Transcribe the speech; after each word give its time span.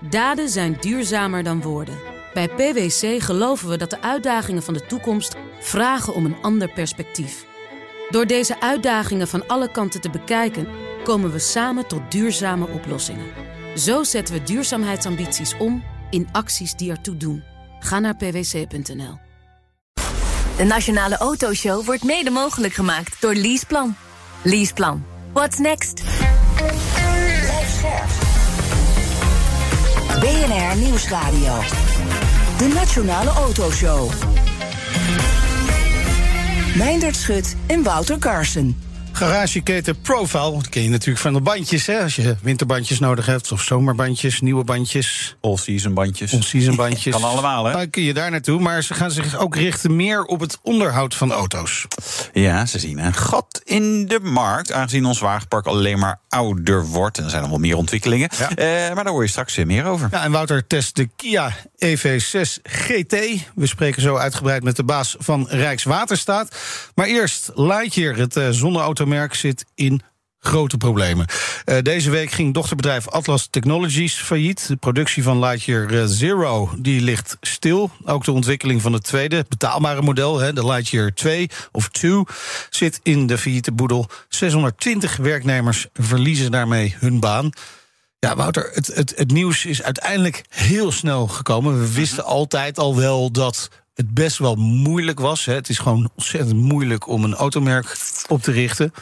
Daden 0.00 0.48
zijn 0.48 0.76
duurzamer 0.80 1.42
dan 1.42 1.62
woorden. 1.62 1.98
Bij 2.34 2.48
PwC 2.48 3.22
geloven 3.22 3.68
we 3.68 3.76
dat 3.76 3.90
de 3.90 4.02
uitdagingen 4.02 4.62
van 4.62 4.74
de 4.74 4.86
toekomst 4.86 5.36
vragen 5.60 6.14
om 6.14 6.24
een 6.24 6.36
ander 6.42 6.72
perspectief. 6.72 7.46
Door 8.10 8.26
deze 8.26 8.60
uitdagingen 8.60 9.28
van 9.28 9.46
alle 9.46 9.70
kanten 9.70 10.00
te 10.00 10.10
bekijken, 10.10 10.68
komen 11.04 11.32
we 11.32 11.38
samen 11.38 11.86
tot 11.86 12.10
duurzame 12.10 12.68
oplossingen. 12.68 13.26
Zo 13.76 14.02
zetten 14.04 14.34
we 14.34 14.42
duurzaamheidsambities 14.42 15.56
om 15.56 15.84
in 16.10 16.28
acties 16.32 16.74
die 16.74 16.90
ertoe 16.90 17.16
doen. 17.16 17.42
Ga 17.80 17.98
naar 17.98 18.16
pwc.nl. 18.16 19.18
De 20.56 20.64
Nationale 20.64 21.16
Autoshow 21.16 21.84
wordt 21.84 22.04
mede 22.04 22.30
mogelijk 22.30 22.74
gemaakt 22.74 23.20
door 23.20 23.34
Leaseplan. 23.34 23.96
Leaseplan. 24.42 25.04
What's 25.32 25.58
next? 25.58 26.17
BNR 30.28 30.76
Nieuwsradio. 30.76 31.52
De 32.58 32.68
Nationale 32.74 33.30
Autoshow. 33.30 34.10
Meindert 36.74 37.16
Schut 37.16 37.56
en 37.66 37.82
Wouter 37.82 38.18
Carson. 38.18 38.76
Garageketen 39.18 40.00
Profile, 40.00 40.52
dat 40.52 40.68
ken 40.68 40.82
je 40.82 40.88
natuurlijk 40.88 41.18
van 41.18 41.32
de 41.32 41.40
bandjes. 41.40 41.86
Hè? 41.86 42.02
Als 42.02 42.16
je 42.16 42.36
winterbandjes 42.42 42.98
nodig 42.98 43.26
hebt, 43.26 43.52
of 43.52 43.62
zomerbandjes, 43.62 44.40
nieuwe 44.40 44.64
bandjes. 44.64 45.36
All-season 45.40 45.94
bandjes. 45.94 46.32
All-season 46.32 46.76
bandjes. 46.86 47.14
kan 47.14 47.24
allemaal, 47.24 47.64
hè? 47.64 47.72
Dan 47.72 47.90
kun 47.90 48.02
je 48.02 48.14
daar 48.14 48.30
naartoe, 48.30 48.60
maar 48.60 48.82
ze 48.82 48.94
gaan 48.94 49.10
zich 49.10 49.38
ook 49.38 49.56
richten 49.56 49.96
meer 49.96 50.24
op 50.24 50.40
het 50.40 50.58
onderhoud 50.62 51.14
van 51.14 51.32
auto's. 51.32 51.86
Ja, 52.32 52.66
ze 52.66 52.78
zien 52.78 52.98
een 52.98 53.14
gat 53.14 53.60
in 53.64 54.06
de 54.06 54.20
markt, 54.22 54.72
aangezien 54.72 55.04
ons 55.04 55.18
wagenpark 55.18 55.66
alleen 55.66 55.98
maar 55.98 56.20
ouder 56.28 56.86
wordt. 56.86 57.18
En 57.18 57.24
er 57.24 57.30
zijn 57.30 57.42
nog 57.42 57.50
wel 57.50 57.60
meer 57.60 57.76
ontwikkelingen. 57.76 58.28
Ja. 58.38 58.48
Eh, 58.54 58.94
maar 58.94 59.04
daar 59.04 59.12
hoor 59.12 59.22
je 59.22 59.28
straks 59.28 59.54
weer 59.54 59.66
meer 59.66 59.84
over. 59.84 60.08
Ja, 60.10 60.24
en 60.24 60.32
Wouter 60.32 60.66
test 60.66 60.96
de 60.96 61.08
Kia 61.16 61.56
EV6 61.78 62.58
GT. 62.62 63.16
We 63.54 63.66
spreken 63.66 64.02
zo 64.02 64.16
uitgebreid 64.16 64.62
met 64.62 64.76
de 64.76 64.84
baas 64.84 65.16
van 65.18 65.46
Rijkswaterstaat. 65.48 66.56
Maar 66.94 67.06
eerst 67.06 67.50
Lightyear, 67.54 68.16
het 68.16 68.36
uh, 68.36 68.50
zonneautomerk, 69.08 69.34
zit 69.34 69.64
in 69.74 70.02
grote 70.38 70.76
problemen. 70.76 71.26
Uh, 71.66 71.78
deze 71.82 72.10
week 72.10 72.30
ging 72.30 72.54
dochterbedrijf 72.54 73.08
Atlas 73.08 73.46
Technologies 73.46 74.14
failliet. 74.14 74.68
De 74.68 74.76
productie 74.76 75.22
van 75.22 75.38
Lightyear 75.38 75.92
uh, 75.92 76.04
Zero 76.06 76.70
die 76.78 77.00
ligt 77.00 77.36
stil. 77.40 77.90
Ook 78.04 78.24
de 78.24 78.32
ontwikkeling 78.32 78.82
van 78.82 78.92
het 78.92 79.04
tweede 79.04 79.44
betaalbare 79.48 80.02
model, 80.02 80.38
hè, 80.38 80.52
de 80.52 80.66
Lightyear 80.66 81.14
2 81.14 81.50
of 81.72 81.88
2, 81.88 82.22
zit 82.70 83.00
in 83.02 83.26
de 83.26 83.38
failliete 83.38 83.72
boedel. 83.72 84.08
620 84.28 85.16
werknemers 85.16 85.86
verliezen 85.92 86.50
daarmee 86.50 86.96
hun 86.98 87.20
baan. 87.20 87.50
Ja, 88.18 88.36
Wouter, 88.36 88.70
het, 88.72 88.86
het, 88.86 89.12
het 89.16 89.30
nieuws 89.30 89.64
is 89.64 89.82
uiteindelijk 89.82 90.44
heel 90.48 90.92
snel 90.92 91.26
gekomen. 91.26 91.80
We 91.80 91.92
wisten 91.92 92.24
altijd 92.24 92.78
al 92.78 92.96
wel 92.96 93.30
dat 93.30 93.68
het 93.98 94.14
best 94.14 94.38
wel 94.38 94.54
moeilijk 94.54 95.20
was. 95.20 95.44
Hè. 95.44 95.54
Het 95.54 95.68
is 95.68 95.78
gewoon 95.78 96.10
ontzettend 96.16 96.56
moeilijk 96.60 97.08
om 97.08 97.24
een 97.24 97.34
automerk 97.34 97.96
op 98.28 98.42
te 98.42 98.52
richten. 98.52 98.92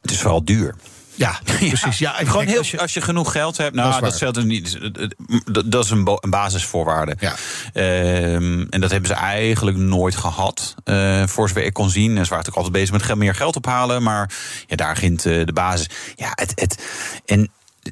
Het 0.00 0.10
is 0.10 0.20
vooral 0.20 0.44
duur. 0.44 0.74
Ja, 1.14 1.38
precies. 1.44 1.98
Ja, 1.98 2.12
Gewoon 2.24 2.46
heel, 2.46 2.58
als 2.58 2.70
je- 2.70 2.80
als 2.80 2.94
je 2.94 3.00
genoeg 3.00 3.32
geld 3.32 3.56
hebt, 3.56 3.76
Dat 3.76 3.84
is 3.84 3.90
nou, 3.90 4.04
dat, 4.04 4.14
stelt 4.14 4.36
er 4.36 4.44
niet. 4.44 4.78
Dat, 5.44 5.62
dat 5.72 5.84
is 5.84 5.90
een, 5.90 6.18
een 6.20 6.30
basisvoorwaarde. 6.30 7.16
Ja. 7.18 7.34
Ehm, 7.72 8.66
en 8.70 8.80
dat 8.80 8.90
hebben 8.90 9.08
ze 9.08 9.14
eigenlijk 9.14 9.76
nooit 9.76 10.16
gehad. 10.16 10.74
eh, 10.84 11.26
voor 11.26 11.48
zover 11.48 11.64
ik 11.64 11.72
kon 11.72 11.90
zien. 11.90 12.16
En 12.16 12.24
ze 12.24 12.30
waren 12.30 12.44
natuurlijk 12.44 12.56
altijd 12.66 12.90
bezig 12.90 13.06
met 13.08 13.16
meer 13.18 13.34
geld 13.34 13.56
ophalen. 13.56 14.02
Maar 14.02 14.30
ja, 14.66 14.76
daar 14.76 14.94
begint 14.94 15.26
eh, 15.26 15.44
de 15.46 15.52
basis. 15.52 15.88
Ja, 16.16 16.30
het, 16.34 16.52
het, 16.54 16.84
en 17.26 17.50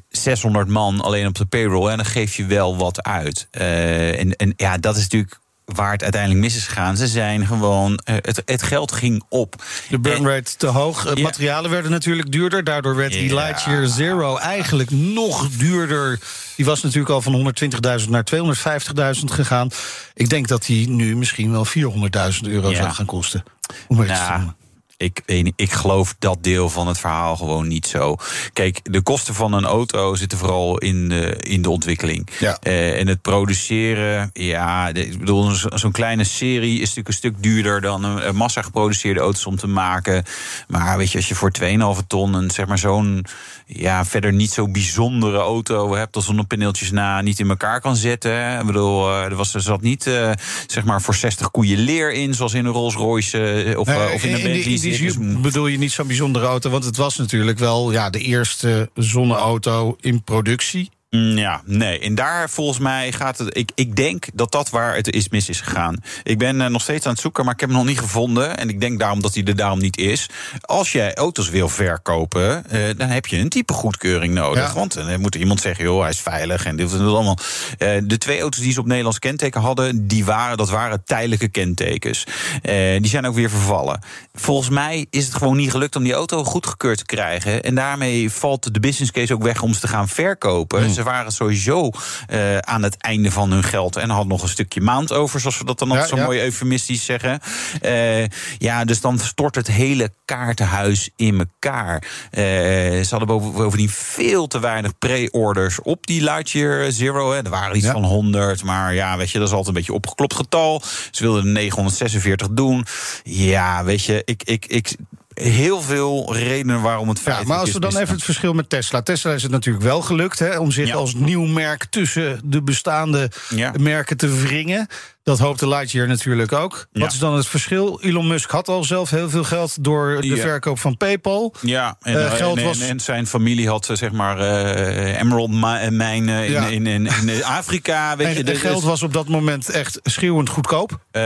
600 0.09 0.67
man 0.67 1.01
alleen 1.01 1.27
op 1.27 1.35
de 1.35 1.45
payroll. 1.45 1.89
En 1.89 1.97
dan 1.97 2.05
geef 2.05 2.35
je 2.35 2.45
wel 2.45 2.77
wat 2.77 3.03
uit. 3.03 3.47
Eh, 3.51 4.19
en, 4.19 4.35
en 4.35 4.53
ja, 4.55 4.77
dat 4.77 4.95
is 4.95 5.01
natuurlijk 5.01 5.39
waar 5.75 5.91
het 5.91 6.03
uiteindelijk 6.03 6.41
mis 6.41 6.55
is 6.55 6.67
gegaan. 6.67 6.97
Ze 6.97 7.07
zijn 7.07 7.45
gewoon. 7.47 7.99
eh, 8.03 8.15
het, 8.21 8.41
het 8.45 8.63
geld 8.63 8.91
ging 8.91 9.23
op. 9.29 9.55
De 9.89 9.99
burn 9.99 10.27
rate 10.27 10.55
te 10.57 10.67
hoog. 10.67 11.05
Eh, 11.05 11.15
Ja. 11.15 11.21
Materialen 11.23 11.71
werden 11.71 11.91
natuurlijk 11.91 12.31
duurder. 12.31 12.63
Daardoor 12.63 12.95
werd 12.95 13.11
die 13.11 13.27
Ja. 13.29 13.33
Lightyear 13.35 13.85
Zero 13.87 14.37
eigenlijk 14.37 14.89
nog 14.91 15.49
duurder. 15.49 16.19
Die 16.55 16.65
was 16.65 16.81
natuurlijk 16.83 17.09
al 17.11 17.21
van 17.21 17.33
120.000 17.33 18.09
naar 18.09 18.23
250.000 18.23 19.31
gegaan. 19.31 19.69
Ik 20.13 20.29
denk 20.29 20.47
dat 20.47 20.65
die 20.65 20.89
nu 20.89 21.15
misschien 21.15 21.51
wel 21.51 21.65
400.000 21.65 22.47
euro 22.47 22.69
Ja. 22.69 22.75
zou 22.75 22.89
gaan 22.89 23.05
kosten. 23.05 23.43
Om 23.87 23.97
iets 24.03 24.07
te 24.07 24.13
Nou, 24.19 24.31
noemen. 24.37 24.55
Ik, 25.03 25.21
ik 25.55 25.71
geloof 25.71 26.15
dat 26.19 26.37
deel 26.43 26.69
van 26.69 26.87
het 26.87 26.97
verhaal 26.99 27.35
gewoon 27.35 27.67
niet 27.67 27.87
zo. 27.87 28.15
Kijk, 28.53 28.79
de 28.83 29.01
kosten 29.01 29.33
van 29.33 29.53
een 29.53 29.65
auto 29.65 30.15
zitten 30.15 30.37
vooral 30.37 30.77
in 30.77 31.09
de, 31.09 31.35
in 31.39 31.61
de 31.61 31.69
ontwikkeling. 31.69 32.27
Ja. 32.39 32.57
Eh, 32.61 32.99
en 32.99 33.07
het 33.07 33.21
produceren, 33.21 34.29
ja, 34.33 34.91
de- 34.91 35.05
ik 35.07 35.19
bedoel, 35.19 35.43
zo- 35.51 35.67
zo'n 35.73 35.91
kleine 35.91 36.23
serie 36.23 36.73
is 36.73 36.79
natuurlijk 36.79 37.07
een 37.07 37.13
stuk 37.13 37.35
duurder 37.43 37.81
dan 37.81 38.03
een, 38.03 38.35
massa 38.35 38.61
geproduceerde 38.61 39.19
auto's 39.19 39.45
om 39.45 39.55
te 39.55 39.67
maken. 39.67 40.23
Maar 40.67 40.97
weet 40.97 41.11
je, 41.11 41.17
als 41.17 41.27
je 41.27 41.35
voor 41.35 41.51
2,5 41.51 42.03
ton 42.07 42.33
een 42.33 42.51
zeg 42.51 42.67
maar 42.67 42.77
zo'n 42.77 43.25
ja, 43.65 44.05
verder 44.05 44.33
niet 44.33 44.51
zo 44.51 44.67
bijzondere 44.71 45.37
auto 45.37 45.95
hebt, 45.95 46.15
als 46.15 46.25
zonnepaneeltjes 46.25 46.91
na 46.91 47.21
niet 47.21 47.39
in 47.39 47.49
elkaar 47.49 47.81
kan 47.81 47.95
zetten. 47.95 48.31
hè. 48.43 48.59
Ik 48.59 48.65
bedoel, 48.65 49.09
eh, 49.09 49.23
er, 49.23 49.35
was, 49.35 49.53
er 49.53 49.61
zat 49.61 49.81
niet 49.81 50.07
eh, 50.07 50.31
zeg 50.67 50.83
maar 50.83 51.01
voor 51.01 51.15
60 51.15 51.51
koeien 51.51 51.77
leer 51.79 52.11
in, 52.13 52.33
zoals 52.33 52.53
in 52.53 52.65
een 52.65 52.71
Rolls 52.71 52.95
Royce 52.95 53.73
of, 53.77 53.87
Nee, 53.87 54.13
of 54.13 54.23
in 54.23 54.33
een 54.33 54.41
Bentley. 54.43 54.77
Zin 54.93 55.41
bedoel 55.41 55.67
je 55.67 55.77
niet 55.77 55.91
zo'n 55.91 56.07
bijzondere 56.07 56.45
auto, 56.45 56.69
want 56.69 56.85
het 56.85 56.97
was 56.97 57.17
natuurlijk 57.17 57.59
wel 57.59 57.91
ja, 57.91 58.09
de 58.09 58.19
eerste 58.19 58.89
zonneauto 58.93 59.95
in 59.99 60.23
productie. 60.23 60.89
Mm, 61.09 61.37
Ja, 61.37 61.61
nee. 61.65 61.99
En 61.99 62.15
daar 62.15 62.49
volgens 62.49 62.79
mij 62.79 63.11
gaat 63.11 63.37
het. 63.37 63.57
Ik, 63.57 63.71
ik 63.75 63.95
denk 63.95 64.25
dat 64.33 64.51
dat 64.51 64.69
waar 64.69 64.95
het 64.95 65.13
is 65.13 65.29
mis 65.29 65.49
is 65.49 65.61
gegaan. 65.61 65.97
Ik 66.23 66.37
ben 66.37 66.61
eh, 66.61 66.67
nog 66.67 66.81
steeds 66.81 67.05
aan 67.05 67.11
het 67.11 67.21
zoeken, 67.21 67.43
maar 67.45 67.53
ik 67.53 67.59
heb 67.59 67.69
hem 67.69 67.77
nog 67.77 67.87
niet 67.87 67.99
gevonden. 67.99 68.57
En 68.57 68.69
ik 68.69 68.79
denk 68.79 68.99
daarom 68.99 69.21
dat 69.21 69.33
hij 69.33 69.43
er 69.43 69.55
daarom 69.55 69.79
niet 69.79 69.97
is. 69.97 70.29
Als 70.61 70.91
jij 70.91 71.13
auto's 71.13 71.49
wil 71.49 71.69
verkopen, 71.69 72.69
eh, 72.69 72.81
dan 72.97 73.07
heb 73.07 73.25
je 73.25 73.37
een 73.37 73.49
type 73.49 73.73
goedkeuring 73.73 74.33
nodig. 74.33 74.67
Ja. 74.67 74.73
Want 74.73 74.93
dan 74.93 75.19
moet 75.21 75.33
er 75.33 75.39
iemand 75.39 75.61
zeggen, 75.61 75.83
joh, 75.83 76.01
hij 76.01 76.09
is 76.09 76.19
veilig 76.19 76.65
en 76.65 76.75
dit 76.75 76.91
en 76.91 76.97
dat 76.97 77.13
allemaal. 77.13 77.37
Eh, 77.77 77.97
de 78.03 78.17
twee 78.17 78.41
auto's 78.41 78.61
die 78.61 78.73
ze 78.73 78.79
op 78.79 78.85
Nederlands 78.85 79.19
kenteken 79.19 79.61
hadden, 79.61 80.07
die 80.07 80.25
waren, 80.25 80.57
dat 80.57 80.69
waren 80.69 81.03
tijdelijke 81.05 81.47
kentekens. 81.47 82.23
Eh, 82.61 82.73
die 83.01 83.09
zijn 83.09 83.25
ook 83.27 83.35
weer 83.35 83.49
vervallen. 83.49 83.99
Volgens 84.33 84.69
mij 84.69 85.05
is 85.09 85.25
het 85.25 85.35
gewoon 85.35 85.57
niet 85.57 85.71
gelukt 85.71 85.95
om 85.95 86.03
die 86.03 86.13
auto 86.13 86.43
goedgekeurd 86.43 86.97
te 86.97 87.05
krijgen. 87.05 87.63
En 87.63 87.75
daarmee 87.75 88.31
valt 88.31 88.73
de 88.73 88.79
business 88.79 89.11
case 89.11 89.33
ook 89.33 89.43
weg 89.43 89.61
om 89.61 89.73
ze 89.73 89.79
te 89.79 89.87
gaan 89.87 90.07
verkopen. 90.07 90.79
Ze 90.99 91.05
waren 91.05 91.31
sowieso 91.31 91.89
eh, 92.27 92.57
aan 92.57 92.83
het 92.83 92.97
einde 92.97 93.31
van 93.31 93.51
hun 93.51 93.63
geld. 93.63 93.95
En 93.95 94.09
hadden 94.09 94.27
nog 94.27 94.41
een 94.43 94.49
stukje 94.49 94.81
maand 94.81 95.13
over, 95.13 95.39
zoals 95.39 95.57
we 95.57 95.65
dat 95.65 95.79
dan 95.79 95.89
altijd 95.89 96.09
Ja, 96.09 96.15
zo 96.15 96.21
ja. 96.21 96.27
mooi 96.27 96.41
eufemistisch 96.41 97.05
zeggen. 97.05 97.39
Eh, 97.81 98.25
ja, 98.57 98.85
dus 98.85 99.01
dan 99.01 99.19
stort 99.19 99.55
het 99.55 99.67
hele 99.67 100.11
kaartenhuis 100.25 101.09
in 101.15 101.39
elkaar. 101.39 102.03
Eh, 102.31 102.41
ze 102.43 103.07
hadden 103.09 103.27
boven- 103.27 103.51
bovendien 103.51 103.89
veel 103.89 104.47
te 104.47 104.59
weinig 104.59 104.97
pre-orders 104.97 105.81
op 105.81 106.07
die 106.07 106.21
Lightyear 106.23 106.91
Zero. 106.91 107.31
Hè. 107.31 107.37
Er 107.43 107.49
waren 107.49 107.75
iets 107.75 107.85
Ja. 107.85 107.91
van 107.91 108.03
100, 108.03 108.63
maar 108.63 108.93
ja, 108.93 109.17
weet 109.17 109.31
je, 109.31 109.37
dat 109.39 109.47
is 109.47 109.53
altijd 109.53 109.67
een 109.75 109.81
beetje 109.81 109.93
opgeklopt 109.93 110.33
getal. 110.35 110.81
Ze 111.11 111.23
wilden 111.23 111.43
er 111.45 111.49
946 111.51 112.47
doen. 112.51 112.85
Ja, 113.23 113.83
weet 113.83 114.03
je, 114.03 114.21
ik, 114.25 114.43
ik, 114.43 114.65
ik, 114.65 114.95
heel 115.41 115.81
veel 115.81 116.33
redenen 116.35 116.81
waarom 116.81 117.09
het 117.09 117.21
Ja, 117.25 117.33
feit 117.33 117.47
maar 117.47 117.57
als 117.57 117.71
we 117.71 117.79
dan 117.79 117.97
even 117.97 118.13
het 118.15 118.23
verschil 118.23 118.53
met 118.53 118.69
Tesla. 118.69 119.01
Tesla 119.01 119.33
is 119.33 119.43
het 119.43 119.51
natuurlijk 119.51 119.85
wel 119.85 120.01
gelukt 120.01 120.39
hè, 120.39 120.57
om 120.57 120.71
zich 120.71 120.87
Ja. 120.87 120.95
als 120.95 121.13
nieuw 121.13 121.45
merk 121.45 121.85
tussen 121.89 122.41
de 122.43 122.61
bestaande 122.63 123.31
Ja. 123.49 123.73
merken 123.79 124.17
te 124.17 124.27
wringen. 124.41 124.87
Dat 125.23 125.39
hoopte 125.39 125.67
Lightyear 125.67 126.07
natuurlijk 126.07 126.51
ook. 126.51 126.87
Ja. 126.91 126.99
Wat 127.01 127.11
is 127.11 127.19
dan 127.19 127.35
het 127.35 127.47
verschil? 127.47 127.99
Elon 128.01 128.27
Musk 128.27 128.49
had 128.51 128.67
al 128.67 128.83
zelf 128.83 129.09
heel 129.09 129.29
veel 129.29 129.43
geld 129.43 129.83
door 129.83 130.21
de 130.21 130.27
Ja. 130.27 130.35
verkoop 130.35 130.79
van 130.79 130.97
PayPal. 130.97 131.53
Ja, 131.61 131.95
en, 132.01 132.25
Eh, 132.25 132.31
geld 132.31 132.57
en, 132.57 132.63
was- 132.63 132.79
en, 132.79 132.99
zijn 132.99 133.27
familie 133.27 133.67
had 133.69 133.89
eh, 133.89 133.95
zeg 133.95 134.11
maar 134.11 134.39
eh, 134.39 135.19
emerald 135.19 135.49
mi- 135.51 135.89
mijnen 135.89 136.45
in, 136.45 136.51
Ja. 136.51 136.65
in, 136.67 136.87
in, 136.87 137.09
in, 137.27 137.43
Afrika. 137.59 138.15
Weet 138.17 138.27
En, 138.27 138.33
je, 138.33 138.43
dus- 138.43 138.59
geld 138.59 138.83
was 138.83 139.03
op 139.03 139.13
dat 139.13 139.27
moment 139.27 139.69
echt 139.69 139.99
schreeuwend 140.03 140.49
goedkoop. 140.49 140.91
Eh, 141.11 141.21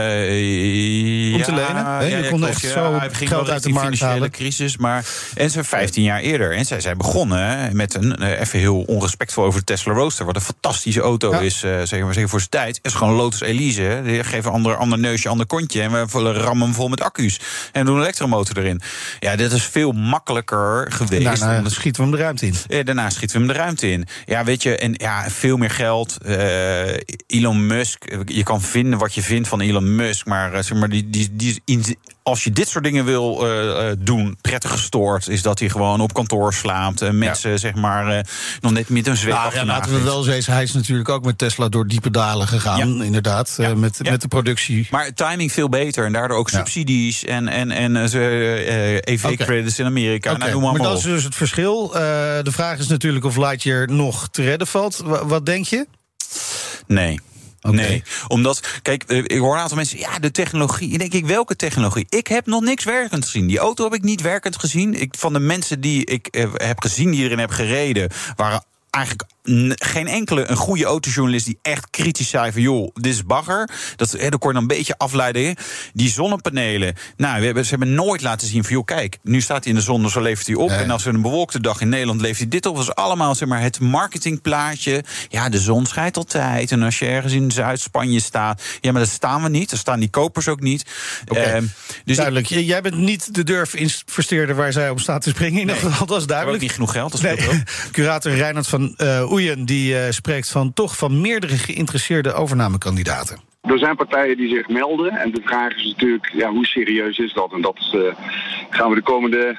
Om 1.34 1.42
te 1.42 1.52
lenen, 1.52 1.86
hè? 1.86 2.04
Je 2.04 2.28
kon 2.28 2.38
klopt, 2.38 2.52
echt 2.52 2.72
zo 2.72 2.94
hij 2.98 3.10
ging 3.12 3.28
geld 3.30 3.50
uit 3.50 3.62
de 3.62 3.68
markt 3.68 3.84
financiële 3.84 4.10
halen. 4.12 4.30
crisis, 4.30 4.76
maar 4.76 5.06
en 5.34 5.50
ze 5.50 5.64
15 5.64 6.02
jaar 6.02 6.20
eerder. 6.20 6.56
En 6.56 6.64
zij 6.64 6.80
zijn 6.80 6.98
begonnen 6.98 7.76
met 7.76 7.94
een 7.94 8.22
even 8.22 8.58
heel 8.58 8.80
onrespectvol 8.80 9.44
over 9.44 9.58
de 9.58 9.64
Tesla 9.64 9.92
Roadster, 9.92 10.26
wat 10.26 10.36
een 10.36 10.40
fantastische 10.42 11.00
auto 11.00 11.32
is, 11.32 11.58
zeg 11.58 12.00
maar 12.00 12.14
zeker 12.14 12.28
voor 12.28 12.38
zijn 12.38 12.50
tijd. 12.50 12.76
Het 12.76 12.86
is 12.86 12.92
gewoon 12.94 13.14
Lotus 13.14 13.40
Elise. 13.40 13.83
Die 14.04 14.24
geven 14.24 14.50
ander 14.52 14.76
ander 14.76 14.98
neusje, 14.98 15.28
ander 15.28 15.46
kontje 15.46 15.80
en 15.82 15.92
we 15.92 16.04
vullen 16.08 16.34
rammen 16.34 16.74
vol 16.74 16.88
met 16.88 17.00
accu's 17.00 17.40
en 17.72 17.84
doen 17.86 17.94
een 17.96 18.02
elektromotor 18.02 18.58
erin. 18.58 18.80
Ja, 19.20 19.36
dit 19.36 19.52
is 19.52 19.62
veel 19.64 19.92
makkelijker 19.92 20.86
geweest. 20.92 21.24
Daarna 21.24 21.56
omdat- 21.56 21.72
schieten 21.72 22.02
we 22.02 22.08
hem 22.08 22.16
de 22.16 22.22
ruimte 22.22 22.46
in. 22.46 22.54
eh, 22.68 22.84
daarna 22.84 23.10
schieten 23.10 23.40
we 23.40 23.44
hem 23.46 23.52
de 23.54 23.60
ruimte 23.60 23.90
in. 23.90 24.06
Ja, 24.24 24.44
weet 24.44 24.62
je, 24.62 24.76
en 24.76 24.94
ja, 24.96 25.30
veel 25.30 25.56
meer 25.56 25.70
geld. 25.70 26.16
Eh, 26.24 26.96
Elon 27.26 27.66
Musk, 27.66 28.04
je 28.26 28.42
kan 28.42 28.62
vinden 28.62 28.98
wat 28.98 29.14
je 29.14 29.22
vindt 29.22 29.48
van 29.48 29.60
Elon 29.60 29.94
Musk, 29.96 30.26
maar, 30.26 30.52
eh, 30.52 30.62
zeg 30.62 30.78
maar 30.78 30.88
die, 30.88 31.10
die, 31.10 31.28
die 31.32 31.50
is 31.64 31.94
als 32.24 32.44
je 32.44 32.50
dit 32.50 32.68
soort 32.68 32.84
dingen 32.84 33.04
wil 33.04 33.46
uh, 33.46 33.92
doen, 33.98 34.36
prettig 34.40 34.70
gestoord, 34.70 35.28
is 35.28 35.42
dat 35.42 35.58
hij 35.58 35.68
gewoon 35.68 36.00
op 36.00 36.12
kantoor 36.12 36.54
slaapt. 36.54 37.02
En 37.02 37.18
mensen, 37.18 37.58
zeg 37.58 37.74
maar, 37.74 38.16
uh, 38.16 38.20
nog 38.60 38.72
net 38.72 38.88
met 38.88 39.06
een 39.06 39.16
zweep 39.16 39.34
nou, 39.34 39.54
ja, 39.54 39.64
Laten 39.64 39.92
we 39.92 40.02
wel 40.02 40.24
wezen, 40.24 40.52
hij 40.52 40.62
is 40.62 40.72
natuurlijk 40.72 41.08
ook 41.08 41.24
met 41.24 41.38
Tesla 41.38 41.68
door 41.68 41.86
diepe 41.86 42.10
dalen 42.10 42.48
gegaan, 42.48 43.02
inderdaad. 43.02 43.54
Ja. 43.56 43.74
met, 43.74 43.98
met 44.02 44.20
de 44.20 44.28
productie. 44.28 44.88
Maar 44.90 45.14
timing 45.14 45.52
veel 45.52 45.68
beter 45.68 46.04
en 46.04 46.12
daardoor 46.12 46.38
ook 46.38 46.50
subsidies 46.50 47.24
en, 47.24 47.48
en, 47.48 47.70
en 47.70 47.96
EV-credits 47.96 49.72
okay. 49.72 49.86
in 49.86 49.86
Amerika. 49.86 50.32
Okay. 50.32 50.48
Nou, 50.48 50.60
maar, 50.60 50.72
maar 50.72 50.82
dat 50.82 50.98
is 50.98 51.04
dus 51.04 51.24
het 51.24 51.34
verschil. 51.34 51.88
de 51.88 52.52
vraag 52.52 52.78
is 52.78 52.88
natuurlijk 52.88 53.24
of 53.24 53.36
Lightyear 53.36 53.88
nog 53.88 54.28
te 54.28 54.42
redden 54.42 54.66
valt. 54.66 54.96
W 54.96 55.14
wat 55.24 55.46
denk 55.46 55.66
je? 55.66 55.86
Nee. 56.86 57.20
Nee, 57.72 58.02
omdat, 58.28 58.62
kijk, 58.82 59.02
eh, 59.02 59.18
ik 59.18 59.38
hoor 59.38 59.54
een 59.54 59.60
aantal 59.60 59.76
mensen, 59.76 59.98
ja, 59.98 60.18
de 60.18 60.30
technologie. 60.30 60.92
En 60.92 60.98
denk 60.98 61.12
ik, 61.12 61.26
welke 61.26 61.56
technologie? 61.56 62.06
Ik 62.08 62.26
heb 62.26 62.46
nog 62.46 62.62
niks 62.62 62.84
werkend 62.84 63.24
gezien. 63.24 63.46
Die 63.46 63.58
auto 63.58 63.84
heb 63.84 63.94
ik 63.94 64.02
niet 64.02 64.20
werkend 64.20 64.58
gezien. 64.58 65.00
Ik, 65.00 65.14
van 65.18 65.32
de 65.32 65.40
mensen 65.40 65.80
die 65.80 66.04
ik 66.04 66.26
eh, 66.26 66.48
heb 66.54 66.80
gezien, 66.80 67.10
die 67.10 67.24
erin 67.24 67.38
heb 67.38 67.50
gereden, 67.50 68.10
waren 68.36 68.64
eigenlijk 68.90 69.28
geen 69.74 70.06
enkele 70.06 70.50
een 70.50 70.56
goede 70.56 70.84
autojournalist 70.84 71.44
die 71.44 71.58
echt 71.62 71.90
kritisch 71.90 72.28
zei 72.28 72.52
van 72.52 72.62
joh, 72.62 72.94
dit 72.94 73.12
is 73.12 73.24
bagger. 73.24 73.70
Dat, 73.96 74.10
hè, 74.10 74.28
dat 74.28 74.40
kon 74.40 74.48
je 74.48 74.54
dan 74.54 74.62
een 74.62 74.76
beetje 74.76 74.98
afleiden. 74.98 75.56
Die 75.92 76.10
zonnepanelen, 76.10 76.94
nou, 77.16 77.38
we 77.38 77.44
hebben, 77.44 77.64
ze 77.64 77.70
hebben 77.70 77.94
nooit 77.94 78.22
laten 78.22 78.48
zien 78.48 78.64
van 78.64 78.72
joh, 78.72 78.84
kijk, 78.84 79.18
nu 79.22 79.40
staat 79.40 79.64
hij 79.64 79.72
in 79.72 79.78
de 79.78 79.84
zon, 79.84 80.02
dus 80.02 80.12
zo 80.12 80.20
levert 80.20 80.46
hij 80.46 80.56
op. 80.56 80.70
En 80.70 80.90
als 80.90 81.04
we 81.04 81.10
een 81.10 81.22
bewolkte 81.22 81.60
dag 81.60 81.80
in 81.80 81.88
Nederland 81.88 82.20
levert 82.20 82.38
hij 82.38 82.48
dit 82.48 82.66
op. 82.66 82.76
Dat 82.76 82.84
is 82.84 82.94
allemaal 82.94 83.34
zeg 83.34 83.48
maar 83.48 83.60
het 83.60 83.80
marketingplaatje. 83.80 85.04
Ja, 85.28 85.48
de 85.48 85.58
zon 85.58 85.86
schijnt 85.86 86.16
altijd. 86.16 86.72
En 86.72 86.82
als 86.82 86.98
je 86.98 87.06
ergens 87.06 87.32
in 87.32 87.50
Zuid-Spanje 87.50 88.20
staat, 88.20 88.62
ja, 88.80 88.92
maar 88.92 89.00
daar 89.00 89.10
staan 89.10 89.42
we 89.42 89.48
niet. 89.48 89.70
Daar 89.70 89.78
staan 89.78 90.00
die 90.00 90.10
kopers 90.10 90.48
ook 90.48 90.60
niet. 90.60 90.84
Okay. 91.28 91.60
Uh, 91.60 91.68
dus 92.04 92.16
Duidelijk. 92.16 92.50
Ik, 92.50 92.66
Jij 92.66 92.82
bent 92.82 92.96
niet 92.96 93.34
de 93.34 93.44
durf-investeerder 93.44 94.56
waar 94.56 94.72
zij 94.72 94.90
op 94.90 95.00
staat 95.00 95.22
te 95.22 95.30
springen. 95.30 95.60
In 95.60 95.66
nee, 95.66 95.76
dat 96.06 96.20
is 96.20 96.26
duidelijk. 96.26 96.62
niet 96.62 96.72
genoeg 96.72 96.92
geld. 96.92 97.12
Dat 97.12 97.20
nee. 97.20 97.62
Curator 97.92 98.34
Reinhard 98.34 98.66
van 98.66 98.94
uh, 98.96 99.32
Oeyen 99.34 99.64
die 99.64 99.94
uh, 99.94 100.10
spreekt 100.10 100.50
van 100.50 100.72
toch 100.72 100.96
van 100.96 101.20
meerdere 101.20 101.56
geïnteresseerde 101.56 102.32
overnamekandidaten. 102.32 103.40
Er 103.60 103.78
zijn 103.78 103.96
partijen 103.96 104.36
die 104.36 104.48
zich 104.48 104.68
melden. 104.68 105.12
En 105.12 105.30
de 105.30 105.40
vraag 105.44 105.76
is 105.76 105.84
natuurlijk, 105.84 106.30
ja, 106.32 106.50
hoe 106.50 106.66
serieus 106.66 107.18
is 107.18 107.32
dat? 107.32 107.52
En 107.52 107.60
dat 107.60 107.76
is, 107.78 107.92
uh, 107.94 108.14
gaan 108.70 108.88
we 108.88 108.94
de 108.94 109.02
komende 109.02 109.58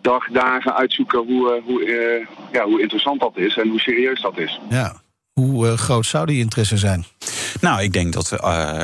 dag, 0.00 0.28
dagen 0.28 0.74
uitzoeken 0.74 1.18
hoe, 1.18 1.56
uh, 1.56 1.64
hoe, 1.64 2.26
ja, 2.52 2.64
hoe 2.64 2.80
interessant 2.80 3.20
dat 3.20 3.36
is 3.36 3.56
en 3.56 3.68
hoe 3.68 3.80
serieus 3.80 4.20
dat 4.20 4.38
is. 4.38 4.60
Ja. 4.68 5.02
Hoe 5.40 5.66
uh, 5.66 5.76
groot 5.76 6.06
zou 6.06 6.26
die 6.26 6.38
interesse 6.38 6.76
zijn? 6.76 7.04
Nou, 7.60 7.82
ik 7.82 7.92
denk 7.92 8.12
dat 8.12 8.32
uh, 8.32 8.38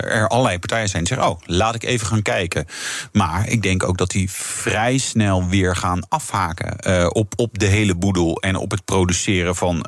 er 0.05 0.29
allerlei 0.29 0.59
partijen 0.59 0.89
zijn 0.89 1.05
die 1.05 1.15
zeggen: 1.15 1.33
Oh, 1.33 1.41
laat 1.47 1.75
ik 1.75 1.83
even 1.83 2.07
gaan 2.07 2.23
kijken. 2.23 2.67
Maar 3.13 3.49
ik 3.49 3.63
denk 3.63 3.83
ook 3.85 3.99
dat 3.99 4.11
die 4.11 4.31
vrij 4.31 4.99
snel 4.99 5.49
weer 5.49 5.77
gaan 5.77 6.09
afhaken 6.09 6.77
uh, 6.87 7.07
op, 7.13 7.33
op 7.37 7.59
de 7.59 7.67
hele 7.67 7.95
boedel 7.95 8.41
en 8.41 8.57
op 8.57 8.71
het 8.71 8.85
produceren 8.85 9.57
van 9.57 9.79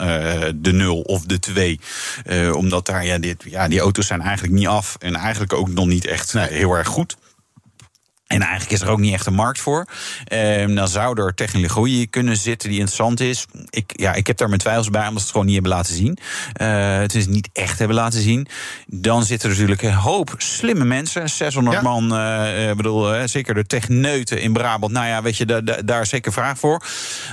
de 0.55 0.73
nul 0.73 1.01
of 1.01 1.23
de 1.23 1.39
twee. 1.39 1.81
omdat 2.53 2.87
daar, 2.87 3.05
ja, 3.05 3.19
dit, 3.19 3.45
ja, 3.49 3.69
die 3.69 3.81
auto's 3.81 4.07
zijn 4.07 4.21
eigenlijk 4.21 4.55
niet 4.55 4.67
af 4.67 4.97
en 4.99 5.17
eigenlijk 5.17 5.53
ook 5.53 5.69
nog 5.69 5.87
niet 5.87 6.07
echt 6.07 6.33
heel 6.33 6.73
erg 6.73 6.89
goed. 6.89 7.17
En 8.33 8.41
eigenlijk 8.41 8.73
is 8.73 8.81
er 8.81 8.89
ook 8.89 8.99
niet 8.99 9.13
echt 9.13 9.27
een 9.27 9.35
markt 9.35 9.61
voor. 9.61 9.87
Um, 10.33 10.75
dan 10.75 10.89
zou 10.89 11.23
er 11.23 11.35
technologie 11.35 12.07
kunnen 12.07 12.37
zitten 12.37 12.69
die 12.69 12.79
interessant 12.79 13.21
is. 13.21 13.47
Ik, 13.71 13.93
ja, 13.97 14.15
ik 14.15 14.27
heb 14.27 14.37
daar 14.37 14.49
mijn 14.49 14.61
twijfels 14.61 14.91
bij, 14.91 15.01
omdat 15.01 15.17
ze 15.17 15.23
het 15.23 15.31
gewoon 15.31 15.47
niet 15.47 15.55
hebben 15.55 15.73
laten 15.73 15.95
zien. 15.95 16.19
Uh, 16.63 16.99
het 16.99 17.15
is 17.15 17.27
niet 17.27 17.49
echt 17.53 17.79
hebben 17.79 17.97
laten 17.97 18.21
zien. 18.21 18.47
Dan 18.87 19.25
zitten 19.25 19.49
er 19.49 19.55
natuurlijk 19.55 19.83
een 19.83 19.95
hoop 19.95 20.35
slimme 20.37 20.85
mensen. 20.85 21.29
600 21.29 21.77
ja. 21.77 21.83
man, 21.83 22.05
uh, 22.05 22.73
bedoel, 22.73 23.15
uh, 23.15 23.23
zeker 23.25 23.55
de 23.55 23.67
techneuten 23.67 24.41
in 24.41 24.53
Brabant. 24.53 24.93
Nou 24.93 25.07
ja, 25.07 25.23
weet 25.23 25.37
je, 25.37 25.47
da, 25.47 25.61
da, 25.61 25.77
daar 25.85 26.01
is 26.01 26.09
zeker 26.09 26.33
vraag 26.33 26.59
voor. 26.59 26.83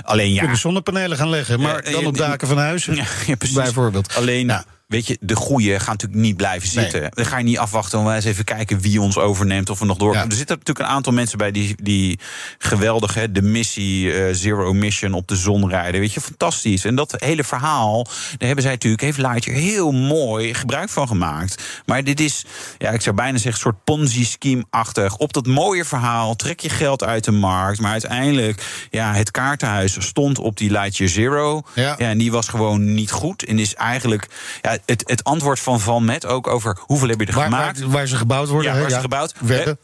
Alleen 0.02 0.32
ja. 0.32 0.40
Kunnen 0.40 0.58
zonnepanelen 0.58 1.16
gaan 1.16 1.30
leggen, 1.30 1.60
maar 1.60 1.90
dan 1.90 2.06
op 2.06 2.16
daken 2.16 2.48
van 2.48 2.58
huizen. 2.58 2.94
Ja, 3.00 3.04
ja, 3.26 3.36
bijvoorbeeld. 3.52 4.14
Alleen. 4.16 4.46
Nou, 4.46 4.62
weet 4.90 5.06
je, 5.06 5.16
de 5.20 5.36
goede 5.36 5.80
gaan 5.80 5.92
natuurlijk 5.92 6.20
niet 6.20 6.36
blijven 6.36 6.68
zitten. 6.68 7.00
Nee. 7.00 7.10
Dan 7.10 7.26
ga 7.26 7.38
je 7.38 7.44
niet 7.44 7.58
afwachten 7.58 7.98
om 7.98 8.10
eens 8.10 8.24
even 8.24 8.44
kijken 8.44 8.80
wie 8.80 9.00
ons 9.00 9.18
overneemt 9.18 9.70
of 9.70 9.78
we 9.78 9.84
nog 9.84 9.98
door. 9.98 10.14
Ja. 10.14 10.24
Er 10.24 10.32
zitten 10.32 10.56
natuurlijk 10.58 10.88
een 10.88 10.94
aantal 10.94 11.12
mensen 11.12 11.38
bij 11.38 11.50
die, 11.50 11.74
die 11.82 12.18
geweldig, 12.58 13.14
hè, 13.14 13.32
de 13.32 13.42
missie 13.42 14.04
uh, 14.04 14.34
Zero 14.34 14.72
Mission 14.72 15.12
op 15.12 15.28
de 15.28 15.36
zon 15.36 15.68
rijden. 15.68 16.00
Weet 16.00 16.12
je, 16.12 16.20
fantastisch. 16.20 16.84
En 16.84 16.94
dat 16.94 17.14
hele 17.16 17.44
verhaal, 17.44 18.04
daar 18.04 18.46
hebben 18.46 18.62
zij 18.62 18.72
natuurlijk, 18.72 19.02
heeft 19.02 19.18
Lightyear 19.18 19.58
heel 19.58 19.92
mooi 19.92 20.54
gebruik 20.54 20.88
van 20.88 21.08
gemaakt. 21.08 21.62
Maar 21.86 22.04
dit 22.04 22.20
is, 22.20 22.44
ja, 22.78 22.90
ik 22.90 23.00
zou 23.00 23.16
bijna 23.16 23.38
zeggen, 23.38 23.52
een 23.52 23.58
soort 23.58 23.84
Ponzi-scheme-achtig. 23.84 25.16
Op 25.16 25.32
dat 25.32 25.46
mooie 25.46 25.84
verhaal 25.84 26.36
trek 26.36 26.60
je 26.60 26.68
geld 26.68 27.04
uit 27.04 27.24
de 27.24 27.30
markt. 27.30 27.80
Maar 27.80 27.92
uiteindelijk, 27.92 28.88
ja, 28.90 29.14
het 29.14 29.30
kaartenhuis 29.30 29.96
stond 29.98 30.38
op 30.38 30.56
die 30.56 30.70
Lightyear 30.70 31.10
Zero. 31.10 31.62
Ja. 31.74 31.94
ja 31.98 32.08
en 32.08 32.18
die 32.18 32.32
was 32.32 32.48
gewoon 32.48 32.94
niet 32.94 33.10
goed. 33.10 33.44
En 33.44 33.58
is 33.58 33.74
eigenlijk, 33.74 34.26
ja, 34.60 34.78
het, 34.86 35.02
het 35.06 35.24
antwoord 35.24 35.60
van 35.60 35.80
Van 35.80 36.04
Met 36.04 36.26
ook 36.26 36.46
over 36.46 36.78
hoeveel 36.80 37.08
heb 37.08 37.20
je 37.20 37.26
er 37.26 37.34
waar, 37.34 37.44
gemaakt. 37.44 37.80
Waar, 37.80 37.90
waar, 37.90 38.06
ze 38.06 38.16
gebouwd 38.16 38.48
worden. 38.48 38.72
Ja, 38.72 38.78
waar 38.78 38.88
ja. 38.88 38.94
ze 38.94 39.00
gebouwd. 39.00 39.34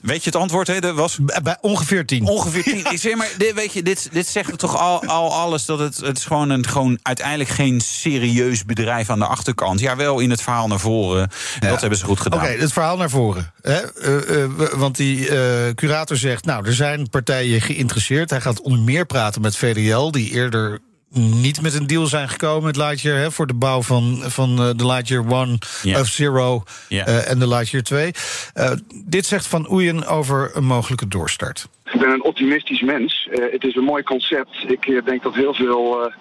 Weet 0.01 0.25
je 0.25 0.31
het 0.31 0.37
antwoord? 0.37 0.67
He, 0.67 0.81
dat 0.81 0.95
was 0.95 1.19
bij 1.43 1.57
ongeveer 1.61 2.07
tien. 2.07 2.27
Ongeveer 2.27 2.63
tien. 2.63 2.93
Ik 2.93 2.99
zeg 2.99 3.15
maar, 3.15 3.29
dit, 3.37 3.55
weet 3.55 3.73
je, 3.73 3.83
dit, 3.83 4.09
dit 4.13 4.27
zegt 4.27 4.59
toch 4.59 4.79
al, 4.79 5.05
al 5.05 5.35
alles 5.35 5.65
dat 5.65 5.79
het, 5.79 5.97
het 5.97 6.19
is 6.19 6.25
gewoon, 6.25 6.51
een, 6.51 6.67
gewoon 6.67 6.99
uiteindelijk 7.03 7.51
geen 7.51 7.81
serieus 7.81 8.65
bedrijf 8.65 9.11
aan 9.11 9.19
de 9.19 9.27
achterkant. 9.27 9.81
Ja, 9.81 9.97
wel 9.97 10.19
in 10.19 10.31
het 10.31 10.43
verhaal 10.43 10.69
naar 10.69 10.81
voren. 10.81 11.31
Ja. 11.61 11.69
Dat 11.69 11.81
hebben 11.81 11.99
ze 11.99 12.05
goed 12.05 12.21
gedaan. 12.21 12.39
Oké, 12.39 12.49
okay, 12.49 12.61
het 12.61 12.73
verhaal 12.73 12.97
naar 12.97 13.11
voren. 13.11 13.53
Hè? 13.61 13.81
Uh, 14.09 14.49
uh, 14.59 14.69
want 14.73 14.97
die 14.97 15.29
uh, 15.29 15.75
curator 15.75 16.17
zegt, 16.17 16.45
nou, 16.45 16.67
er 16.67 16.75
zijn 16.75 17.09
partijen 17.11 17.61
geïnteresseerd. 17.61 18.31
Hij 18.31 18.41
gaat 18.41 18.61
onder 18.61 18.81
meer 18.81 19.07
praten 19.07 19.41
met 19.41 19.57
VDL, 19.57 20.11
die 20.11 20.31
eerder 20.31 20.81
niet 21.17 21.63
met 21.63 21.75
een 21.75 21.87
deal 21.87 22.07
zijn 22.07 22.29
gekomen 22.29 22.65
met 22.65 22.77
Lightyear 22.77 23.19
hè, 23.19 23.31
voor 23.31 23.47
de 23.47 23.55
bouw 23.55 23.83
van, 23.83 24.23
van 24.23 24.51
uh, 24.51 24.71
de 24.77 24.87
Lightyear 24.87 25.25
One 25.33 25.59
yeah. 25.83 26.01
of 26.01 26.07
Zero 26.07 26.63
yeah. 26.89 27.09
uh, 27.09 27.31
en 27.31 27.39
de 27.39 27.49
Lightyear 27.49 27.85
2. 27.85 28.11
Uh, 28.55 28.71
dit 29.05 29.27
zegt 29.27 29.47
Van 29.47 29.71
Oeyen 29.71 30.07
over 30.07 30.51
een 30.55 30.65
mogelijke 30.65 31.09
doorstart. 31.09 31.69
Ik 31.85 32.01
ben 32.01 32.11
een 32.11 32.23
optimistisch 32.23 32.81
mens. 32.81 33.29
het 33.31 33.65
is 33.65 33.77
een 33.77 33.85
mooi 33.85 34.03
concept. 34.03 34.65
Ik 34.67 35.03
denk 35.05 35.23
dat 35.23 35.35
heel 35.35 35.55
veel 35.55 36.13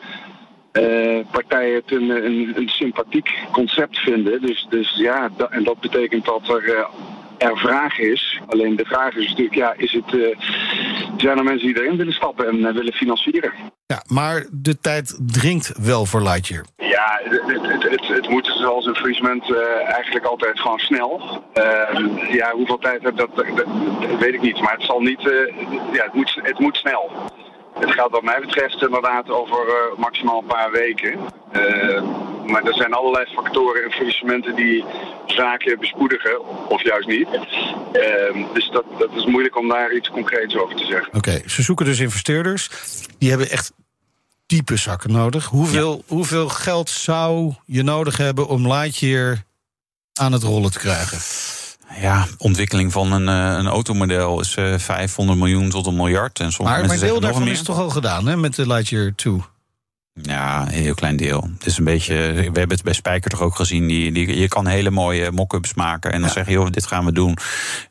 partijen 1.31 1.75
het 1.75 1.91
een, 1.91 2.09
een, 2.09 2.53
een, 2.55 2.69
sympathiek 2.69 3.29
concept 3.51 3.97
vinden. 3.97 4.41
Dus, 4.41 4.67
dus 4.69 4.95
ja, 4.97 5.29
en 5.49 5.63
dat 5.63 5.79
betekent 5.79 6.25
dat 6.25 6.49
er 6.49 6.87
er 7.37 7.57
vraag 7.57 7.99
is. 7.99 8.41
Alleen 8.47 8.75
de 8.75 8.85
vraag 8.85 9.15
is 9.15 9.27
natuurlijk, 9.27 9.55
ja, 9.55 9.73
is 9.77 9.91
het, 9.91 10.13
uh, 10.13 10.37
zijn 11.17 11.37
er 11.37 11.43
mensen 11.43 11.67
die 11.67 11.81
erin 11.81 11.97
willen 11.97 12.13
stappen 12.13 12.47
en 12.47 12.57
uh, 12.57 12.73
willen 12.73 12.93
financieren? 12.93 13.53
Ja, 13.87 14.03
maar 14.07 14.45
de 14.51 14.79
tijd 14.79 15.19
dringt 15.25 15.71
wel 15.77 16.05
voor 16.05 16.21
Lightyear. 16.21 16.65
Ja, 16.77 17.19
het, 17.23 17.41
het, 17.67 17.83
het, 17.83 18.07
het 18.07 18.29
moet 18.29 18.45
zoals 18.45 18.85
een 18.85 18.95
faillissement 18.95 19.49
uh, 19.49 19.57
eigenlijk 19.93 20.25
altijd 20.25 20.59
gewoon 20.59 20.79
snel. 20.79 21.41
ja, 22.31 22.51
hoeveel 22.51 22.77
tijd 22.77 23.03
heb 23.03 23.17
dat, 23.17 23.35
dat, 23.35 23.45
dat, 23.55 23.67
weet 24.19 24.33
ik 24.33 24.41
niet. 24.41 24.61
Maar 24.61 24.73
het 24.73 24.83
zal 24.83 24.99
niet, 24.99 25.21
ja, 25.91 26.03
het 26.03 26.13
moet, 26.13 26.39
het 26.41 26.59
moet 26.59 26.75
snel. 26.77 27.11
Het 27.79 27.91
gaat 27.91 28.11
wat 28.11 28.23
mij 28.23 28.39
betreft 28.39 28.81
inderdaad 28.81 29.29
over 29.29 29.65
maximaal 29.97 30.39
een 30.39 30.45
paar 30.45 30.71
weken. 30.71 31.19
Maar 32.45 32.63
er 32.63 32.73
zijn 32.73 32.93
allerlei 32.93 33.25
factoren 33.25 33.83
en 33.83 33.91
faillissementen 33.91 34.55
die 34.55 34.83
zaken 35.25 35.79
bespoedigen, 35.79 36.39
of 36.69 36.83
juist 36.83 37.07
niet. 37.07 37.27
Uh, 37.27 38.53
dus 38.53 38.69
dat, 38.69 38.85
dat 38.97 39.09
is 39.13 39.25
moeilijk 39.25 39.57
om 39.57 39.67
daar 39.67 39.93
iets 39.93 40.09
concreets 40.09 40.55
over 40.55 40.75
te 40.75 40.85
zeggen. 40.85 41.07
Oké, 41.07 41.17
okay, 41.17 41.43
ze 41.45 41.61
zoeken 41.61 41.85
dus 41.85 41.99
investeerders. 41.99 42.69
Die 43.17 43.29
hebben 43.29 43.49
echt 43.49 43.71
diepe 44.45 44.77
zakken 44.77 45.11
nodig. 45.11 45.45
Hoeveel, 45.45 45.95
ja. 45.95 46.13
hoeveel 46.13 46.49
geld 46.49 46.89
zou 46.89 47.53
je 47.65 47.83
nodig 47.83 48.17
hebben 48.17 48.47
om 48.47 48.67
Lightyear 48.67 49.43
aan 50.13 50.31
het 50.31 50.43
rollen 50.43 50.71
te 50.71 50.79
krijgen? 50.79 51.19
Ja, 52.01 52.27
ontwikkeling 52.37 52.91
van 52.91 53.11
een, 53.11 53.27
een 53.27 53.67
automodel 53.67 54.39
is 54.39 54.55
uh, 54.55 54.77
500 54.77 55.39
miljoen 55.39 55.69
tot 55.69 55.85
een 55.85 55.95
miljard. 55.95 56.39
En 56.39 56.51
sommige 56.51 56.77
maar, 56.77 56.87
maar 56.87 56.97
mensen 56.97 57.07
deel 57.07 57.19
daarvan 57.19 57.47
is 57.47 57.61
toch 57.61 57.79
al 57.79 57.89
gedaan, 57.89 58.27
hè, 58.27 58.37
met 58.37 58.55
de 58.55 58.67
Lightyear 58.67 59.15
2? 59.15 59.43
Ja, 60.21 60.61
een 60.61 60.67
heel 60.67 60.93
klein 60.93 61.15
deel. 61.15 61.49
Het 61.57 61.65
is 61.65 61.77
een 61.77 61.83
beetje. 61.83 62.15
We 62.33 62.41
hebben 62.41 62.69
het 62.69 62.83
bij 62.83 62.93
Spijker 62.93 63.29
toch 63.29 63.41
ook 63.41 63.55
gezien. 63.55 63.87
Die, 63.87 64.11
die, 64.11 64.39
je 64.39 64.47
kan 64.47 64.67
hele 64.67 64.89
mooie 64.89 65.31
mock-ups 65.31 65.73
maken. 65.73 66.11
En 66.11 66.19
dan 66.19 66.27
ja. 66.27 66.33
zeg 66.33 66.45
je, 66.45 66.51
joh, 66.51 66.69
dit 66.69 66.87
gaan 66.87 67.05
we 67.05 67.11
doen. 67.11 67.37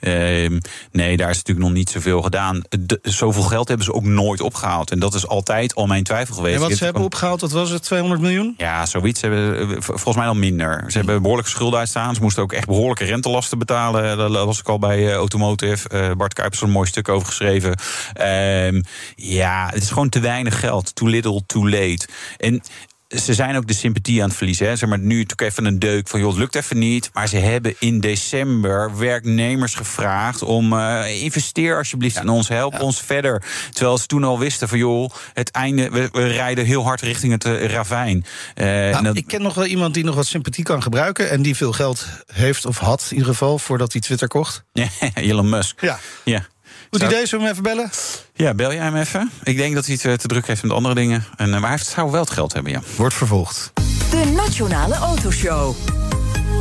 Uh, 0.00 0.58
nee, 0.92 1.16
daar 1.16 1.30
is 1.30 1.36
natuurlijk 1.36 1.66
nog 1.66 1.76
niet 1.76 1.90
zoveel 1.90 2.22
gedaan. 2.22 2.62
De, 2.68 2.98
zoveel 3.02 3.42
geld 3.42 3.68
hebben 3.68 3.86
ze 3.86 3.92
ook 3.92 4.04
nooit 4.04 4.40
opgehaald. 4.40 4.90
En 4.90 4.98
dat 4.98 5.14
is 5.14 5.26
altijd 5.26 5.74
al 5.74 5.86
mijn 5.86 6.04
twijfel 6.04 6.34
geweest. 6.34 6.54
En 6.54 6.60
wat 6.60 6.76
ze 6.76 6.84
hebben 6.84 7.02
opgehaald, 7.02 7.40
wat 7.40 7.52
was 7.52 7.70
het? 7.70 7.82
200 7.82 8.20
miljoen? 8.20 8.54
Ja, 8.56 8.86
zoiets. 8.86 9.20
Ze 9.20 9.26
hebben 9.26 9.82
volgens 9.82 10.16
mij 10.16 10.26
al 10.26 10.34
minder. 10.34 10.84
Ze 10.88 10.96
hebben 10.96 11.22
behoorlijke 11.22 11.50
schulden 11.50 11.78
uitstaan. 11.78 12.14
Ze 12.14 12.22
moesten 12.22 12.42
ook 12.42 12.52
echt 12.52 12.66
behoorlijke 12.66 13.04
rentelasten 13.04 13.58
betalen. 13.58 14.16
Dat 14.16 14.44
was 14.44 14.58
ik 14.58 14.68
al 14.68 14.78
bij 14.78 14.98
uh, 14.98 15.12
Automotive. 15.12 15.88
Uh, 15.94 16.10
Bart 16.16 16.34
Kuipers 16.34 16.60
er 16.60 16.66
een 16.66 16.72
mooi 16.72 16.88
stuk 16.88 17.08
over 17.08 17.26
geschreven. 17.26 17.78
Uh, 18.20 18.82
ja, 19.14 19.68
het 19.72 19.82
is 19.82 19.88
gewoon 19.88 20.08
te 20.08 20.20
weinig 20.20 20.60
geld. 20.60 20.94
Too 20.94 21.08
little, 21.08 21.42
too 21.46 21.68
late. 21.68 22.06
En 22.36 22.62
ze 23.08 23.34
zijn 23.34 23.56
ook 23.56 23.66
de 23.66 23.74
sympathie 23.74 24.22
aan 24.22 24.28
het 24.28 24.36
verliezen. 24.36 24.66
Hè. 24.66 24.76
Zeg 24.76 24.88
maar, 24.88 24.98
nu 24.98 25.14
natuurlijk 25.14 25.40
even 25.40 25.64
een 25.64 25.78
deuk 25.78 26.08
van, 26.08 26.20
joh, 26.20 26.28
het 26.28 26.38
lukt 26.38 26.54
even 26.54 26.78
niet. 26.78 27.10
Maar 27.12 27.28
ze 27.28 27.36
hebben 27.36 27.74
in 27.78 28.00
december 28.00 28.98
werknemers 28.98 29.74
gevraagd 29.74 30.42
om... 30.42 30.72
Uh, 30.72 31.22
investeer 31.22 31.76
alsjeblieft 31.76 32.16
in 32.16 32.28
ons, 32.28 32.48
help 32.48 32.80
ons 32.80 33.00
verder. 33.00 33.42
Terwijl 33.70 33.98
ze 33.98 34.06
toen 34.06 34.24
al 34.24 34.38
wisten 34.38 34.68
van, 34.68 34.78
joh, 34.78 35.10
het 35.32 35.50
einde... 35.50 35.90
we, 35.90 36.08
we 36.12 36.26
rijden 36.26 36.64
heel 36.64 36.84
hard 36.84 37.00
richting 37.00 37.32
het 37.32 37.44
uh, 37.44 37.64
ravijn. 37.64 38.24
Uh, 38.54 38.64
nou, 38.66 39.04
dat... 39.04 39.16
Ik 39.16 39.26
ken 39.26 39.42
nog 39.42 39.54
wel 39.54 39.66
iemand 39.66 39.94
die 39.94 40.04
nog 40.04 40.14
wat 40.14 40.26
sympathie 40.26 40.64
kan 40.64 40.82
gebruiken... 40.82 41.30
en 41.30 41.42
die 41.42 41.56
veel 41.56 41.72
geld 41.72 42.06
heeft 42.32 42.66
of 42.66 42.78
had 42.78 43.06
in 43.10 43.16
ieder 43.16 43.32
geval, 43.32 43.58
voordat 43.58 43.92
hij 43.92 44.00
Twitter 44.00 44.28
kocht. 44.28 44.64
Elon 45.14 45.48
Musk. 45.48 45.80
Ja. 45.80 45.98
ja. 46.24 46.46
Goed 46.90 47.02
idee, 47.02 47.26
zullen 47.26 47.44
we 47.44 47.50
hem 47.50 47.60
even 47.60 47.62
bellen? 47.62 47.90
Ja, 48.36 48.54
bel 48.54 48.72
jij 48.72 48.84
hem 48.84 48.96
even. 48.96 49.30
Ik 49.42 49.56
denk 49.56 49.74
dat 49.74 49.86
hij 49.86 49.98
het 50.00 50.20
te 50.20 50.26
druk 50.26 50.46
heeft 50.46 50.62
met 50.62 50.72
andere 50.72 50.94
dingen. 50.94 51.24
En, 51.36 51.50
maar 51.50 51.68
hij 51.68 51.78
zou 51.78 52.10
wel 52.10 52.20
het 52.20 52.30
geld 52.30 52.52
hebben, 52.52 52.72
ja. 52.72 52.80
Wordt 52.96 53.14
vervolgd. 53.14 53.72
De 54.10 54.32
Nationale 54.36 54.94
Autoshow. 54.94 55.74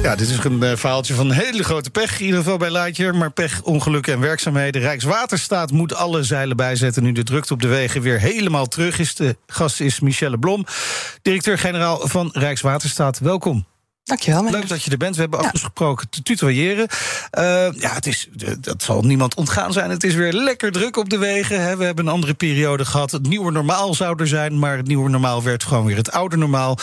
Ja, 0.03 0.15
dit 0.15 0.29
is 0.29 0.43
een 0.43 0.63
uh, 0.63 0.75
verhaaltje 0.75 1.13
van 1.13 1.31
hele 1.31 1.63
grote 1.63 1.89
pech. 1.89 2.19
In 2.19 2.25
ieder 2.25 2.39
geval 2.39 2.57
bij 2.57 2.69
Laatje. 2.69 3.13
Maar 3.13 3.31
pech, 3.31 3.61
ongelukken 3.61 4.13
en 4.13 4.19
werkzaamheden. 4.19 4.81
Rijkswaterstaat 4.81 5.71
moet 5.71 5.95
alle 5.95 6.23
zeilen 6.23 6.57
bijzetten. 6.57 7.03
Nu 7.03 7.11
de 7.11 7.23
drukte 7.23 7.53
op 7.53 7.61
de 7.61 7.67
wegen 7.67 8.01
weer 8.01 8.19
helemaal 8.19 8.65
terug 8.65 8.99
is. 8.99 9.15
De 9.15 9.37
gast 9.47 9.79
is 9.79 9.99
Michelle 9.99 10.39
Blom, 10.39 10.65
directeur-generaal 11.21 12.07
van 12.07 12.29
Rijkswaterstaat. 12.33 13.19
Welkom. 13.19 13.65
Dankjewel. 14.03 14.49
Leuk 14.49 14.67
dat 14.67 14.83
je 14.83 14.91
er 14.91 14.97
bent. 14.97 15.15
We 15.15 15.21
hebben 15.21 15.39
ja. 15.39 15.45
afgesproken 15.45 16.09
te 16.09 16.23
tutoyeren. 16.23 16.87
Uh, 17.37 17.43
ja, 17.71 17.93
het 17.93 18.05
is, 18.05 18.27
dat 18.59 18.83
zal 18.83 19.01
niemand 19.01 19.35
ontgaan 19.35 19.73
zijn. 19.73 19.89
Het 19.89 20.03
is 20.03 20.13
weer 20.13 20.33
lekker 20.33 20.71
druk 20.71 20.97
op 20.97 21.09
de 21.09 21.17
wegen. 21.17 21.61
Hè. 21.61 21.77
We 21.77 21.83
hebben 21.83 22.05
een 22.05 22.13
andere 22.13 22.33
periode 22.33 22.85
gehad. 22.85 23.11
Het 23.11 23.27
nieuwe 23.27 23.51
normaal 23.51 23.93
zou 23.93 24.19
er 24.19 24.27
zijn, 24.27 24.59
maar 24.59 24.77
het 24.77 24.87
nieuwe 24.87 25.09
normaal 25.09 25.43
werd 25.43 25.63
gewoon 25.63 25.85
weer 25.85 25.95
het 25.95 26.11
oude 26.11 26.37
normaal. 26.37 26.77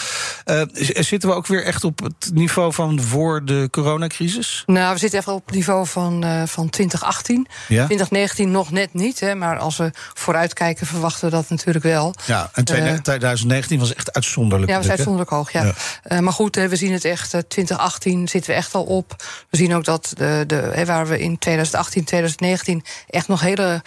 Uh, 0.44 0.62
zitten 0.94 1.28
we 1.28 1.34
ook 1.34 1.46
weer 1.46 1.64
echt 1.64 1.84
op 1.84 2.02
het 2.02 2.30
niveau 2.34 2.72
van 2.72 3.00
voor 3.00 3.44
de 3.44 3.68
coronacrisis? 3.70 4.62
Nou, 4.66 4.92
we 4.92 4.98
zitten 4.98 5.18
even 5.18 5.32
op 5.32 5.46
het 5.46 5.54
niveau 5.54 5.86
van, 5.86 6.24
uh, 6.24 6.42
van 6.46 6.70
2018. 6.70 7.46
Ja? 7.68 7.84
2019 7.84 8.50
nog 8.50 8.70
net 8.70 8.94
niet, 8.94 9.20
hè, 9.20 9.34
maar 9.34 9.58
als 9.58 9.76
we 9.76 9.90
vooruitkijken 10.14 10.86
verwachten 10.86 11.24
we 11.24 11.36
dat 11.36 11.48
natuurlijk 11.48 11.84
wel. 11.84 12.14
Ja, 12.26 12.50
en 12.52 12.64
2019 12.64 13.78
was 13.78 13.94
echt 13.94 14.12
uitzonderlijk. 14.12 14.70
Ja, 14.70 14.76
was 14.76 14.88
uitzonderlijk 14.88 15.30
hoog, 15.30 15.52
ja. 15.52 15.74
ja. 16.08 16.20
maar 16.20 16.32
goed, 16.32 16.56
we 16.56 16.76
zien 16.76 16.92
het 16.92 17.04
echt 17.10 17.30
2018 17.30 18.28
zitten 18.28 18.50
we 18.50 18.56
echt 18.56 18.74
al 18.74 18.84
op. 18.84 19.16
We 19.48 19.56
zien 19.56 19.74
ook 19.74 19.84
dat 19.84 20.12
de, 20.16 20.44
de, 20.46 20.84
waar 20.86 21.06
we 21.06 21.18
in 21.18 21.38
2018, 21.38 22.04
2019 22.04 22.84
echt 23.08 23.28
nog 23.28 23.40
hele 23.40 23.82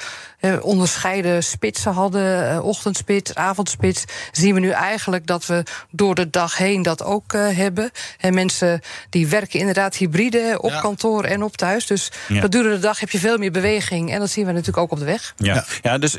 onderscheiden 0.61 1.43
spitsen 1.43 1.93
hadden, 1.93 2.53
uh, 2.53 2.65
ochtendspits, 2.65 3.35
avondspits, 3.35 4.03
zien 4.31 4.53
we 4.53 4.59
nu 4.59 4.69
eigenlijk 4.69 5.27
dat 5.27 5.45
we 5.45 5.63
door 5.89 6.15
de 6.15 6.29
dag 6.29 6.57
heen 6.57 6.81
dat 6.81 7.03
ook 7.03 7.33
uh, 7.33 7.47
hebben. 7.49 7.91
En 8.19 8.33
mensen 8.33 8.81
die 9.09 9.27
werken 9.27 9.59
inderdaad 9.59 9.95
hybride 9.95 10.57
op 10.61 10.69
ja. 10.69 10.79
kantoor 10.79 11.23
en 11.23 11.43
op 11.43 11.57
thuis. 11.57 11.85
Dus 11.85 12.11
ja. 12.27 12.39
gedurende 12.39 12.75
de 12.75 12.81
dag 12.81 12.99
heb 12.99 13.09
je 13.09 13.19
veel 13.19 13.37
meer 13.37 13.51
beweging. 13.51 14.11
En 14.11 14.19
dat 14.19 14.29
zien 14.29 14.45
we 14.45 14.51
natuurlijk 14.51 14.77
ook 14.77 14.91
op 14.91 14.99
de 14.99 15.05
weg. 15.05 15.33
Ja, 15.37 15.65
ja. 15.81 15.97
dus 15.97 16.17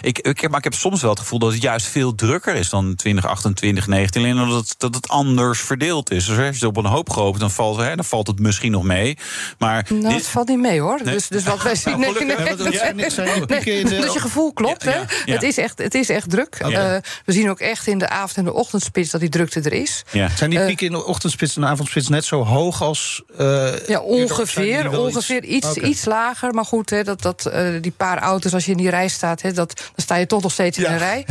ik, 0.00 0.18
ik, 0.18 0.40
heb, 0.40 0.50
maar 0.50 0.58
ik 0.58 0.64
heb 0.64 0.74
soms 0.74 1.00
wel 1.00 1.10
het 1.10 1.20
gevoel 1.20 1.38
dat 1.38 1.52
het 1.52 1.62
juist 1.62 1.86
veel 1.86 2.14
drukker 2.14 2.54
is 2.54 2.68
dan 2.68 2.94
2018, 2.94 3.54
2019. 3.54 4.22
Alleen 4.22 4.48
dat 4.48 4.68
het, 4.68 4.74
dat 4.78 4.94
het 4.94 5.08
anders 5.08 5.60
verdeeld 5.60 6.10
is. 6.10 6.26
Dus 6.26 6.36
als 6.36 6.46
je 6.46 6.52
het 6.52 6.64
op 6.64 6.76
een 6.76 6.90
hoop 6.90 7.10
gehoopt, 7.10 7.40
dan 7.40 7.50
valt, 7.50 7.76
hè, 7.76 7.96
dan 7.96 8.04
valt 8.04 8.26
het 8.26 8.38
misschien 8.38 8.72
nog 8.72 8.82
mee. 8.82 9.18
Maar 9.58 9.86
nou, 9.88 10.02
dit... 10.02 10.12
het 10.12 10.26
valt 10.26 10.48
niet 10.48 10.58
mee 10.58 10.80
hoor. 10.80 11.00
Nee. 11.04 11.14
Dus, 11.14 11.28
dus 11.28 11.44
wat 11.44 11.62
wij 11.62 11.76
zien. 11.82 12.00
Nee, 12.00 12.12
nee, 12.12 12.36
nee, 12.36 13.61
dus 13.64 14.12
je 14.12 14.20
gevoel 14.20 14.52
klopt. 14.52 14.84
Ja, 14.84 14.90
ja, 14.90 15.06
hè? 15.24 15.32
Het, 15.32 15.42
is 15.42 15.56
echt, 15.56 15.78
het 15.78 15.94
is 15.94 16.08
echt 16.08 16.30
druk. 16.30 16.60
Okay. 16.64 16.94
Uh, 16.94 17.00
we 17.24 17.32
zien 17.32 17.50
ook 17.50 17.60
echt 17.60 17.86
in 17.86 17.98
de 17.98 18.08
avond- 18.08 18.36
en 18.36 18.44
de 18.44 18.52
ochtendspits 18.52 19.10
dat 19.10 19.20
die 19.20 19.30
drukte 19.30 19.60
er 19.60 19.72
is. 19.72 20.04
Zijn 20.36 20.50
die 20.50 20.64
pieken 20.64 20.86
in 20.86 20.92
de 20.92 21.04
ochtendspits 21.04 21.56
en 21.56 21.62
de 21.62 21.68
avondspits 21.68 22.08
net 22.08 22.24
zo 22.24 22.44
hoog 22.44 22.82
als. 22.82 23.22
Uh, 23.40 23.86
ja, 23.86 24.00
ongeveer. 24.00 24.98
Ongeveer 24.98 25.44
iets, 25.44 25.66
iets, 25.66 25.76
okay. 25.76 25.88
iets, 25.88 26.04
lager. 26.04 26.54
Maar 26.54 26.64
goed, 26.64 26.90
hè, 26.90 27.04
dat, 27.04 27.22
dat, 27.22 27.50
uh, 27.54 27.68
die 27.80 27.94
paar 27.96 28.18
auto's, 28.18 28.54
als 28.54 28.64
je 28.64 28.70
in 28.70 28.76
die 28.76 28.90
rij 28.90 29.08
staat, 29.08 29.42
hè, 29.42 29.52
dat, 29.52 29.76
dan 29.76 29.86
sta 29.96 30.14
je 30.14 30.26
toch 30.26 30.42
nog 30.42 30.52
steeds 30.52 30.78
in 30.78 30.84
een 30.84 30.98
rij. 30.98 31.26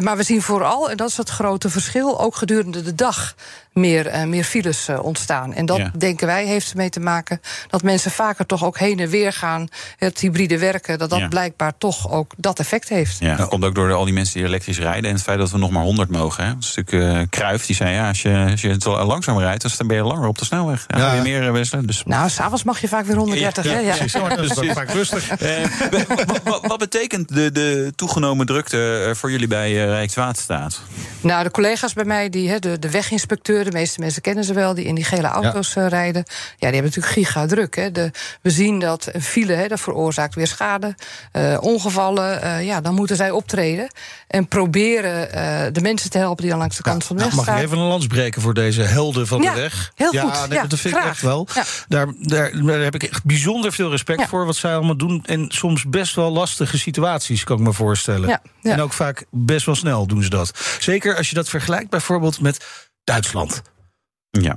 maar 0.00 0.16
we 0.16 0.22
zien 0.22 0.42
vooral, 0.42 0.90
en 0.90 0.96
dat 0.96 1.08
is 1.08 1.16
het 1.16 1.28
grote 1.28 1.68
verschil, 1.70 2.20
ook 2.20 2.36
gedurende 2.36 2.82
de 2.82 2.94
dag 2.94 3.34
meer, 3.72 4.14
uh, 4.14 4.24
meer 4.24 4.44
files 4.44 4.88
uh, 4.88 5.04
ontstaan. 5.04 5.54
En 5.54 5.66
dat, 5.66 5.76
ja. 5.76 5.90
denken 5.98 6.26
wij, 6.26 6.46
heeft 6.46 6.70
ermee 6.70 6.90
te 6.90 7.00
maken 7.00 7.40
dat 7.68 7.82
mensen 7.82 8.10
vaker 8.10 8.46
toch 8.46 8.64
ook 8.64 8.78
heen 8.78 8.98
en 8.98 9.08
weer 9.08 9.32
gaan. 9.32 9.68
Het 9.96 10.18
hybride 10.18 10.58
werken, 10.58 10.98
dat 10.98 11.10
dat 11.10 11.18
ja. 11.18 11.28
blijkbaar 11.28 11.72
toch 11.78 12.10
ook 12.10 12.32
dat 12.36 12.58
effect 12.58 12.88
heeft. 12.88 13.18
Ja, 13.18 13.36
dat 13.36 13.48
komt 13.48 13.64
ook 13.64 13.74
door 13.74 13.92
al 13.92 14.04
die 14.04 14.14
mensen 14.14 14.34
die 14.34 14.48
elektrisch 14.48 14.78
rijden. 14.78 15.04
En 15.04 15.14
het 15.14 15.24
feit 15.24 15.38
dat 15.38 15.50
we 15.50 15.58
nog 15.58 15.70
maar 15.70 15.82
100 15.82 16.10
mogen. 16.10 16.44
Hè. 16.44 16.50
Een 16.50 16.62
stuk 16.62 16.92
uh, 16.92 17.20
Kruif, 17.30 17.66
die 17.66 17.76
zei, 17.76 17.94
ja, 17.94 18.08
als 18.08 18.22
je, 18.22 18.46
als 18.50 18.60
je 18.60 18.68
het 18.68 18.84
langzaam 18.84 19.38
rijdt... 19.38 19.76
dan 19.78 19.86
ben 19.86 19.96
je 19.96 20.02
langer 20.02 20.28
op 20.28 20.38
de 20.38 20.44
snelweg. 20.44 20.84
Ja, 20.88 20.98
ja. 20.98 21.12
je 21.12 21.20
meer 21.22 21.52
wisselen. 21.52 21.86
Dus... 21.86 22.02
Nou, 22.04 22.28
s'avonds 22.28 22.62
mag 22.64 22.80
je 22.80 22.88
vaak 22.88 23.06
weer 23.06 23.16
130. 23.16 23.64
Ja, 23.64 23.70
hè? 23.70 23.78
ja. 23.78 23.96
precies. 23.96 24.54
Dus 24.54 24.72
vaak 24.72 24.90
rustig. 24.90 25.28
wat, 25.28 26.42
wat, 26.44 26.66
wat, 26.66 26.78
betekent 26.78 27.28
de, 27.28 27.52
de 27.52 27.92
toegenomen 27.96 28.46
drukte 28.46 29.12
voor 29.14 29.30
jullie 29.30 29.46
bij 29.46 29.72
Rijkswaterstaat? 29.72 30.80
Nou, 31.20 31.42
de 31.42 31.50
collega's 31.50 31.92
bij 31.92 32.04
mij, 32.04 32.28
die, 32.28 32.60
de, 32.60 32.78
de 32.78 32.90
weginspecteur... 32.90 33.61
de 33.64 33.72
meeste 33.72 34.00
mensen 34.00 34.22
kennen 34.22 34.44
ze 34.44 34.54
wel, 34.54 34.74
die 34.74 34.84
in 34.84 34.94
die 34.94 35.04
gele 35.04 35.26
auto's 35.26 35.72
ja. 35.72 35.88
rijden. 35.88 36.22
Ja, 36.26 36.70
die 36.70 36.80
hebben 36.80 36.82
natuurlijk 36.82 37.12
gigadruk. 37.12 37.76
Hè. 37.76 37.92
De, 37.92 38.10
we 38.42 38.50
zien 38.50 38.78
dat 38.78 39.08
een 39.12 39.22
file, 39.22 39.52
hè, 39.52 39.68
dat 39.68 39.80
veroorzaakt 39.80 40.34
weer 40.34 40.46
schade, 40.46 40.94
uh, 41.32 41.58
ongevallen. 41.60 42.44
Uh, 42.44 42.64
ja, 42.64 42.80
dan 42.80 42.94
moeten 42.94 43.16
zij 43.16 43.30
optreden 43.30 43.90
en 44.26 44.48
proberen 44.48 45.28
uh, 45.28 45.72
de 45.72 45.80
mensen 45.80 46.10
te 46.10 46.18
helpen 46.18 46.42
die 46.42 46.50
dan 46.50 46.58
langs 46.58 46.76
de 46.76 46.82
kant 46.82 47.00
ja, 47.00 47.06
van 47.06 47.16
de 47.16 47.22
weg 47.22 47.32
nou, 47.32 47.42
staan. 47.42 47.54
Mag 47.54 47.64
ik 47.64 47.70
even 47.70 47.82
een 47.82 47.90
lans 47.90 48.06
breken 48.06 48.42
voor 48.42 48.54
deze 48.54 48.82
helden 48.82 49.26
van 49.26 49.42
ja, 49.42 49.54
de 49.54 49.60
weg? 49.60 49.92
Heel 49.94 50.12
ja, 50.12 50.22
goed. 50.22 50.48
Nee, 50.48 50.66
dat 50.66 50.78
vind 50.78 50.94
graag. 50.94 51.04
ik 51.04 51.10
echt 51.10 51.22
wel. 51.22 51.48
Daar, 51.88 52.06
daar, 52.18 52.62
daar, 52.64 52.80
heb 52.80 52.94
ik 52.94 53.02
echt 53.02 53.24
bijzonder 53.24 53.72
veel 53.72 53.90
respect 53.90 54.28
voor 54.28 54.46
wat 54.46 54.56
zij 54.56 54.74
allemaal 54.74 54.96
doen. 54.96 55.22
En 55.24 55.44
soms 55.48 55.84
best 55.84 56.14
wel 56.14 56.32
lastige 56.32 56.78
situaties, 56.78 57.44
kan 57.44 57.56
ik 57.56 57.62
me 57.62 57.72
voorstellen. 57.72 58.40
En 58.62 58.80
ook 58.80 58.92
vaak 58.92 59.24
best 59.30 59.66
wel 59.66 59.74
snel 59.74 60.06
doen 60.06 60.22
ze 60.22 60.30
dat. 60.30 60.76
Zeker 60.78 61.16
als 61.16 61.28
je 61.28 61.34
dat 61.34 61.48
vergelijkt 61.48 61.90
bijvoorbeeld 61.90 62.40
met 62.40 62.64
Duitsland. 63.04 63.62
Ja. 64.40 64.56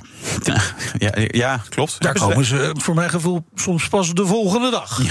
ja, 0.97 1.11
ja, 1.27 1.61
klopt. 1.69 2.01
Daar 2.01 2.13
komen 2.13 2.45
ze 2.45 2.71
voor 2.77 2.95
mijn 2.95 3.09
gevoel 3.09 3.45
soms 3.55 3.87
pas 3.87 4.13
de 4.13 4.25
volgende 4.25 4.71
dag. 4.71 5.01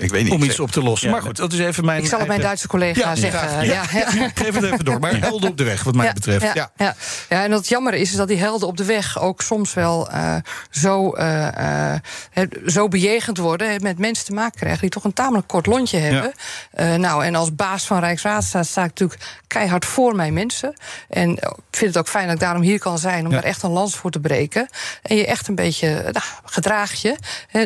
Ik 0.00 0.10
weet 0.10 0.24
niet. 0.24 0.32
Om 0.32 0.42
iets 0.42 0.60
op 0.60 0.70
te 0.70 0.82
lossen. 0.82 1.08
Ja, 1.08 1.14
maar 1.14 1.22
goed, 1.22 1.36
dat 1.36 1.52
is 1.52 1.58
even 1.58 1.84
mijn. 1.84 2.02
Ik 2.02 2.08
zal 2.08 2.18
het 2.18 2.28
mijn 2.28 2.40
Duitse 2.40 2.68
collega 2.68 3.00
ja, 3.00 3.14
zeggen. 3.14 3.64
Ja, 3.64 3.82
ja. 3.92 4.04
Geef 4.34 4.54
het 4.54 4.64
even 4.64 4.84
door. 4.84 5.00
Maar 5.00 5.20
helden 5.20 5.50
op 5.50 5.56
de 5.56 5.64
weg, 5.64 5.82
wat 5.82 5.94
mij 5.94 6.12
betreft. 6.12 6.42
Ja, 6.42 6.70
ja. 6.76 6.94
Ja. 7.28 7.42
en 7.42 7.52
het 7.52 7.68
jammer 7.68 7.94
is, 7.94 8.10
is 8.10 8.16
dat 8.16 8.28
die 8.28 8.38
helden 8.38 8.68
op 8.68 8.76
de 8.76 8.84
weg 8.84 9.20
ook 9.20 9.42
soms 9.42 9.74
wel 9.74 10.10
uh, 10.10 10.36
zo, 10.70 11.16
uh, 11.16 11.48
uh, 12.34 12.44
zo 12.66 12.88
bejegend 12.88 13.38
worden. 13.38 13.82
Met 13.82 13.98
mensen 13.98 14.24
te 14.24 14.32
maken 14.32 14.58
krijgen 14.58 14.80
die 14.80 14.90
toch 14.90 15.04
een 15.04 15.12
tamelijk 15.12 15.48
kort 15.48 15.66
lontje 15.66 15.98
hebben. 15.98 16.32
nou, 17.00 17.24
en 17.24 17.34
als 17.34 17.54
baas 17.54 17.84
van 17.84 18.00
Rijkswaterstaat 18.00 18.66
sta 18.66 18.82
ik 18.82 18.88
natuurlijk 18.88 19.20
keihard 19.46 19.84
voor 19.84 20.16
mijn 20.16 20.32
mensen. 20.32 20.76
En 21.08 21.30
ik 21.30 21.76
vind 21.84 21.94
het 21.94 21.98
ook 21.98 22.08
fijn 22.08 22.24
dat 22.24 22.34
ik 22.34 22.40
daarom 22.40 22.62
hier 22.62 22.78
kan 22.78 22.98
zijn 22.98 23.24
om 23.24 23.32
daar 23.32 23.42
echt 23.42 23.62
een 23.62 23.70
lans 23.70 23.96
voor 23.96 24.10
te 24.10 24.20
breken. 24.20 24.68
En 25.02 25.16
je 25.16 25.26
echt 25.26 25.48
een 25.48 25.54
beetje 25.54 26.02
nou, 26.02 26.24
gedraag 26.44 26.92
je. 26.92 27.16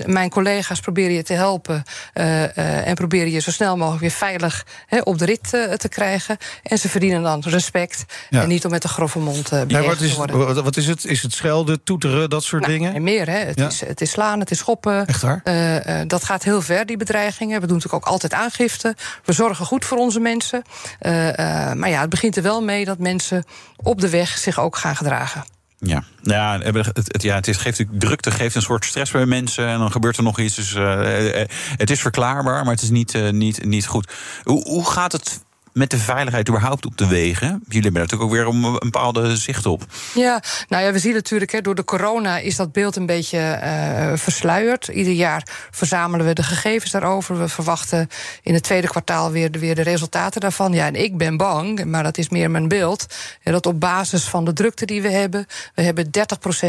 Mijn 0.06 0.30
collega's 0.30 0.80
proberen 0.80 1.12
je 1.12 1.22
te 1.22 1.32
helpen. 1.32 1.84
Uh, 2.22 2.42
uh, 2.42 2.86
en 2.86 2.94
proberen 2.94 3.30
je 3.30 3.38
zo 3.38 3.50
snel 3.50 3.76
mogelijk 3.76 4.00
weer 4.00 4.10
veilig 4.10 4.66
he, 4.86 4.98
op 4.98 5.18
de 5.18 5.24
rit 5.24 5.50
uh, 5.54 5.72
te 5.72 5.88
krijgen. 5.88 6.36
En 6.62 6.78
ze 6.78 6.88
verdienen 6.88 7.22
dan 7.22 7.42
respect. 7.46 8.04
Ja. 8.30 8.42
En 8.42 8.48
niet 8.48 8.64
om 8.64 8.70
met 8.70 8.84
een 8.84 8.90
grove 8.90 9.18
mond 9.18 9.52
uh, 9.52 9.60
ja, 9.66 9.82
wat, 9.82 10.00
is, 10.00 10.16
wat, 10.16 10.60
wat 10.60 10.76
is 10.76 10.86
het? 10.86 11.04
Is 11.04 11.22
het 11.22 11.32
schelden, 11.32 11.82
toeteren, 11.82 12.30
dat 12.30 12.44
soort 12.44 12.62
nou, 12.62 12.72
dingen? 12.72 12.94
En 12.94 13.02
meer, 13.02 13.26
hè. 13.26 13.38
Het, 13.38 13.58
ja. 13.58 13.66
is, 13.66 13.80
het 13.80 14.00
is 14.00 14.10
slaan, 14.10 14.40
het 14.40 14.50
is 14.50 14.58
schoppen. 14.58 15.06
Echt 15.06 15.22
waar? 15.22 15.42
dat 16.06 16.24
gaat 16.24 16.42
heel 16.42 16.62
ver, 16.62 16.86
die 16.86 16.96
bedreigingen. 16.96 17.60
We 17.60 17.66
doen 17.66 17.76
natuurlijk 17.76 18.04
ook 18.04 18.12
altijd 18.12 18.32
aangifte. 18.32 18.96
We 19.24 19.32
zorgen 19.32 19.66
goed 19.66 19.84
voor 19.84 19.98
onze 19.98 20.20
mensen. 20.20 20.62
maar 21.74 21.88
ja, 21.88 22.00
het 22.00 22.10
begint 22.10 22.36
er 22.36 22.42
wel 22.42 22.62
mee 22.62 22.84
dat 22.84 22.98
mensen 22.98 23.44
op 23.76 24.00
de 24.00 24.08
weg 24.08 24.38
zich 24.38 24.60
ook 24.60 24.76
gaan 24.76 24.96
gedragen. 24.96 25.44
Ja, 25.84 26.04
ja, 26.22 26.58
het, 26.62 27.22
ja, 27.22 27.34
het 27.34 27.48
is, 27.48 27.56
geeft 27.56 27.78
natuurlijk 27.78 28.04
drukte, 28.04 28.30
geeft 28.30 28.54
een 28.54 28.62
soort 28.62 28.84
stress 28.84 29.10
bij 29.10 29.26
mensen. 29.26 29.66
En 29.66 29.78
dan 29.78 29.92
gebeurt 29.92 30.16
er 30.16 30.22
nog 30.22 30.38
iets. 30.38 30.54
Dus 30.54 30.74
uh, 30.74 31.44
het 31.76 31.90
is 31.90 32.00
verklaarbaar, 32.00 32.64
maar 32.64 32.74
het 32.74 32.82
is 32.82 32.90
niet, 32.90 33.32
niet, 33.32 33.64
niet 33.64 33.86
goed. 33.86 34.12
Hoe, 34.42 34.62
hoe 34.62 34.90
gaat 34.90 35.12
het 35.12 35.44
met 35.72 35.90
de 35.90 35.98
veiligheid 35.98 36.48
überhaupt 36.48 36.86
op 36.86 36.96
de 36.96 37.06
wegen? 37.06 37.62
Jullie 37.68 37.82
hebben 37.82 38.00
natuurlijk 38.00 38.30
ook 38.30 38.36
weer 38.36 38.46
een 38.46 38.78
bepaalde 38.78 39.36
zicht 39.36 39.66
op. 39.66 39.82
Ja, 40.14 40.42
nou 40.68 40.84
ja, 40.84 40.92
we 40.92 40.98
zien 40.98 41.14
natuurlijk, 41.14 41.52
hè, 41.52 41.60
door 41.60 41.74
de 41.74 41.84
corona 41.84 42.38
is 42.38 42.56
dat 42.56 42.72
beeld 42.72 42.96
een 42.96 43.06
beetje 43.06 43.60
uh, 43.62 44.12
versluierd. 44.14 44.88
Ieder 44.88 45.12
jaar 45.12 45.46
verzamelen 45.70 46.26
we 46.26 46.32
de 46.32 46.42
gegevens 46.42 46.90
daarover. 46.90 47.38
We 47.38 47.48
verwachten 47.48 48.08
in 48.42 48.54
het 48.54 48.62
tweede 48.62 48.88
kwartaal 48.88 49.30
weer 49.30 49.50
de, 49.50 49.58
weer 49.58 49.74
de 49.74 49.82
resultaten 49.82 50.40
daarvan. 50.40 50.72
Ja, 50.72 50.86
en 50.86 50.94
ik 50.94 51.16
ben 51.16 51.36
bang, 51.36 51.84
maar 51.84 52.02
dat 52.02 52.18
is 52.18 52.28
meer 52.28 52.50
mijn 52.50 52.68
beeld, 52.68 53.06
dat 53.42 53.66
op 53.66 53.80
basis 53.80 54.24
van 54.24 54.44
de 54.44 54.52
drukte 54.52 54.84
die 54.84 55.02
we 55.02 55.10
hebben, 55.10 55.46
we 55.74 55.82
hebben 55.82 56.10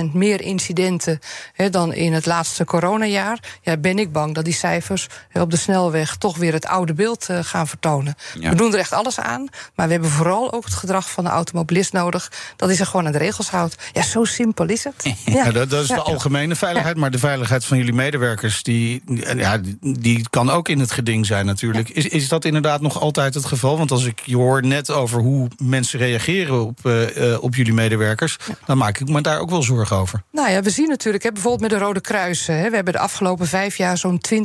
30% 0.09 0.13
meer 0.13 0.41
incidenten 0.41 1.19
hè, 1.53 1.69
dan 1.69 1.93
in 1.93 2.13
het 2.13 2.25
laatste 2.25 2.65
coronajaar. 2.65 3.39
Ja, 3.61 3.77
ben 3.77 3.99
ik 3.99 4.11
bang 4.11 4.35
dat 4.35 4.45
die 4.45 4.53
cijfers 4.53 5.07
hè, 5.29 5.41
op 5.41 5.51
de 5.51 5.57
snelweg 5.57 6.15
toch 6.15 6.37
weer 6.37 6.53
het 6.53 6.65
oude 6.65 6.93
beeld 6.93 7.27
uh, 7.29 7.39
gaan 7.41 7.67
vertonen. 7.67 8.15
Ja. 8.39 8.49
We 8.49 8.55
doen 8.55 8.73
er 8.73 8.79
echt 8.79 8.92
alles 8.93 9.19
aan. 9.19 9.47
Maar 9.75 9.85
we 9.85 9.91
hebben 9.91 10.09
vooral 10.09 10.53
ook 10.53 10.65
het 10.65 10.73
gedrag 10.73 11.09
van 11.09 11.23
de 11.23 11.29
automobilist 11.29 11.93
nodig. 11.93 12.31
Dat 12.55 12.67
hij 12.67 12.77
zich 12.77 12.89
gewoon 12.89 13.05
aan 13.05 13.11
de 13.11 13.17
regels 13.17 13.49
houdt. 13.49 13.75
Ja, 13.93 14.01
zo 14.01 14.23
simpel 14.23 14.65
is 14.65 14.83
het. 14.83 15.03
Ja. 15.25 15.51
dat, 15.51 15.69
dat, 15.69 15.81
is 15.81 15.87
de 15.87 16.01
algemene 16.01 16.55
veiligheid. 16.55 16.97
Maar 16.97 17.11
de 17.11 17.19
veiligheid 17.19 17.65
van 17.65 17.77
jullie 17.77 17.93
medewerkers, 17.93 18.63
die, 18.63 19.03
ja, 19.35 19.59
die 19.81 20.29
kan 20.29 20.49
ook 20.49 20.69
in 20.69 20.79
het 20.79 20.91
geding 20.91 21.25
zijn 21.25 21.45
natuurlijk. 21.45 21.89
Is, 21.89 22.07
is 22.07 22.27
dat 22.27 22.45
inderdaad 22.45 22.81
nog 22.81 22.99
altijd 22.99 23.33
het 23.33 23.45
geval? 23.45 23.77
Want 23.77 23.91
als 23.91 24.05
ik 24.05 24.21
je 24.25 24.35
hoor 24.35 24.65
net 24.65 24.89
over 24.91 25.21
hoe 25.21 25.47
mensen 25.57 25.99
reageren 25.99 26.65
op, 26.65 26.79
uh, 26.83 27.43
op 27.43 27.55
jullie 27.55 27.73
medewerkers, 27.73 28.37
dan 28.65 28.77
maak 28.77 28.99
ik 28.99 29.07
me 29.07 29.21
daar 29.21 29.39
ook 29.39 29.49
wel 29.49 29.63
zorgen 29.63 29.97
over. 29.97 30.23
Nou 30.31 30.51
ja, 30.51 30.61
we 30.61 30.69
zien 30.69 30.87
natuurlijk, 30.87 31.23
hè, 31.23 31.31
bijvoorbeeld 31.31 31.71
met 31.71 31.79
de 31.79 31.85
Rode 31.85 32.01
Kruis. 32.01 32.47
Hè, 32.47 32.69
we 32.69 32.75
hebben 32.75 32.93
de 32.93 32.99
afgelopen 32.99 33.47
vijf 33.47 33.77
jaar 33.77 33.97
zo'n 33.97 34.21
20.000 34.33 34.39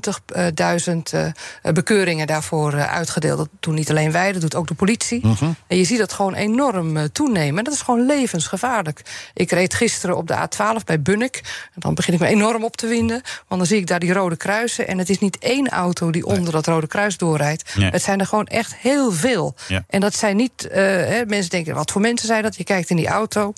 uh, 1.15 1.73
bekeuringen 1.73 2.27
daarvoor 2.27 2.75
uitgedeeld. 2.75 3.39
Dat 3.39 3.49
doen 3.61 3.75
niet 3.75 3.91
alleen 3.91 4.13
wij, 4.13 4.33
dat 4.41 4.51
doet 4.51 4.61
ook 4.61 4.69
de 4.69 4.75
politie. 4.75 5.27
Uh 5.27 5.39
-huh. 5.39 5.49
En 5.67 5.77
je 5.77 5.85
ziet 5.85 5.99
dat 5.99 6.13
gewoon 6.13 6.35
enorm 6.35 7.13
toenemen. 7.13 7.65
Dat 7.65 7.75
is 7.75 7.81
gewoon 7.81 8.07
levensgevaarlijk. 8.07 9.03
Ik 9.35 9.51
reed 9.51 9.75
gisteren 9.75 10.17
op 10.17 10.27
de 10.27 10.35
A12 10.35 10.85
bij 10.85 11.03
Bunnik. 11.03 11.41
En 11.75 11.81
dan 11.81 11.95
begin 11.95 12.15
ik 12.15 12.21
me 12.21 12.27
enorm 12.27 12.65
op 12.65 12.77
te 12.77 12.87
winden. 12.87 13.23
Want 13.49 13.61
dan 13.61 13.67
zie 13.67 13.79
ik 13.79 13.87
daar 13.87 13.99
die 13.99 14.13
rode 14.13 14.37
kruisen. 14.37 14.89
En 14.89 14.99
het 14.99 15.11
is 15.11 15.19
niet 15.19 15.39
één 15.39 15.69
auto 15.69 16.11
die 16.11 16.27
onder 16.27 16.53
dat 16.53 16.67
rode 16.67 16.87
kruis 16.87 17.17
doorrijdt. 17.17 17.77
Nee. 17.77 17.91
Het 17.91 18.03
zijn 18.03 18.21
er 18.21 18.27
gewoon 18.27 18.47
echt 18.47 18.75
heel 18.77 19.13
veel. 19.13 19.55
Ja. 19.69 19.85
En 19.89 20.01
dat 20.01 20.15
zijn 20.15 20.37
niet. 20.37 20.69
Hè, 20.71 21.25
mensen 21.27 21.51
denken, 21.51 21.75
wat 21.75 21.91
voor 21.91 22.01
mensen 22.01 22.27
zijn 22.27 22.43
dat? 22.43 22.57
Je 22.57 22.65
kijkt 22.65 22.91
in 22.91 22.97
die 22.97 23.09
auto. 23.09 23.53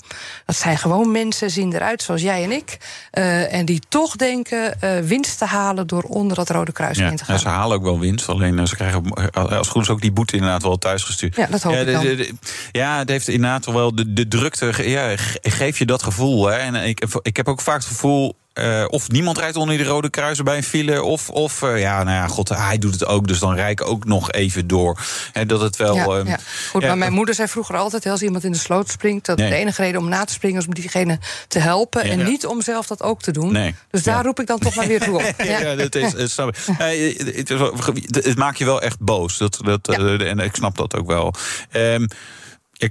Dat 0.45 0.55
zijn 0.55 0.77
gewoon 0.77 1.11
mensen, 1.11 1.49
zien 1.49 1.73
eruit 1.73 2.01
zoals 2.01 2.21
jij 2.21 2.43
en 2.43 2.51
ik. 2.51 2.77
Uh, 3.13 3.53
en 3.53 3.65
die 3.65 3.81
toch 3.89 4.15
denken 4.15 4.73
winst 5.07 5.37
te 5.37 5.45
halen 5.45 5.87
door 5.87 6.03
onder 6.03 6.35
dat 6.35 6.49
rode 6.49 6.71
kruis 6.71 6.97
ja. 6.97 7.09
in 7.09 7.15
te 7.15 7.25
gaan. 7.25 7.35
Ja, 7.35 7.41
ze 7.41 7.47
halen 7.47 7.77
ook 7.77 7.83
wel 7.83 7.99
winst. 7.99 8.29
Alleen 8.29 8.67
ze 8.67 8.75
krijgen 8.75 9.31
als 9.33 9.67
goed 9.67 9.81
is 9.81 9.89
ook 9.89 10.01
die 10.01 10.11
boete 10.11 10.35
inderdaad 10.35 10.63
wel 10.63 10.70
thuisgestuurd. 10.77 11.35
Ja, 11.35 11.45
dat 11.45 11.61
hoop 11.61 11.73
ja, 11.73 11.83
de, 11.83 12.33
ja, 12.71 12.97
het 12.97 13.09
heeft 13.09 13.27
inderdaad 13.27 13.65
wel 13.65 13.95
de, 13.95 14.13
de 14.13 14.27
drukte. 14.27 14.89
Ja, 14.89 15.13
geef 15.41 15.77
je 15.77 15.85
dat 15.85 16.03
gevoel. 16.03 16.45
Hè? 16.45 16.55
En 16.55 16.75
ik, 16.75 17.05
ik 17.21 17.37
heb 17.37 17.47
ook 17.47 17.61
vaak 17.61 17.75
het 17.75 17.85
gevoel. 17.85 18.39
Uh, 18.53 18.85
of 18.87 19.09
niemand 19.09 19.37
rijdt 19.37 19.55
onder 19.55 19.77
die 19.77 19.85
rode 19.85 20.09
kruisen 20.09 20.45
bij 20.45 20.57
een 20.57 20.63
file. 20.63 21.03
Of, 21.03 21.29
of 21.29 21.61
uh, 21.61 21.79
ja, 21.79 22.03
nou 22.03 22.15
ja, 22.15 22.27
god, 22.27 22.49
hij 22.49 22.77
doet 22.77 22.93
het 22.93 23.05
ook. 23.05 23.27
Dus 23.27 23.39
dan 23.39 23.55
rij 23.55 23.71
ik 23.71 23.85
ook 23.85 24.05
nog 24.05 24.31
even 24.31 24.67
door. 24.67 24.99
He, 25.31 25.45
dat 25.45 25.61
het 25.61 25.75
wel. 25.75 25.95
Ja, 25.95 26.31
ja. 26.31 26.37
Goed, 26.69 26.81
maar 26.81 26.97
mijn 26.97 27.13
moeder 27.13 27.35
zei 27.35 27.47
vroeger 27.47 27.75
altijd: 27.75 28.05
als 28.05 28.21
iemand 28.21 28.43
in 28.43 28.51
de 28.51 28.57
sloot 28.57 28.89
springt, 28.89 29.25
dat 29.25 29.37
nee. 29.37 29.49
de 29.49 29.55
enige 29.55 29.81
reden 29.81 30.01
om 30.01 30.09
na 30.09 30.23
te 30.23 30.33
springen 30.33 30.59
is 30.59 30.67
om 30.67 30.73
diegene 30.73 31.19
te 31.47 31.59
helpen. 31.59 32.03
En 32.03 32.23
niet 32.23 32.45
om 32.45 32.61
zelf 32.61 32.87
dat 32.87 33.03
ook 33.03 33.21
te 33.21 33.31
doen. 33.31 33.53
Nee. 33.53 33.75
Dus 33.89 34.03
daar 34.03 34.23
roep 34.23 34.39
ik 34.39 34.47
dan 34.47 34.59
toch 34.59 34.75
maar 34.75 34.87
weer 34.87 35.01
toe 35.01 35.15
op. 35.15 35.33
ja, 35.43 35.75
dat 35.75 35.95
is. 35.95 36.13
Het, 36.13 36.31
snap 36.31 36.47
ik. 36.47 36.55
het, 36.77 37.49
het, 37.49 38.25
het 38.25 38.37
maakt 38.37 38.57
je 38.57 38.65
wel 38.65 38.81
echt 38.81 38.99
boos. 38.99 39.37
Dat, 39.37 39.59
dat, 39.63 39.87
en 39.87 40.39
ik 40.39 40.55
snap 40.55 40.77
dat 40.77 40.95
ook 40.95 41.07
wel. 41.07 41.33
Um, 41.71 42.07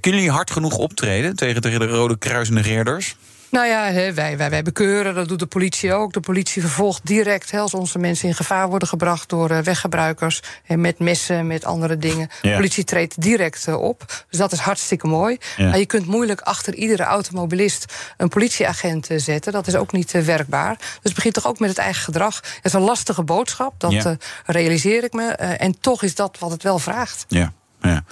kunnen 0.01 0.21
jullie 0.21 0.35
hard 0.35 0.51
genoeg 0.51 0.77
optreden 0.77 1.37
tegen, 1.37 1.61
tegen 1.61 1.81
de 1.81 1.87
rode 1.87 2.19
kruisnegeerders? 2.19 3.17
Nou 3.51 3.67
ja, 3.67 4.13
wij, 4.13 4.37
wij, 4.37 4.51
wij 4.51 4.63
bekeuren, 4.63 5.15
dat 5.15 5.29
doet 5.29 5.39
de 5.39 5.47
politie 5.47 5.93
ook. 5.93 6.13
De 6.13 6.21
politie 6.21 6.63
vervolgt 6.63 7.07
direct 7.07 7.55
als 7.55 7.75
onze 7.75 7.99
mensen 7.99 8.29
in 8.29 8.35
gevaar 8.35 8.69
worden 8.69 8.89
gebracht 8.89 9.29
door 9.29 9.63
weggebruikers. 9.63 10.43
Met 10.67 10.99
messen, 10.99 11.47
met 11.47 11.65
andere 11.65 11.97
dingen. 11.97 12.29
Ja. 12.43 12.51
De 12.51 12.57
politie 12.57 12.85
treedt 12.85 13.21
direct 13.21 13.75
op. 13.75 14.25
Dus 14.29 14.39
dat 14.39 14.53
is 14.53 14.59
hartstikke 14.59 15.07
mooi. 15.07 15.39
Ja. 15.57 15.69
Maar 15.69 15.79
je 15.79 15.87
kunt 15.87 16.07
moeilijk 16.07 16.41
achter 16.41 16.75
iedere 16.75 17.03
automobilist 17.03 17.95
een 18.17 18.29
politieagent 18.29 19.09
zetten. 19.17 19.53
Dat 19.53 19.67
is 19.67 19.75
ook 19.77 19.93
niet 19.93 20.25
werkbaar. 20.25 20.77
Dus 20.79 20.87
het 21.03 21.15
begint 21.15 21.35
toch 21.35 21.47
ook 21.47 21.59
met 21.59 21.69
het 21.69 21.79
eigen 21.79 22.03
gedrag. 22.03 22.37
Het 22.37 22.65
is 22.65 22.73
een 22.73 22.81
lastige 22.81 23.23
boodschap, 23.23 23.75
dat 23.79 23.93
ja. 23.93 24.17
realiseer 24.47 25.05
ik 25.05 25.13
me. 25.13 25.29
En 25.33 25.81
toch 25.81 26.03
is 26.03 26.15
dat 26.15 26.39
wat 26.39 26.51
het 26.51 26.63
wel 26.63 26.79
vraagt. 26.79 27.25
Ja. 27.29 27.53
Ja. 27.81 28.05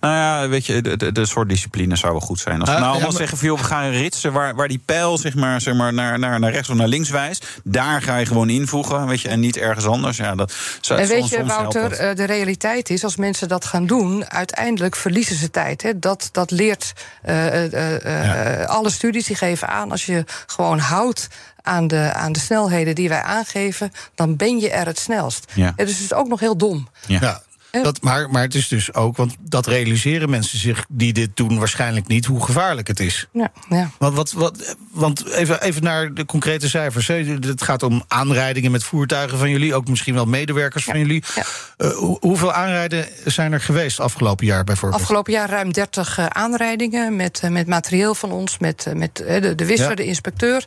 Nou 0.00 0.14
ja, 0.14 0.48
weet 0.48 0.66
je, 0.66 0.82
de, 0.82 0.96
de, 0.96 1.12
de 1.12 1.26
soort 1.26 1.48
discipline 1.48 1.96
zou 1.96 2.12
wel 2.12 2.20
goed 2.20 2.40
zijn. 2.40 2.60
Als 2.60 2.68
we 2.68 2.74
uh, 2.74 2.80
nou 2.80 2.92
allemaal 2.92 3.10
ja, 3.10 3.18
maar... 3.18 3.28
zeggen, 3.28 3.56
we 3.56 3.64
gaan 3.64 3.90
ritsen 3.90 4.32
waar, 4.32 4.54
waar 4.54 4.68
die 4.68 4.82
pijl 4.84 5.18
zeg 5.18 5.34
maar, 5.34 5.60
zeg 5.60 5.74
maar, 5.74 5.92
naar, 5.92 6.18
naar, 6.18 6.40
naar 6.40 6.52
rechts 6.52 6.68
of 6.68 6.76
naar 6.76 6.88
links 6.88 7.10
wijst. 7.10 7.46
Daar 7.64 8.02
ga 8.02 8.16
je 8.16 8.26
gewoon 8.26 8.50
invoegen, 8.50 9.06
weet 9.06 9.20
je, 9.20 9.28
en 9.28 9.40
niet 9.40 9.56
ergens 9.56 9.86
anders. 9.86 10.16
Ja, 10.16 10.34
dat 10.34 10.52
zou, 10.80 11.00
en 11.00 11.08
weet 11.08 11.28
je, 11.28 11.44
Wouter, 11.44 12.16
de 12.16 12.24
realiteit 12.24 12.90
is, 12.90 13.04
als 13.04 13.16
mensen 13.16 13.48
dat 13.48 13.64
gaan 13.64 13.86
doen, 13.86 14.30
uiteindelijk 14.30 14.96
verliezen 14.96 15.36
ze 15.36 15.50
tijd. 15.50 15.82
Hè. 15.82 15.98
Dat, 15.98 16.28
dat 16.32 16.50
leert 16.50 16.92
uh, 17.28 17.64
uh, 17.64 18.00
ja. 18.02 18.64
alle 18.64 18.90
studies 18.90 19.26
die 19.26 19.36
geven 19.36 19.68
aan. 19.68 19.90
Als 19.90 20.06
je 20.06 20.24
gewoon 20.46 20.78
houdt 20.78 21.28
aan 21.62 21.86
de, 21.86 22.12
aan 22.14 22.32
de 22.32 22.38
snelheden 22.38 22.94
die 22.94 23.08
wij 23.08 23.22
aangeven, 23.22 23.92
dan 24.14 24.36
ben 24.36 24.58
je 24.58 24.70
er 24.70 24.86
het 24.86 24.98
snelst. 24.98 25.52
Ja. 25.54 25.72
dus 25.76 25.90
het 25.90 26.00
is 26.00 26.12
ook 26.12 26.28
nog 26.28 26.40
heel 26.40 26.56
dom. 26.56 26.88
Ja. 27.06 27.18
ja. 27.20 27.42
Dat, 27.70 28.02
maar, 28.02 28.30
maar 28.30 28.42
het 28.42 28.54
is 28.54 28.68
dus 28.68 28.94
ook, 28.94 29.16
want 29.16 29.36
dat 29.40 29.66
realiseren 29.66 30.30
mensen 30.30 30.58
zich 30.58 30.84
die 30.88 31.12
dit 31.12 31.30
doen 31.34 31.58
waarschijnlijk 31.58 32.06
niet, 32.06 32.24
hoe 32.24 32.44
gevaarlijk 32.44 32.88
het 32.88 33.00
is. 33.00 33.26
Ja, 33.32 33.52
ja. 33.68 33.90
Want, 33.98 34.14
wat, 34.14 34.32
wat, 34.32 34.76
want 34.90 35.26
even, 35.26 35.62
even 35.62 35.82
naar 35.82 36.14
de 36.14 36.24
concrete 36.24 36.68
cijfers. 36.68 37.06
Het 37.06 37.62
gaat 37.62 37.82
om 37.82 38.04
aanrijdingen 38.08 38.70
met 38.70 38.84
voertuigen 38.84 39.38
van 39.38 39.50
jullie, 39.50 39.74
ook 39.74 39.88
misschien 39.88 40.14
wel 40.14 40.24
medewerkers 40.24 40.84
ja. 40.84 40.90
van 40.90 41.00
jullie. 41.00 41.24
Ja. 41.34 41.42
Uh, 41.78 41.96
hoe, 41.96 42.16
hoeveel 42.20 42.52
aanrijden 42.52 43.06
zijn 43.24 43.52
er 43.52 43.60
geweest 43.60 44.00
afgelopen 44.00 44.46
jaar 44.46 44.64
bijvoorbeeld? 44.64 45.00
Afgelopen 45.00 45.32
jaar 45.32 45.50
ruim 45.50 45.72
30 45.72 46.18
uh, 46.18 46.26
aanrijdingen 46.26 47.16
met, 47.16 47.40
uh, 47.44 47.50
met 47.50 47.66
materieel 47.66 48.14
van 48.14 48.32
ons, 48.32 48.58
met, 48.58 48.86
met 48.94 49.16
de, 49.16 49.54
de 49.54 49.66
wisser, 49.66 49.88
ja. 49.88 49.94
de 49.94 50.04
inspecteur. 50.04 50.64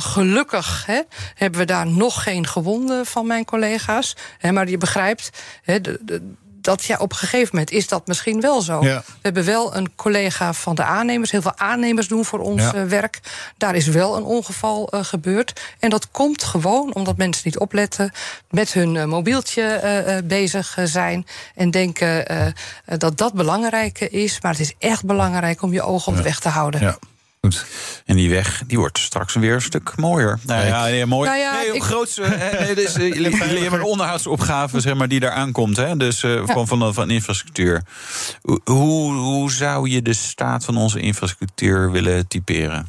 gelukkig 0.00 0.86
hè, 0.86 1.00
hebben 1.34 1.60
we 1.60 1.66
daar 1.66 1.86
nog 1.86 2.22
geen 2.22 2.46
gewonden 2.46 3.06
van 3.06 3.26
mijn 3.26 3.44
collega's. 3.44 4.16
Hè, 4.38 4.52
maar 4.52 4.68
je 4.68 4.78
begrijpt. 4.78 5.30
He, 5.62 5.80
de, 5.80 5.98
de, 6.02 6.34
dat 6.62 6.84
ja, 6.84 6.96
op 6.98 7.10
een 7.10 7.18
gegeven 7.18 7.48
moment 7.52 7.70
is 7.70 7.88
dat 7.88 8.06
misschien 8.06 8.40
wel 8.40 8.60
zo. 8.60 8.84
Ja. 8.84 9.02
We 9.06 9.18
hebben 9.22 9.44
wel 9.44 9.76
een 9.76 9.94
collega 9.94 10.52
van 10.52 10.74
de 10.74 10.84
aannemers. 10.84 11.30
Heel 11.30 11.42
veel 11.42 11.56
aannemers 11.56 12.08
doen 12.08 12.24
voor 12.24 12.38
ons 12.38 12.62
ja. 12.62 12.74
uh, 12.74 12.84
werk. 12.84 13.20
Daar 13.56 13.74
is 13.74 13.86
wel 13.86 14.16
een 14.16 14.22
ongeval 14.22 14.94
uh, 14.94 15.04
gebeurd. 15.04 15.60
En 15.78 15.90
dat 15.90 16.10
komt 16.10 16.42
gewoon 16.42 16.94
omdat 16.94 17.16
mensen 17.16 17.42
niet 17.44 17.58
opletten. 17.58 18.12
Met 18.50 18.72
hun 18.72 18.94
uh, 18.94 19.04
mobieltje 19.04 19.80
uh, 20.06 20.28
bezig 20.28 20.76
zijn. 20.84 21.26
En 21.54 21.70
denken 21.70 22.54
dat 22.86 23.18
dat 23.18 23.32
belangrijk 23.32 24.00
is. 24.00 24.40
Maar 24.40 24.50
het 24.50 24.60
is 24.60 24.74
echt 24.78 25.04
belangrijk 25.04 25.62
om 25.62 25.72
je 25.72 25.82
ogen 25.82 26.12
op 26.12 26.16
de 26.16 26.22
weg 26.22 26.40
te 26.40 26.48
houden. 26.48 26.98
Goed. 27.46 27.66
En 28.06 28.16
die 28.16 28.30
weg 28.30 28.62
die 28.66 28.78
wordt 28.78 28.98
straks 28.98 29.34
weer 29.34 29.54
een 29.54 29.62
stuk 29.62 29.96
mooier. 29.96 30.38
Nou 30.42 30.66
ja, 30.66 31.06
mooi. 31.06 31.28
Nou 31.28 31.40
ja, 31.40 31.52
nee, 31.52 31.72
ik... 31.72 31.82
grootste, 31.82 32.22
nee, 32.60 32.74
dus, 32.74 32.96
uh, 32.96 33.72
een 33.72 33.82
onderhoudsopgave 33.82 34.80
zeg 34.80 34.94
maar, 34.94 35.08
die 35.08 35.20
daar 35.20 35.30
aankomt. 35.30 35.76
Hè? 35.76 35.96
Dus 35.96 36.22
uh, 36.22 36.34
ja. 36.34 36.46
van, 36.46 36.66
van, 36.66 36.94
van 36.94 37.10
infrastructuur. 37.10 37.82
Hoe, 38.64 39.12
hoe 39.12 39.52
zou 39.52 39.88
je 39.88 40.02
de 40.02 40.12
staat 40.12 40.64
van 40.64 40.76
onze 40.76 41.00
infrastructuur 41.00 41.90
willen 41.90 42.28
typeren? 42.28 42.86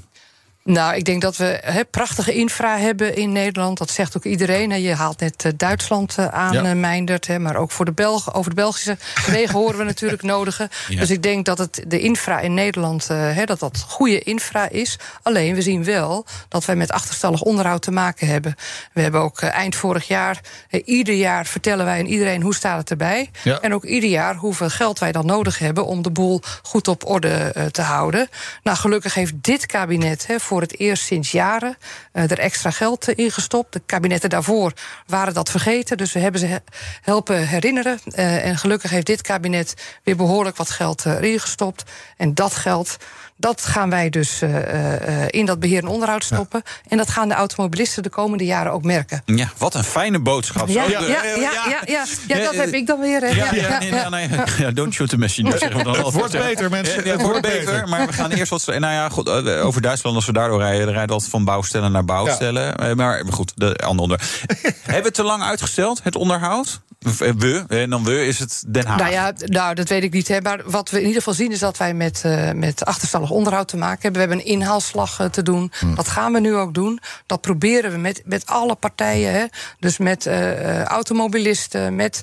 Nou, 0.63 0.95
ik 0.95 1.05
denk 1.05 1.21
dat 1.21 1.37
we 1.37 1.59
he, 1.63 1.85
prachtige 1.85 2.33
infra 2.33 2.77
hebben 2.77 3.15
in 3.15 3.31
Nederland. 3.31 3.77
Dat 3.77 3.89
zegt 3.89 4.17
ook 4.17 4.23
iedereen. 4.23 4.81
Je 4.81 4.93
haalt 4.93 5.19
net 5.19 5.43
uh, 5.45 5.51
Duitsland 5.57 6.15
uh, 6.19 6.27
aan, 6.27 6.53
ja. 6.53 6.63
uh, 6.63 6.71
Meindert. 6.71 7.27
He, 7.27 7.39
maar 7.39 7.55
ook 7.55 7.71
voor 7.71 7.85
de 7.85 7.91
Belgen, 7.91 8.33
over 8.33 8.49
de 8.49 8.55
Belgische 8.55 8.97
wegen 9.25 9.55
horen 9.55 9.77
we 9.77 9.83
natuurlijk 9.93 10.21
nodigen. 10.21 10.69
Ja. 10.87 10.99
Dus 10.99 11.09
ik 11.09 11.23
denk 11.23 11.45
dat 11.45 11.57
het, 11.57 11.83
de 11.87 11.99
infra 11.99 12.39
in 12.39 12.53
Nederland 12.53 13.07
dat 13.45 13.59
dat 13.59 13.85
goede 13.87 14.19
infra 14.19 14.69
is. 14.69 14.99
Alleen, 15.21 15.55
we 15.55 15.61
zien 15.61 15.83
wel 15.83 16.25
dat 16.47 16.65
wij 16.65 16.75
met 16.75 16.91
achterstallig 16.91 17.41
onderhoud 17.41 17.81
te 17.81 17.91
maken 17.91 18.27
hebben. 18.27 18.55
We 18.93 19.01
hebben 19.01 19.21
ook 19.21 19.41
eind 19.41 19.75
vorig 19.75 20.07
jaar... 20.07 20.39
ieder 20.85 21.15
jaar 21.15 21.45
vertellen 21.45 21.85
wij 21.85 21.99
aan 21.99 22.05
iedereen 22.05 22.41
hoe 22.41 22.55
staat 22.55 22.77
het 22.77 22.89
erbij. 22.89 23.29
Ja. 23.43 23.59
En 23.59 23.73
ook 23.73 23.83
ieder 23.83 24.09
jaar 24.09 24.35
hoeveel 24.35 24.69
geld 24.69 24.99
wij 24.99 25.11
dan 25.11 25.25
nodig 25.25 25.59
hebben... 25.59 25.85
om 25.85 26.01
de 26.01 26.11
boel 26.11 26.41
goed 26.61 26.87
op 26.87 27.09
orde 27.09 27.53
te 27.71 27.81
houden. 27.81 28.29
Nou, 28.63 28.77
gelukkig 28.77 29.13
heeft 29.13 29.33
dit 29.35 29.65
kabinet... 29.65 30.27
He, 30.27 30.39
voor 30.53 30.61
het 30.61 30.79
eerst 30.79 31.03
sinds 31.03 31.31
jaren 31.31 31.77
uh, 32.13 32.31
er 32.31 32.39
extra 32.39 32.71
geld 32.71 33.09
in 33.09 33.31
gestopt. 33.31 33.73
De 33.73 33.81
kabinetten 33.85 34.29
daarvoor 34.29 34.73
waren 35.07 35.33
dat 35.33 35.49
vergeten, 35.49 35.97
dus 35.97 36.13
we 36.13 36.19
hebben 36.19 36.39
ze 36.39 36.61
helpen 37.01 37.47
herinneren. 37.47 37.99
Uh, 38.05 38.45
en 38.45 38.57
gelukkig 38.57 38.91
heeft 38.91 39.05
dit 39.05 39.21
kabinet 39.21 39.73
weer 40.03 40.15
behoorlijk 40.15 40.57
wat 40.57 40.69
geld 40.69 41.05
erin 41.05 41.39
gestopt. 41.39 41.83
En 42.17 42.33
dat 42.33 42.55
geld. 42.55 42.97
Dat 43.43 43.65
gaan 43.65 43.89
wij 43.89 44.09
dus 44.09 44.41
uh, 44.41 44.49
uh, 44.49 45.25
in 45.27 45.45
dat 45.45 45.59
beheer 45.59 45.81
en 45.81 45.87
onderhoud 45.87 46.23
stoppen. 46.23 46.61
Ja. 46.65 46.71
En 46.87 46.97
dat 46.97 47.09
gaan 47.09 47.27
de 47.27 47.33
automobilisten 47.33 48.03
de 48.03 48.09
komende 48.09 48.45
jaren 48.45 48.71
ook 48.71 48.83
merken. 48.83 49.21
Ja, 49.25 49.51
wat 49.57 49.75
een 49.75 49.83
fijne 49.83 50.19
boodschap. 50.19 50.67
Ja, 50.67 50.83
ja, 50.83 50.99
ja, 50.99 51.07
ja, 51.07 51.35
ja, 51.35 51.81
ja, 51.85 52.05
ja 52.27 52.43
dat 52.43 52.55
heb 52.55 52.73
ik 52.73 52.87
dan 52.87 52.99
weer. 52.99 53.21
Hè. 53.21 53.27
Ja, 53.27 53.53
ja, 53.53 53.79
nee, 53.79 53.91
nee, 53.91 54.27
nee, 54.27 54.39
ja, 54.57 54.71
don't 54.71 54.93
shoot 54.93 55.09
the 55.09 55.17
messenger. 55.17 55.57
Zeggen 55.57 55.77
we 55.77 55.83
dan 55.83 55.95
het 56.05 56.13
wordt 56.13 56.31
beter, 56.31 56.69
mensen. 56.69 57.03
Het 57.03 57.21
wordt 57.21 57.41
beter, 57.41 57.87
maar 57.87 58.07
we 58.07 58.13
gaan 58.13 58.31
eerst 58.31 58.49
wat... 58.49 58.65
Nou 58.65 58.93
ja, 58.93 59.09
goed, 59.09 59.29
over 59.61 59.81
Duitsland, 59.81 60.15
als 60.15 60.25
we 60.25 60.33
daardoor 60.33 60.59
rijden... 60.59 60.79
dan 60.79 60.87
rijden 60.87 61.07
we 61.07 61.13
altijd 61.13 61.31
van 61.31 61.45
bouwstellen 61.45 61.91
naar 61.91 62.05
bouwstellen. 62.05 62.95
Maar 62.95 63.23
goed, 63.29 63.51
de 63.55 63.75
andere 63.75 64.01
onder. 64.01 64.21
hebben 64.61 64.81
we 64.85 64.93
het 64.93 65.13
te 65.13 65.23
lang 65.23 65.43
uitgesteld, 65.43 66.03
het 66.03 66.15
onderhoud? 66.15 66.81
We, 67.03 67.63
en 67.67 67.89
dan 67.89 68.03
we 68.03 68.25
is 68.25 68.39
het 68.39 68.63
Den 68.67 68.85
Haag. 68.85 68.99
Nou 68.99 69.11
ja, 69.11 69.33
nou, 69.37 69.75
dat 69.75 69.89
weet 69.89 70.03
ik 70.03 70.13
niet. 70.13 70.27
Hè. 70.27 70.41
Maar 70.41 70.61
wat 70.65 70.89
we 70.89 70.97
in 70.97 71.05
ieder 71.05 71.17
geval 71.17 71.33
zien 71.33 71.51
is 71.51 71.59
dat 71.59 71.77
wij 71.77 71.93
met, 71.93 72.23
uh, 72.25 72.51
met 72.51 72.85
achterstallig 72.85 73.29
onderhoud 73.29 73.67
te 73.67 73.77
maken 73.77 74.01
hebben. 74.01 74.21
We 74.21 74.27
hebben 74.27 74.45
een 74.47 74.53
inhaalslag 74.53 75.19
uh, 75.19 75.27
te 75.27 75.43
doen. 75.43 75.71
Hmm. 75.79 75.95
Dat 75.95 76.07
gaan 76.07 76.33
we 76.33 76.39
nu 76.39 76.55
ook 76.55 76.73
doen. 76.73 76.99
Dat 77.25 77.41
proberen 77.41 77.91
we 77.91 77.97
met, 77.97 78.21
met 78.25 78.45
alle 78.45 78.75
partijen. 78.75 79.31
Hè. 79.31 79.45
Dus 79.79 79.97
met 79.97 80.25
uh, 80.25 80.83
automobilisten, 80.83 81.95
met 81.95 82.21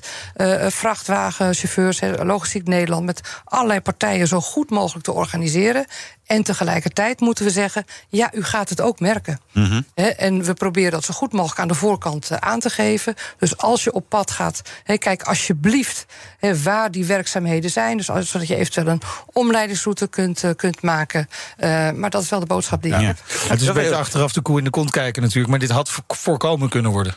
vrachtwagenchauffeurs, 0.67 1.99
hè, 1.99 2.23
Logistiek 2.23 2.67
Nederland, 2.67 3.05
met 3.05 3.21
allerlei 3.43 3.81
partijen 3.81 4.27
zo 4.27 4.41
goed 4.41 4.69
mogelijk 4.69 5.05
te 5.05 5.11
organiseren. 5.11 5.85
En 6.25 6.43
tegelijkertijd 6.43 7.19
moeten 7.19 7.45
we 7.45 7.51
zeggen: 7.51 7.85
ja, 8.09 8.33
u 8.33 8.43
gaat 8.43 8.69
het 8.69 8.81
ook 8.81 8.99
merken. 8.99 9.39
Mm 9.51 9.65
-hmm. 9.65 9.85
en 10.17 10.43
we 10.43 10.53
proberen 10.53 10.91
dat 10.91 11.03
zo 11.03 11.13
goed 11.13 11.33
mogelijk 11.33 11.59
aan 11.59 11.67
de 11.67 11.73
voorkant 11.73 12.39
aan 12.39 12.59
te 12.59 12.69
geven. 12.69 13.15
Dus 13.37 13.57
als 13.57 13.83
je 13.83 13.93
op 13.93 14.05
pad 14.09 14.31
gaat, 14.31 14.61
he, 14.83 14.97
kijk 14.97 15.23
alsjeblieft 15.23 16.05
he, 16.37 16.61
waar 16.61 16.91
die 16.91 17.05
werkzaamheden 17.05 17.69
zijn. 17.69 17.97
Dus 17.97 18.05
zodat 18.05 18.47
je 18.47 18.55
eventueel 18.55 18.87
een 18.87 19.01
omleidingsroute 19.25 20.07
kunt, 20.07 20.43
uh, 20.43 20.51
kunt 20.55 20.81
maken. 20.81 21.29
Uh, 21.59 21.91
maar 21.91 22.09
dat 22.09 22.23
is 22.23 22.29
wel 22.29 22.39
de 22.39 22.45
boodschap 22.45 22.81
die 22.81 22.91
ja. 22.91 22.99
ik 22.99 23.05
heb. 23.05 23.17
Het 23.49 23.61
is 23.61 23.67
een 23.67 23.73
beetje 23.73 23.95
achteraf 23.95 24.33
de 24.33 24.41
koe 24.41 24.57
in 24.57 24.63
de 24.63 24.69
kont 24.69 24.91
kijken 24.91 25.21
natuurlijk. 25.21 25.49
Maar 25.49 25.59
dit 25.59 25.69
had 25.69 25.91
voorkomen 26.07 26.69
kunnen 26.69 26.91
worden. 26.91 27.15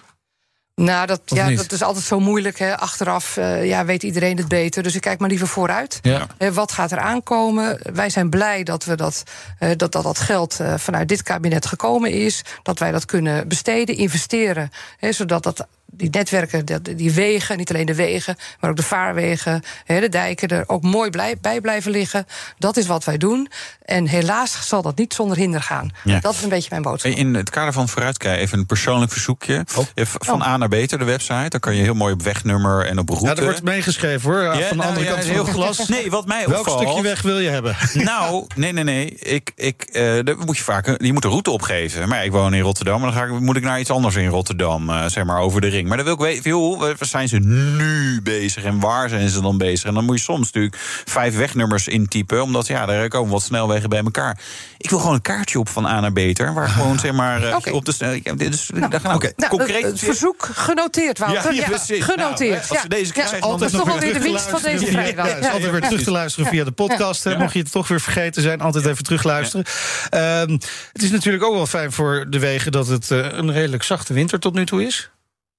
Nou, 0.75 1.07
dat, 1.07 1.21
ja, 1.25 1.51
dat 1.51 1.73
is 1.73 1.83
altijd 1.83 2.05
zo 2.05 2.21
moeilijk. 2.21 2.59
Hè. 2.59 2.79
Achteraf 2.79 3.37
uh, 3.37 3.65
ja, 3.67 3.85
weet 3.85 4.03
iedereen 4.03 4.37
het 4.37 4.49
beter. 4.49 4.83
Dus 4.83 4.95
ik 4.95 5.01
kijk 5.01 5.19
maar 5.19 5.29
liever 5.29 5.49
vooruit. 5.49 5.99
Ja. 6.03 6.27
Uh, 6.39 6.49
wat 6.49 6.73
gaat 6.73 6.93
er 6.93 6.99
aankomen? 6.99 7.79
Wij 7.93 8.11
zijn 8.11 8.31
blij 8.31 8.63
dat 8.63 8.85
we 8.85 8.97
dat, 8.97 9.23
uh, 9.61 9.69
dat, 9.77 9.93
dat, 9.93 10.03
dat 10.03 10.19
geld 10.19 10.61
vanuit 10.77 11.09
dit 11.09 11.23
kabinet 11.23 11.67
gekomen 11.67 12.11
is. 12.11 12.43
Dat 12.63 12.79
wij 12.79 12.93
dat 12.93 13.05
kunnen 13.05 13.49
besteden, 13.49 13.97
investeren. 13.97 14.71
Hè, 14.99 15.13
zodat 15.13 15.43
dat 15.43 15.67
die 15.97 16.09
netwerken, 16.11 16.65
die 16.97 17.13
wegen, 17.13 17.57
niet 17.57 17.71
alleen 17.71 17.87
de 17.87 17.95
wegen, 17.95 18.37
maar 18.61 18.71
ook 18.71 18.77
de 18.77 18.83
vaarwegen, 18.83 19.63
de 19.87 20.09
dijken 20.09 20.49
er 20.49 20.65
ook 20.67 20.83
mooi 20.83 21.11
bij 21.41 21.61
blijven 21.61 21.91
liggen. 21.91 22.27
Dat 22.59 22.77
is 22.77 22.87
wat 22.87 23.05
wij 23.05 23.17
doen. 23.17 23.49
En 23.85 24.07
helaas 24.07 24.69
zal 24.69 24.83
dat 24.83 24.97
niet 24.97 25.15
zonder 25.15 25.37
hinder 25.37 25.63
gaan. 25.63 25.91
Ja. 26.05 26.21
Dat 26.21 26.35
is 26.35 26.43
een 26.43 26.49
beetje 26.49 26.69
mijn 26.71 26.83
boodschap. 26.83 27.13
In 27.13 27.35
het 27.35 27.51
kader 27.51 27.73
van 27.73 27.89
vooruitkijken, 27.89 28.41
even 28.41 28.59
een 28.59 28.67
persoonlijk 28.67 29.13
verzoekje. 29.13 29.65
Oh. 29.77 30.05
Van 30.05 30.43
A 30.43 30.57
naar 30.57 30.69
Beter, 30.69 30.99
de 30.99 31.05
website. 31.05 31.49
Dan 31.49 31.61
kan 31.61 31.75
je 31.75 31.83
heel 31.83 31.95
mooi 31.95 32.13
op 32.13 32.23
wegnummer 32.23 32.87
en 32.87 32.99
op 32.99 33.09
route. 33.09 33.27
Ja, 33.27 33.35
er 33.35 33.43
wordt 33.43 33.63
meegeschreven 33.63 34.31
hoor. 34.31 34.43
Ja, 34.43 34.53
van 34.53 34.61
de 34.61 34.75
nou, 34.75 34.89
andere 34.89 35.07
ja, 35.07 35.13
kant 35.13 35.25
van 35.25 35.33
heel 35.33 35.45
het 35.45 35.55
glas. 35.55 35.89
Nee, 35.89 36.11
wat 36.11 36.27
mij 36.27 36.49
Welk 36.49 36.59
opvalt... 36.59 36.81
stukje 36.81 37.03
weg 37.03 37.23
wil 37.23 37.39
je 37.39 37.49
hebben? 37.49 37.77
Nou, 37.95 38.47
nee, 38.55 38.73
nee, 38.73 38.85
nee. 38.85 39.15
Ik, 39.15 39.53
ik, 39.57 39.89
uh, 39.93 40.03
daar 40.25 40.37
moet 40.39 40.57
je 40.57 40.63
vaak 40.63 40.97
je 41.01 41.13
moet 41.13 41.25
een 41.25 41.31
route 41.31 41.51
opgeven. 41.51 42.09
Maar 42.09 42.25
ik 42.25 42.31
woon 42.31 42.55
in 42.55 42.61
Rotterdam, 42.61 42.97
en 42.97 43.03
dan 43.03 43.13
ga 43.13 43.25
ik, 43.25 43.41
moet 43.41 43.57
ik 43.57 43.63
naar 43.63 43.81
iets 43.81 43.91
anders 43.91 44.15
in 44.15 44.29
Rotterdam, 44.29 44.91
uh, 44.91 45.07
zeg 45.07 45.25
maar 45.25 45.39
over 45.39 45.61
de 45.61 45.69
ring. 45.69 45.84
Maar 45.87 45.97
dan 45.97 46.07
wil 46.07 46.15
ik 46.15 46.21
weten, 46.21 46.51
joh, 46.51 46.79
waar 46.79 46.97
zijn 46.99 47.29
ze 47.29 47.39
nu 47.39 48.23
bezig 48.23 48.65
en 48.65 48.81
waar 48.81 49.09
zijn 49.09 49.29
ze 49.29 49.41
dan 49.41 49.59
bezig? 49.59 49.89
En 49.89 49.95
dan 49.95 50.05
moet 50.05 50.17
je 50.17 50.23
soms 50.23 50.45
natuurlijk 50.45 50.77
vijf 51.05 51.37
wegnummers 51.37 51.89
intypen, 51.89 52.43
omdat 52.43 52.67
ja, 52.67 52.87
daar 52.87 53.09
komen 53.09 53.33
wat 53.33 53.43
snelwegen 53.43 53.89
bij 53.89 54.03
elkaar. 54.05 54.39
Ik 54.79 54.91
wil 54.91 54.99
gewoon 54.99 55.15
een 55.15 55.23
kaartje 55.23 55.59
op 55.59 55.69
van 55.69 55.87
A 55.87 56.01
naar 56.01 56.13
Beter, 56.13 56.55
waar 56.55 56.69
gewoon 56.69 56.99
zeg 56.99 57.13
maar 57.13 57.43
uh, 57.43 57.55
okay. 57.55 57.73
op 57.73 57.85
de 57.85 57.93
snel. 57.93 58.13
Ja, 58.23 58.35
dit 58.35 58.55
is, 58.55 58.71
nou, 58.75 58.91
daar 58.91 59.01
gaan 59.01 59.15
okay. 59.15 59.33
nou, 59.37 59.51
concreet. 59.51 59.83
Het 59.83 59.99
verzoek 59.99 60.49
genoteerd, 60.53 61.19
Wouter. 61.19 61.55
Ja, 61.55 61.61
ja, 61.61 61.69
precies. 61.69 62.05
Genoteerd. 62.05 62.71
Nou, 62.71 62.81
als 62.81 62.89
deze 62.89 63.13
krijgen, 63.13 63.37
ja, 63.37 63.43
altijd 63.43 63.73
nog 63.73 63.99
weer 63.99 64.13
de 64.13 64.21
winst 64.21 64.49
van 64.49 64.63
deze 64.63 64.87
vrijdag. 64.87 65.41
Ja, 65.41 65.51
altijd 65.51 65.71
weer 65.71 65.81
terug 65.81 66.03
te 66.03 66.11
luisteren 66.11 66.49
via 66.51 66.65
de 66.65 66.73
podcast. 66.73 67.25
Mocht 67.39 67.53
je 67.53 67.59
het 67.59 67.73
toch 67.73 67.89
weer 67.89 68.01
vergeten 68.01 68.43
zijn, 68.43 68.61
altijd 68.61 68.87
even 68.87 69.05
terugluisteren. 69.05 69.67
Um, 70.11 70.61
het 70.93 71.03
is 71.03 71.11
natuurlijk 71.11 71.45
ook 71.45 71.55
wel 71.55 71.67
fijn 71.67 71.93
voor 71.93 72.27
de 72.29 72.39
wegen 72.39 72.73
dat 72.73 72.87
het 72.87 73.11
uh, 73.11 73.19
een 73.19 73.53
redelijk 73.53 73.83
zachte 73.83 74.13
winter 74.13 74.39
tot 74.39 74.55
nu 74.55 74.67
toe 74.67 74.87
is. 74.87 75.11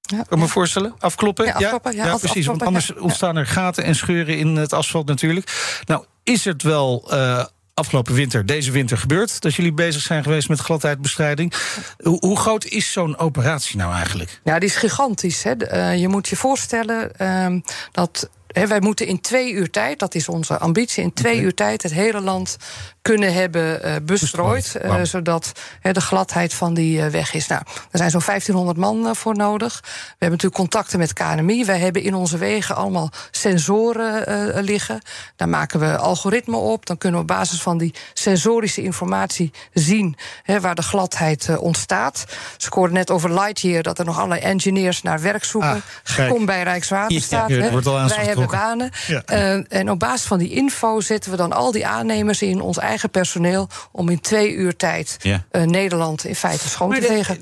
Ja, 0.06 0.24
kan 0.30 0.40
me 0.40 0.48
voorstellen? 0.48 0.96
Afkloppen? 1.00 1.46
Ja, 1.46 1.54
afkloppen, 1.54 1.96
ja, 1.96 2.06
ja 2.06 2.18
precies. 2.18 2.28
Afkloppen, 2.28 2.46
want 2.46 2.62
anders 2.62 2.94
ontstaan 2.94 3.36
er 3.36 3.48
gaten 3.48 3.84
en 3.84 3.96
scheuren 3.96 4.38
in 4.38 4.56
het 4.56 4.74
asfalt 4.74 5.08
natuurlijk. 5.08 5.82
Nou, 5.86 6.06
is 6.24 6.46
het 6.46 6.64
wel 6.64 7.08
uh, 7.12 7.46
afgelopen 7.74 8.14
winter, 8.14 8.46
deze 8.46 8.72
winter 8.72 8.98
gebeurd... 8.98 9.42
dat 9.42 9.56
jullie 9.56 9.74
bezig 9.74 10.02
zijn 10.02 10.24
geweest 10.24 10.50
met 10.50 10.60
gladheidbestrijding. 10.60 11.54
Hoe, 11.98 12.18
hoe 12.20 12.38
groot 12.38 12.66
is 12.66 12.92
zo'n 12.92 13.18
operatie 13.18 13.78
nou 13.78 13.94
eigenlijk? 13.94 14.42
Ja, 14.44 14.60
die 14.60 14.70
is 14.70 14.76
gigantisch. 14.76 15.44
Hè. 15.44 15.74
Uh, 15.74 16.00
je 16.00 16.08
moet 16.08 16.28
je 16.28 16.36
voorstellen 16.36 17.12
uh, 17.22 17.62
dat... 17.92 18.30
He, 18.56 18.68
wij 18.68 18.80
moeten 18.80 19.08
in 19.08 19.22
twee 19.22 19.52
uur 19.52 19.70
tijd, 19.70 20.00
dat 20.00 20.16
is 20.16 20.30
onze 20.30 20.58
ambitie, 20.58 21.04
in 21.04 21.14
twee 21.14 21.34
okay. 21.34 21.46
uur 21.46 21.54
tijd 21.54 21.84
het 21.84 21.92
hele 21.92 22.22
land 22.22 22.58
kunnen 23.02 23.34
hebben 23.34 23.88
uh, 23.88 23.96
bestrooid. 24.04 24.76
Uh, 24.82 24.90
wow. 24.92 25.06
zodat 25.06 25.52
de 25.82 26.02
gladheid 26.02 26.54
van 26.54 26.74
die 26.74 27.02
weg 27.02 27.34
is. 27.34 27.48
Nou, 27.48 27.62
er 27.92 27.98
zijn 27.98 28.10
zo'n 28.10 28.22
1500 28.26 28.78
man 28.78 29.16
voor 29.16 29.36
nodig. 29.36 29.80
We 29.82 29.90
hebben 30.10 30.30
natuurlijk 30.30 30.56
contacten 30.56 31.00
met 31.00 31.14
KNMI. 31.14 31.66
Wij 31.66 31.80
hebben 31.80 32.02
in 32.02 32.14
onze 32.14 32.38
wegen 32.38 32.76
allemaal 32.76 33.10
sensoren 33.32 34.64
liggen. 34.64 35.02
Daar 35.36 35.50
maken 35.50 35.80
we 35.80 35.98
algoritmen 35.98 36.60
op. 36.60 36.86
Dan 36.86 36.98
kunnen 36.98 37.20
we 37.20 37.32
op 37.32 37.38
basis 37.38 37.62
van 37.62 37.78
die 37.78 37.94
sensorische 38.14 38.82
informatie 38.82 39.52
zien 39.74 40.18
waar 40.62 40.76
de 40.76 40.82
gladheid 40.82 41.58
ontstaat. 41.58 42.26
Ze 42.58 42.70
hoorden 42.70 42.96
net 42.96 43.12
over 43.12 43.34
Lightyear 43.34 43.84
dat 43.84 44.00
er 44.00 44.06
nog 44.06 44.18
allerlei 44.18 44.42
engineers 44.42 45.02
naar 45.02 45.22
werk 45.22 45.44
zoeken. 45.44 45.84
Ah, 46.18 46.30
Kom 46.30 46.46
bij 46.46 46.64
Rijkswaterstaat. 46.64 47.50
Ja, 47.50 47.72
wordt 47.72 47.88
al 47.88 48.08
Wij 48.08 48.26
hebben 48.26 48.45
banen. 48.48 48.92
Ja. 49.08 49.24
en 49.68 49.92
op 49.92 50.00
basis 50.00 50.28
van 50.28 50.40
die 50.40 50.50
info 50.50 51.00
zetten 51.00 51.32
we 51.32 51.38
dan 51.38 51.54
al 51.54 51.72
die 51.72 51.88
aannemers 51.88 52.42
in 52.42 52.62
ons 52.62 52.78
eigen 52.78 53.10
personeel 53.10 53.70
om 53.92 54.10
in 54.10 54.22
twee 54.22 54.54
uur 54.54 54.76
tijd 54.76 55.18
ja. 55.22 55.44
uh, 55.52 55.62
Nederland 55.62 56.26
in 56.26 56.36
feite 56.36 56.70
schoon 56.70 56.94
te 56.94 57.02
vegen. 57.02 57.42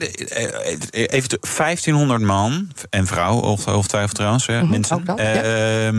Even 0.92 1.40
1500 1.56 2.22
man 2.22 2.72
en 2.90 3.08
vrouw, 3.08 3.40
ongetwijfeld 3.40 4.16
trouwens, 4.16 4.48
mm 4.48 4.60
-hmm, 4.60 4.70
mensen. 4.70 5.06
Dat, 5.06 5.20
ja. 5.20 5.92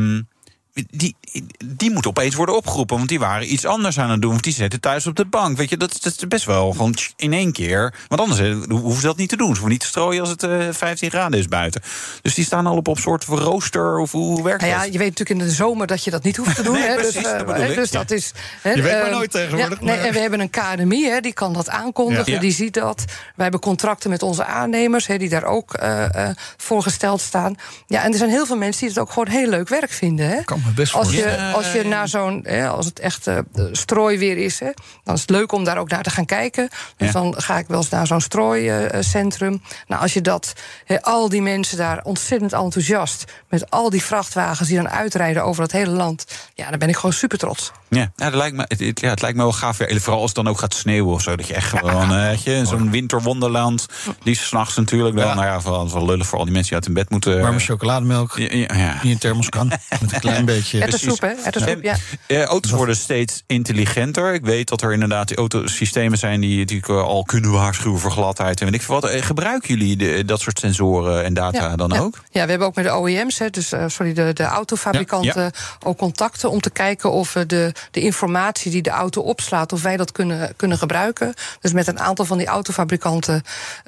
Die, 0.91 1.17
die 1.65 1.91
moeten 1.91 2.11
opeens 2.11 2.35
worden 2.35 2.57
opgeroepen. 2.57 2.97
Want 2.97 3.09
die 3.09 3.19
waren 3.19 3.53
iets 3.53 3.65
anders 3.65 3.99
aan 3.99 4.11
het 4.11 4.23
doen. 4.23 4.31
Want 4.31 4.45
die 4.45 4.53
zitten 4.53 4.81
thuis 4.81 5.07
op 5.07 5.17
de 5.17 5.25
bank. 5.25 5.57
Weet 5.57 5.71
je, 5.71 5.77
dat, 5.77 5.99
dat 6.03 6.13
is 6.17 6.29
best 6.29 6.45
wel 6.45 6.71
gewoon 6.71 6.95
in 7.17 7.33
één 7.33 7.53
keer. 7.53 7.95
Want 8.09 8.21
anders 8.21 8.41
hoeven 8.69 9.01
ze 9.01 9.07
dat 9.07 9.17
niet 9.17 9.29
te 9.29 9.37
doen. 9.37 9.47
Ze 9.47 9.53
hoeven 9.53 9.71
niet 9.71 9.81
te 9.81 9.87
strooien 9.87 10.21
als 10.21 10.31
het 10.31 10.43
uh, 10.43 10.69
15 10.71 11.11
graden 11.11 11.39
is 11.39 11.49
buiten. 11.49 11.83
Dus 12.23 12.35
die 12.35 12.45
staan 12.45 12.67
al 12.67 12.77
op 12.77 12.87
een 12.87 12.97
soort 12.97 13.25
rooster. 13.25 13.99
Of 13.99 14.13
hoe 14.13 14.43
werkt 14.43 14.61
nou 14.61 14.73
ja, 14.73 14.83
dat? 14.83 14.93
Je 14.93 14.99
weet 14.99 15.09
natuurlijk 15.09 15.41
in 15.41 15.47
de 15.47 15.53
zomer 15.53 15.87
dat 15.87 16.05
je 16.05 16.11
dat 16.11 16.23
niet 16.23 16.37
hoeft 16.37 16.57
te 16.57 16.63
doen. 16.69 16.73
nee, 16.73 16.83
hè, 16.83 16.95
precies, 16.95 17.15
dus, 17.15 17.23
dat 17.23 17.47
bedoel 17.47 17.65
ik. 17.65 17.75
dus 17.75 17.91
dat 17.91 18.11
is. 18.11 18.33
Hè, 18.61 18.73
je 18.73 18.83
weet 18.83 19.03
maar 19.03 19.11
nooit 19.11 19.31
tegenwoordig. 19.31 19.79
Ja, 19.79 19.85
nee, 19.85 19.97
en 19.97 20.13
we 20.13 20.19
hebben 20.19 20.41
een 20.41 20.51
KNMI, 20.51 21.05
hè, 21.05 21.21
die 21.21 21.33
kan 21.33 21.53
dat 21.53 21.69
aankondigen. 21.69 22.33
Ja. 22.33 22.41
Die 22.41 22.53
ziet 22.53 22.75
dat. 22.75 23.05
Wij 23.07 23.15
hebben 23.37 23.61
contracten 23.61 24.11
met 24.11 24.23
onze 24.23 24.45
aannemers, 24.45 25.07
hè, 25.07 25.19
die 25.19 25.29
daar 25.29 25.45
ook 25.45 25.83
uh, 25.83 26.05
uh, 26.17 26.29
voor 26.57 26.83
gesteld 26.83 27.21
staan. 27.21 27.57
Ja, 27.87 28.03
en 28.03 28.13
er 28.13 28.19
zijn 28.19 28.31
heel 28.31 28.47
veel 28.47 28.57
mensen 28.57 28.81
die 28.81 28.89
het 28.89 28.99
ook 28.99 29.11
gewoon 29.11 29.29
heel 29.29 29.49
leuk 29.49 29.69
werk 29.69 29.91
vinden. 29.91 30.29
Hè. 30.29 30.43
Kan 30.43 30.63
me 30.65 30.71
best 30.71 30.95
als 30.95 31.13
je, 31.13 31.53
als 31.55 31.73
je 31.73 31.85
naar 31.85 32.09
zo'n, 32.09 32.47
als 32.47 32.87
het 32.87 33.01
echt 33.01 33.27
uh, 33.27 33.39
strooiweer 33.73 34.37
is, 34.37 34.61
hè, 34.61 34.71
dan 35.05 35.15
is 35.15 35.21
het 35.21 35.31
leuk 35.31 35.53
om 35.53 35.65
daar 35.65 35.79
ook 35.79 35.91
naar 35.91 36.03
te 36.03 36.11
gaan 36.11 36.27
kijken. 36.27 36.69
Dus 36.97 37.07
ja. 37.07 37.13
dan 37.13 37.35
ga 37.37 37.59
ik 37.59 37.67
wel 37.67 37.79
eens 37.79 37.89
naar 37.89 38.07
zo'n 38.07 38.21
strooicentrum. 38.21 39.63
Nou, 39.87 40.03
als 40.03 40.13
je 40.13 40.21
dat, 40.21 40.53
hè, 40.85 41.03
al 41.03 41.29
die 41.29 41.43
mensen 41.43 41.77
daar 41.77 42.01
ontzettend 42.03 42.53
enthousiast 42.53 43.25
met 43.49 43.71
al 43.71 43.91
die 43.91 44.03
vrachtwagens 44.03 44.69
die 44.69 44.77
dan 44.77 44.89
uitrijden 44.89 45.45
over 45.45 45.63
het 45.63 45.73
hele 45.73 45.91
land, 45.91 46.27
ja, 46.55 46.71
dan 46.71 46.79
ben 46.79 46.89
ik 46.89 46.97
gewoon 46.97 47.13
super 47.13 47.39
trots. 47.39 47.73
Ja, 47.89 48.13
ja, 48.17 48.31
dat 48.31 48.35
lijkt 48.35 48.57
me, 48.57 48.65
het, 48.69 49.01
ja, 49.01 49.09
het 49.09 49.23
lijkt 49.23 49.37
me 49.37 49.43
wel 49.43 49.53
gaaf. 49.53 49.77
Vooral 49.77 50.21
als 50.21 50.33
het 50.35 50.45
dan 50.45 50.49
ook 50.49 50.59
gaat 50.59 50.75
sneeuwen 50.75 51.15
of 51.15 51.23
zo. 51.23 51.37
Dat 51.37 51.47
je 51.47 51.55
echt 51.55 51.69
gewoon, 51.69 52.11
ja. 52.11 52.29
weet 52.29 52.43
je, 52.43 52.63
zo'n 52.67 52.91
winterwonderland. 52.91 53.87
Die 54.23 54.35
s'nachts 54.35 54.77
natuurlijk 54.77 55.17
dan. 55.17 55.27
Ja. 55.27 55.35
Nou 55.35 55.47
ja, 55.47 55.61
vooral 55.61 55.93
wel 55.93 56.05
lullig 56.07 56.27
voor 56.27 56.39
al 56.39 56.45
die 56.45 56.53
mensen 56.53 56.69
die 56.69 56.77
uit 56.77 56.85
hun 56.85 56.95
bed 56.95 57.11
moeten. 57.11 57.41
Warme 57.41 57.59
chocolademelk. 57.59 58.39
Ja, 58.39 58.75
ja. 58.77 58.99
Die 59.03 59.11
in 59.11 59.19
thermos 59.19 59.49
kan. 59.49 59.69
met 60.01 60.13
een 60.13 60.21
klein 60.21 60.45
beetje. 60.45 60.54
Het 60.55 60.95
is 60.95 61.01
soep, 61.01 61.21
hè? 61.21 61.33
Het 61.37 61.57
is 61.57 61.63
soep, 61.63 61.83
ja. 61.83 61.97
Uh, 62.27 62.43
auto's 62.43 62.71
worden 62.71 62.97
steeds 62.97 63.43
intelligenter. 63.47 64.35
Ik 64.35 64.45
weet 64.45 64.69
dat 64.69 64.83
er 64.83 64.93
inderdaad 64.93 65.29
die 65.29 65.37
autosystemen 65.37 66.19
zijn 66.19 66.41
die, 66.41 66.65
die 66.65 66.85
al 66.87 67.23
kunnen 67.23 67.51
waarschuwen 67.51 68.01
voor 68.01 68.11
gladheid. 68.11 68.61
En 68.61 68.67
weet 68.67 68.75
ik 68.75 68.83
veel 68.83 69.01
wat. 69.01 69.11
Gebruiken 69.11 69.69
jullie 69.69 69.97
de, 69.97 70.25
dat 70.25 70.41
soort 70.41 70.59
sensoren 70.59 71.25
en 71.25 71.35
data 71.35 71.69
ja, 71.69 71.77
dan 71.77 71.91
ja. 71.95 72.01
ook? 72.01 72.23
Ja, 72.31 72.45
we 72.45 72.51
hebben 72.51 72.67
ook 72.69 72.75
met 72.75 72.85
de 72.85 72.97
OEM's, 72.97 73.39
hè, 73.39 73.51
dus 73.51 73.73
uh, 73.73 73.85
sorry, 73.87 74.13
de, 74.13 74.33
de 74.33 74.43
autofabrikanten, 74.43 75.43
ja. 75.43 75.51
ook 75.83 75.99
contacten 75.99 76.51
om 76.51 76.61
te 76.61 76.71
kijken 76.71 77.11
of 77.11 77.33
we 77.33 77.47
de, 77.47 77.73
de 77.91 78.01
informatie 78.01 78.71
die 78.71 78.83
de 78.83 78.91
auto 78.91 79.21
opslaat, 79.21 79.73
of 79.73 79.83
wij 79.83 79.97
dat 79.97 80.13
kunnen, 80.13 80.53
kunnen 80.57 80.79
gebruiken. 80.79 81.35
Dus 81.61 81.73
met 81.73 81.87
een 81.87 82.01
aantal 82.01 82.25
van 82.25 82.39
die 82.39 82.47
autofabrikanten. 82.47 83.43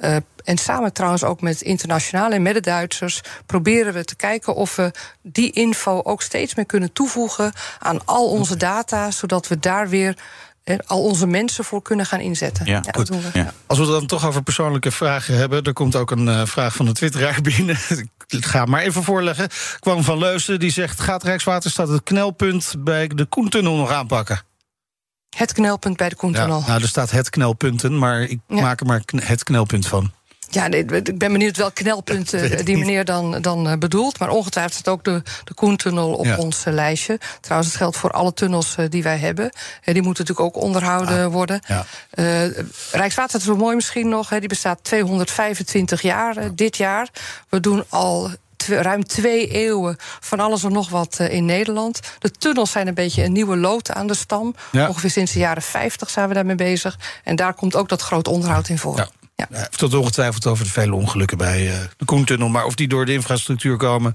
Uh, 0.05 0.17
en 0.47 0.59
samen 0.59 0.93
trouwens 0.93 1.25
ook 1.25 1.41
met 1.41 1.61
internationale 1.61 2.35
en 2.35 2.43
met 2.43 2.55
de 2.55 2.61
Duitsers 2.61 3.21
proberen 3.47 3.93
we 3.93 4.05
te 4.05 4.17
kijken 4.17 4.55
of 4.55 4.77
we 4.77 4.91
die 5.23 5.51
info 5.51 6.01
ook 6.03 6.23
steeds 6.23 6.55
meer 6.55 6.67
kunnen 6.67 6.93
toevoegen 6.93 7.53
aan 7.79 8.05
al 8.05 8.31
onze 8.31 8.57
data, 8.57 9.11
zodat 9.11 9.49
we 9.49 9.59
daar 9.59 9.89
weer 9.89 10.17
al 10.87 11.03
onze 11.03 11.27
mensen 11.27 11.65
voor 11.65 11.83
kunnen 11.83 12.07
gaan 12.07 12.21
inzetten. 12.21 12.67
Ja, 12.67 12.83
ja, 12.85 12.93
goed. 12.93 13.09
we. 13.09 13.17
Ja. 13.33 13.53
Als 13.67 13.79
we 13.79 13.85
het 13.85 13.93
dan 13.93 14.07
toch 14.07 14.27
over 14.27 14.43
persoonlijke 14.43 14.91
vragen 14.91 15.37
hebben... 15.37 15.63
er 15.63 15.73
komt 15.73 15.97
ook 15.97 16.11
een 16.11 16.27
uh, 16.27 16.47
vraag 16.47 16.75
van 16.75 16.87
de 16.87 16.93
twitteraar 16.93 17.41
binnen. 17.57 17.77
Ik 18.27 18.45
ga 18.45 18.65
maar 18.65 18.81
even 18.81 19.03
voorleggen. 19.03 19.49
Kwam 19.79 20.03
van 20.03 20.19
Leusden, 20.19 20.61
die 20.61 20.71
zegt... 20.71 21.01
gaat 21.01 21.23
Rijkswaterstaat 21.23 21.89
het 21.89 22.03
knelpunt 22.03 22.75
bij 22.79 23.09
de 23.09 23.25
Koentunnel 23.25 23.77
nog 23.77 23.91
aanpakken? 23.91 24.41
Het 25.37 25.53
knelpunt 25.53 25.97
bij 25.97 26.09
de 26.09 26.17
Koentunnel. 26.17 26.61
Ja, 26.61 26.67
nou, 26.67 26.83
er 26.83 26.89
staat 26.89 27.11
het 27.11 27.31
knelpunten, 27.31 27.99
maar 27.99 28.23
ik 28.23 28.39
ja. 28.49 28.61
maak 28.61 28.81
er 28.81 28.87
maar 28.87 29.03
het 29.15 29.45
knelpunt 29.45 29.87
van. 29.87 30.13
Ja, 30.57 30.67
nee, 30.67 30.85
ik 30.85 31.19
ben 31.19 31.33
benieuwd 31.33 31.57
welk 31.57 31.75
knelpunt 31.75 32.35
uh, 32.35 32.59
die 32.65 32.77
meneer 32.77 33.05
dan, 33.05 33.43
dan 33.43 33.67
uh, 33.67 33.73
bedoelt. 33.79 34.19
Maar 34.19 34.29
ongetwijfeld 34.29 34.75
staat 34.75 34.95
ook 34.95 35.05
de, 35.05 35.23
de 35.45 35.55
Koentunnel 35.55 36.13
op 36.15 36.25
ja. 36.25 36.37
ons 36.37 36.67
uh, 36.67 36.75
lijstje. 36.75 37.19
Trouwens, 37.41 37.73
het 37.73 37.81
geldt 37.81 37.97
voor 37.97 38.11
alle 38.11 38.33
tunnels 38.33 38.75
die 38.89 39.03
wij 39.03 39.19
hebben. 39.19 39.51
die 39.85 40.03
moeten 40.03 40.25
natuurlijk 40.25 40.57
ook 40.57 40.63
onderhouden 40.63 41.25
ah, 41.25 41.33
worden. 41.33 41.61
Ja. 41.67 41.85
Rijkswaterstaat 42.91 43.41
is 43.41 43.47
wel 43.47 43.57
mooi 43.57 43.75
misschien 43.75 44.09
nog. 44.09 44.29
die 44.29 44.49
bestaat 44.49 44.79
225 44.83 46.03
jaar 46.03 46.55
dit 46.55 46.77
jaar. 46.77 47.09
We 47.49 47.61
doen 47.61 47.85
al 47.89 48.31
ruim 48.67 49.05
twee 49.05 49.49
eeuwen 49.49 49.97
van 50.21 50.41
alles 50.41 50.65
en 50.65 50.73
nog 50.73 50.89
wat 50.89 51.19
in 51.19 51.45
Nederland. 51.45 52.01
De 52.19 52.31
tunnels 52.31 52.71
zijn 52.71 52.87
een 52.87 52.95
beetje 52.95 53.25
een 53.25 53.33
nieuwe 53.33 53.57
lood 53.57 53.91
aan 53.91 54.07
de 54.07 54.15
stam. 54.15 54.55
Ja. 54.73 54.89
Ongeveer 54.89 55.11
sinds 55.11 55.33
de 55.33 55.39
jaren 55.39 55.63
50 55.63 56.11
zijn 56.11 56.29
we 56.29 56.35
daarmee 56.35 56.55
bezig. 56.55 56.99
En 57.25 57.37
daar 57.37 57.55
komt 57.55 57.77
ook 57.77 57.89
dat 57.89 58.03
groot 58.03 58.29
onderhoud 58.29 58.69
in 58.69 58.79
voor. 58.79 58.97
Ja. 58.97 59.09
Ja. 59.37 59.47
Het 59.51 59.95
ongetwijfeld 59.95 60.47
over 60.47 60.65
de 60.65 60.71
vele 60.71 60.95
ongelukken 60.95 61.39
bij 61.39 61.67
uh, 61.67 61.75
de 61.97 62.05
Koentunnel. 62.05 62.49
Maar 62.49 62.65
of 62.65 62.75
die 62.75 62.89
door 62.89 63.07
de 63.07 63.13
infrastructuur 63.13 63.77
komen, 63.77 64.13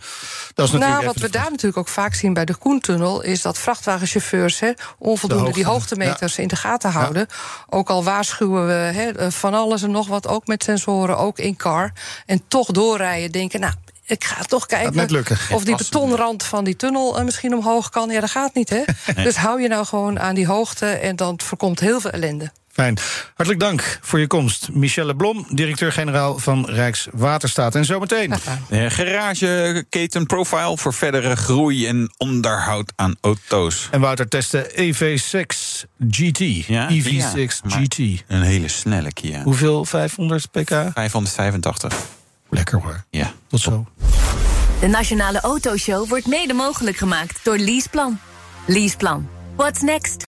dat 0.53 0.65
is 0.65 0.71
natuurlijk. 0.71 1.01
Nou, 1.01 1.05
wat 1.05 1.15
we 1.15 1.29
daar 1.29 1.49
natuurlijk 1.49 1.77
ook 1.77 1.87
vaak 1.87 2.13
zien 2.13 2.33
bij 2.33 2.45
de 2.45 2.55
Koentunnel, 2.55 3.21
is 3.21 3.41
dat 3.41 3.57
vrachtwagenchauffeurs 3.57 4.59
he, 4.59 4.71
onvoldoende 4.97 5.43
hoogte, 5.43 5.59
die 5.59 5.69
hoogtemeters 5.69 6.35
ja. 6.35 6.41
in 6.41 6.47
de 6.47 6.55
gaten 6.55 6.91
houden. 6.91 7.25
Ja. 7.29 7.35
Ook 7.69 7.89
al 7.89 8.03
waarschuwen 8.03 8.67
we 8.67 8.73
he, 8.73 9.31
van 9.31 9.53
alles 9.53 9.81
en 9.81 9.91
nog 9.91 10.07
wat, 10.07 10.27
ook 10.27 10.47
met 10.47 10.63
sensoren, 10.63 11.17
ook 11.17 11.39
in 11.39 11.55
car. 11.55 11.93
En 12.25 12.41
toch 12.47 12.67
doorrijden, 12.67 13.31
denken, 13.31 13.59
nou, 13.59 13.73
ik 14.05 14.23
ga 14.23 14.43
toch 14.43 14.65
kijken 14.65 15.25
of 15.51 15.63
die 15.63 15.75
betonrand 15.75 16.43
van 16.43 16.63
die 16.63 16.75
tunnel 16.75 17.19
uh, 17.19 17.25
misschien 17.25 17.55
omhoog 17.55 17.89
kan. 17.89 18.09
Ja, 18.09 18.19
dat 18.19 18.31
gaat 18.31 18.53
niet, 18.53 18.69
hè? 18.69 18.81
Nee. 19.15 19.25
Dus 19.25 19.35
hou 19.35 19.61
je 19.61 19.67
nou 19.67 19.85
gewoon 19.85 20.19
aan 20.19 20.35
die 20.35 20.47
hoogte 20.47 20.85
en 20.85 21.15
dan 21.15 21.39
voorkomt 21.43 21.79
heel 21.79 21.99
veel 22.01 22.11
ellende. 22.11 22.51
Fijn. 22.71 22.97
Hartelijk 23.33 23.59
dank 23.59 23.99
voor 24.01 24.19
je 24.19 24.27
komst. 24.27 24.69
Michelle 24.73 25.15
Blom, 25.15 25.45
directeur-generaal 25.49 26.39
van 26.39 26.65
Rijkswaterstaat. 26.69 27.75
En 27.75 27.85
zometeen. 27.85 28.33
Ja, 28.69 28.89
garage 28.89 29.85
Keten 29.89 30.25
Profile 30.25 30.77
voor 30.77 30.93
verdere 30.93 31.35
groei 31.35 31.87
en 31.87 32.13
onderhoud 32.17 32.91
aan 32.95 33.15
auto's. 33.21 33.87
En 33.91 34.01
Wouter 34.01 34.27
testen 34.27 34.65
EV6 34.69 35.45
GT. 36.09 36.65
Ja? 36.65 36.89
EV6 36.89 37.67
GT. 37.67 37.97
Een 37.97 38.41
hele 38.41 38.67
snelle 38.67 39.13
Kia. 39.13 39.43
Hoeveel? 39.43 39.85
500 39.85 40.51
pk? 40.51 40.69
585. 40.93 41.93
Lekker 42.49 42.81
hoor. 42.81 43.03
Ja. 43.09 43.31
Tot 43.47 43.59
zo. 43.59 43.85
De 44.79 44.87
Nationale 44.87 45.39
Autoshow 45.39 46.09
wordt 46.09 46.27
mede 46.27 46.53
mogelijk 46.53 46.97
gemaakt 46.97 47.39
door 47.43 47.57
Leaseplan. 47.57 48.19
Leaseplan. 48.67 49.29
What's 49.55 49.81
next? 49.81 50.30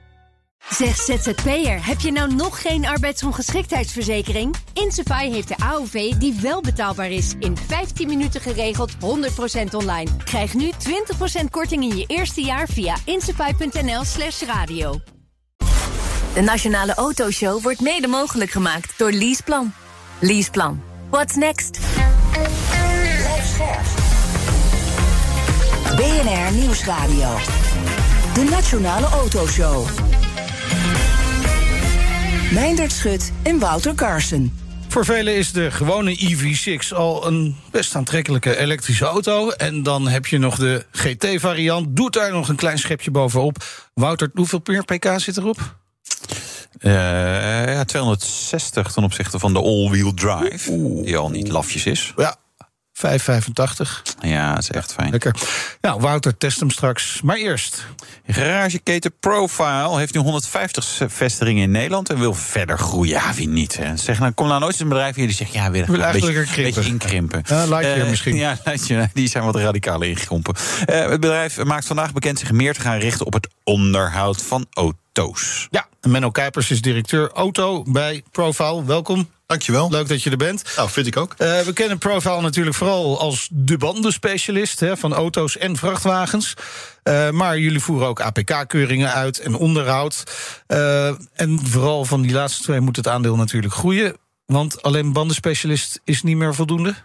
Zeg 0.69 0.95
ZZP'er, 0.95 1.85
heb 1.85 1.99
je 1.99 2.11
nou 2.11 2.33
nog 2.33 2.61
geen 2.61 2.85
arbeidsongeschiktheidsverzekering? 2.85 4.55
Insafai 4.73 5.31
heeft 5.31 5.47
de 5.47 5.57
AOV 5.57 6.13
die 6.13 6.37
wel 6.41 6.61
betaalbaar 6.61 7.11
is. 7.11 7.33
In 7.39 7.57
15 7.57 8.07
minuten 8.07 8.41
geregeld, 8.41 8.91
100% 8.93 8.95
online. 9.71 10.09
Krijg 10.23 10.53
nu 10.53 10.71
20% 11.41 11.43
korting 11.49 11.83
in 11.83 11.97
je 11.97 12.05
eerste 12.07 12.41
jaar 12.41 12.67
via 12.67 12.95
insafai.nl 13.05 14.03
slash 14.03 14.41
radio. 14.41 14.99
De 16.33 16.41
Nationale 16.41 16.93
Autoshow 16.93 17.61
wordt 17.61 17.81
mede 17.81 18.07
mogelijk 18.07 18.51
gemaakt 18.51 18.97
door 18.97 19.11
Leaseplan. 19.11 19.73
Leaseplan. 20.19 20.81
What's 21.09 21.35
next? 21.35 21.79
BNR 25.95 26.51
Nieuwsradio. 26.53 27.37
De 28.33 28.43
Nationale 28.49 29.07
Autoshow. 29.07 30.10
Meindert 32.51 32.91
Schut 32.91 33.31
en 33.43 33.59
Wouter 33.59 33.95
Carson. 33.95 34.59
Voor 34.87 35.05
velen 35.05 35.35
is 35.35 35.51
de 35.51 35.71
gewone 35.71 36.19
EV6 36.19 36.95
al 36.95 37.27
een 37.27 37.55
best 37.71 37.95
aantrekkelijke 37.95 38.57
elektrische 38.57 39.05
auto. 39.05 39.49
En 39.49 39.83
dan 39.83 40.07
heb 40.07 40.25
je 40.25 40.37
nog 40.37 40.55
de 40.55 40.85
GT-variant. 40.91 41.95
Doet 41.95 42.13
daar 42.13 42.31
nog 42.31 42.49
een 42.49 42.55
klein 42.55 42.79
schepje 42.79 43.11
bovenop. 43.11 43.63
Wouter, 43.93 44.29
hoeveel 44.33 44.61
meer 44.63 44.83
pk 44.83 45.13
zit 45.15 45.37
erop? 45.37 45.77
Uh, 46.79 46.91
ja, 47.73 47.83
260 47.83 48.91
ten 48.91 49.03
opzichte 49.03 49.39
van 49.39 49.53
de 49.53 49.59
all-wheel 49.59 50.13
drive. 50.13 50.71
Oeh. 50.71 51.05
Die 51.05 51.17
al 51.17 51.29
niet 51.29 51.47
lafjes 51.47 51.85
is. 51.85 52.13
Ja, 52.15 52.35
5,85. 53.05 54.01
Ja, 54.19 54.53
dat 54.53 54.63
is 54.63 54.71
echt 54.71 54.93
fijn. 54.93 55.11
Lekker. 55.11 55.35
Nou, 55.81 56.01
Wouter, 56.01 56.37
test 56.37 56.59
hem 56.59 56.69
straks. 56.69 57.21
Maar 57.21 57.35
eerst. 57.35 57.85
Garageketen 58.27 59.13
Profile 59.19 59.97
heeft 59.97 60.13
nu 60.13 60.19
150 60.19 61.01
vestigingen 61.07 61.63
in 61.63 61.71
Nederland 61.71 62.09
en 62.09 62.19
wil 62.19 62.33
verder 62.33 62.77
groeien. 62.77 63.11
Ja, 63.11 63.33
wie 63.33 63.47
niet? 63.47 63.77
Hè? 63.77 63.97
Zeg, 63.97 64.19
nou, 64.19 64.31
kom 64.31 64.47
nou 64.47 64.59
nooit 64.59 64.71
eens 64.71 64.81
een 64.81 64.89
bedrijf 64.89 65.15
hier 65.15 65.27
die 65.27 65.35
zegt: 65.35 65.53
ja, 65.53 65.71
wil, 65.71 65.85
wil 65.85 65.99
een 65.99 66.11
beetje, 66.11 66.39
een 66.39 66.45
beetje 66.55 66.83
inkrimpen. 66.83 67.43
Ja, 67.45 67.65
Lightyear 67.65 67.97
uh, 67.97 68.09
misschien. 68.09 68.35
Ja, 68.41 68.57
die 69.13 69.29
zijn 69.29 69.43
wat 69.43 69.55
radicaler 69.55 70.07
ingekrompen. 70.07 70.55
Uh, 70.89 71.09
het 71.09 71.19
bedrijf 71.19 71.63
maakt 71.63 71.85
vandaag 71.85 72.13
bekend 72.13 72.39
zich 72.39 72.51
meer 72.51 72.73
te 72.73 72.81
gaan 72.81 72.97
richten 72.97 73.25
op 73.25 73.33
het 73.33 73.47
onderhoud 73.63 74.41
van 74.41 74.65
auto's. 74.73 75.00
Ja, 75.69 75.87
Menno 76.01 76.31
Kuipers 76.31 76.71
is 76.71 76.81
directeur 76.81 77.31
auto 77.31 77.83
bij 77.83 78.23
Profile. 78.31 78.85
Welkom. 78.85 79.29
Dankjewel. 79.45 79.89
Leuk 79.89 80.07
dat 80.07 80.23
je 80.23 80.29
er 80.29 80.37
bent. 80.37 80.63
Nou, 80.75 80.89
vind 80.89 81.07
ik 81.07 81.17
ook. 81.17 81.35
Uh, 81.37 81.59
we 81.59 81.73
kennen 81.73 81.97
Profile 81.97 82.41
natuurlijk 82.41 82.75
vooral 82.75 83.19
als 83.19 83.49
de 83.51 83.77
bandenspecialist 83.77 84.79
hè, 84.79 84.97
van 84.97 85.13
auto's 85.13 85.57
en 85.57 85.77
vrachtwagens. 85.77 86.53
Uh, 87.03 87.29
maar 87.29 87.59
jullie 87.59 87.79
voeren 87.79 88.07
ook 88.07 88.21
APK-keuringen 88.21 89.13
uit 89.13 89.39
en 89.39 89.55
onderhoud. 89.55 90.23
Uh, 90.67 91.07
en 91.33 91.59
vooral 91.63 92.05
van 92.05 92.21
die 92.21 92.31
laatste 92.31 92.63
twee 92.63 92.79
moet 92.79 92.95
het 92.95 93.07
aandeel 93.07 93.35
natuurlijk 93.35 93.73
groeien. 93.73 94.17
Want 94.45 94.81
alleen 94.81 95.13
bandenspecialist 95.13 95.99
is 96.03 96.23
niet 96.23 96.37
meer 96.37 96.55
voldoende? 96.55 96.95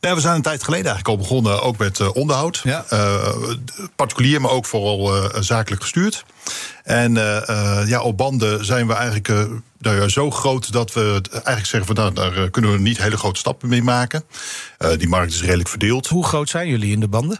Nee, 0.00 0.14
we 0.14 0.20
zijn 0.20 0.34
een 0.34 0.42
tijd 0.42 0.64
geleden 0.64 0.86
eigenlijk 0.86 1.18
al 1.18 1.28
begonnen, 1.28 1.62
ook 1.62 1.76
met 1.76 1.98
uh, 1.98 2.14
onderhoud. 2.14 2.60
Ja. 2.64 2.84
Uh, 2.92 3.34
particulier, 3.96 4.40
maar 4.40 4.50
ook 4.50 4.66
vooral 4.66 5.16
uh, 5.16 5.40
zakelijk 5.40 5.82
gestuurd. 5.82 6.24
En 6.82 7.14
ja, 7.86 8.00
op 8.00 8.16
banden 8.16 8.64
zijn 8.64 8.86
we 8.86 8.94
eigenlijk 8.94 9.28
nou 9.78 10.00
ja, 10.00 10.08
zo 10.08 10.30
groot 10.30 10.72
dat 10.72 10.92
we 10.92 11.22
eigenlijk 11.32 11.66
zeggen 11.66 11.86
van 11.86 11.94
nou, 11.94 12.14
daar 12.14 12.50
kunnen 12.50 12.72
we 12.72 12.78
niet 12.78 12.98
hele 12.98 13.16
grote 13.16 13.38
stappen 13.38 13.68
mee 13.68 13.82
maken. 13.82 14.24
die 14.96 15.08
markt 15.08 15.32
is 15.32 15.42
redelijk 15.42 15.68
verdeeld. 15.68 16.06
Hoe 16.06 16.24
groot 16.24 16.48
zijn 16.48 16.68
jullie 16.68 16.92
in 16.92 17.00
de 17.00 17.08
banden? 17.08 17.38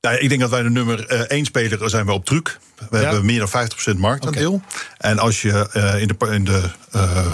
Nou, 0.00 0.16
ik 0.16 0.28
denk 0.28 0.40
dat 0.40 0.50
wij 0.50 0.62
de 0.62 0.70
nummer 0.70 1.06
één 1.06 1.44
speler 1.44 1.90
zijn 1.90 2.06
we 2.06 2.12
op 2.12 2.24
truc. 2.24 2.58
We 2.90 2.96
ja. 2.96 3.02
hebben 3.02 3.24
meer 3.24 3.48
dan 3.50 3.68
50% 3.94 3.96
marktaandeel. 3.96 4.52
Okay. 4.52 4.68
En 4.98 5.18
als 5.18 5.42
je 5.42 5.68
in 6.00 6.08
de, 6.08 6.32
in 6.32 6.44
de 6.44 6.70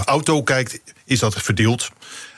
auto 0.04 0.42
kijkt, 0.42 0.80
is 1.04 1.18
dat 1.18 1.34
verdeeld. 1.34 1.90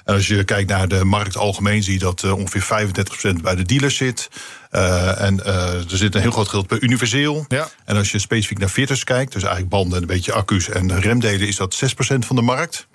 En 0.05 0.15
als 0.15 0.27
je 0.27 0.45
kijkt 0.45 0.71
naar 0.71 0.89
de 0.89 1.05
markt 1.05 1.37
algemeen, 1.37 1.83
zie 1.83 1.93
je 1.93 1.99
dat 1.99 2.23
uh, 2.23 2.37
ongeveer 2.37 2.91
35% 3.39 3.41
bij 3.43 3.55
de 3.55 3.63
dealers 3.63 3.97
zit. 3.97 4.29
Uh, 4.73 5.21
en 5.21 5.41
uh, 5.47 5.75
er 5.75 5.97
zit 5.97 6.15
een 6.15 6.21
heel 6.21 6.31
groot 6.31 6.49
geld 6.49 6.67
bij 6.67 6.79
universeel. 6.81 7.45
Ja. 7.49 7.69
En 7.85 7.97
als 7.97 8.11
je 8.11 8.19
specifiek 8.19 8.59
naar 8.59 8.69
fitters 8.69 9.05
kijkt, 9.05 9.33
dus 9.33 9.43
eigenlijk 9.43 9.73
banden 9.73 9.97
en 9.97 10.03
een 10.03 10.09
beetje 10.09 10.33
accu's 10.33 10.69
en 10.69 11.01
remdelen, 11.01 11.49
is 11.49 11.57
dat 11.57 11.83
6% 11.85 12.19
van 12.19 12.37
de 12.37 12.43
markt. 12.43 12.87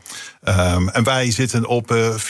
Um, 0.44 0.90
en 0.90 1.04
wij 1.04 1.32
zitten 1.32 1.66
op 1.66 1.94
4,4, 1.94 2.24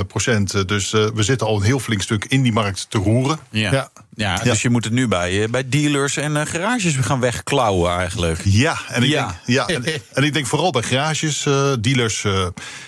4,5 0.00 0.06
procent. 0.06 0.68
Dus 0.68 0.90
we 0.90 1.22
zitten 1.22 1.46
al 1.46 1.56
een 1.56 1.62
heel 1.62 1.78
flink 1.78 2.02
stuk 2.02 2.24
in 2.24 2.42
die 2.42 2.52
markt 2.52 2.86
te 2.88 2.98
roeren. 2.98 3.38
Ja. 3.50 3.72
ja. 3.72 3.90
Ja, 4.14 4.36
dus 4.36 4.62
je 4.62 4.70
moet 4.70 4.84
het 4.84 4.92
nu 4.92 5.08
bij, 5.08 5.50
bij 5.50 5.68
dealers 5.68 6.16
en 6.16 6.46
garages 6.46 6.96
gaan 6.96 7.20
wegklauwen 7.20 7.96
eigenlijk. 7.98 8.40
Ja, 8.44 8.78
en 8.88 9.02
ik, 9.02 9.08
ja. 9.08 9.26
Denk, 9.26 9.38
ja, 9.44 9.66
en, 9.66 9.84
en, 10.12 10.24
ik 10.24 10.32
denk 10.32 10.46
vooral 10.46 10.70
bij 10.70 10.82
garages, 10.82 11.46
dealers 11.80 12.24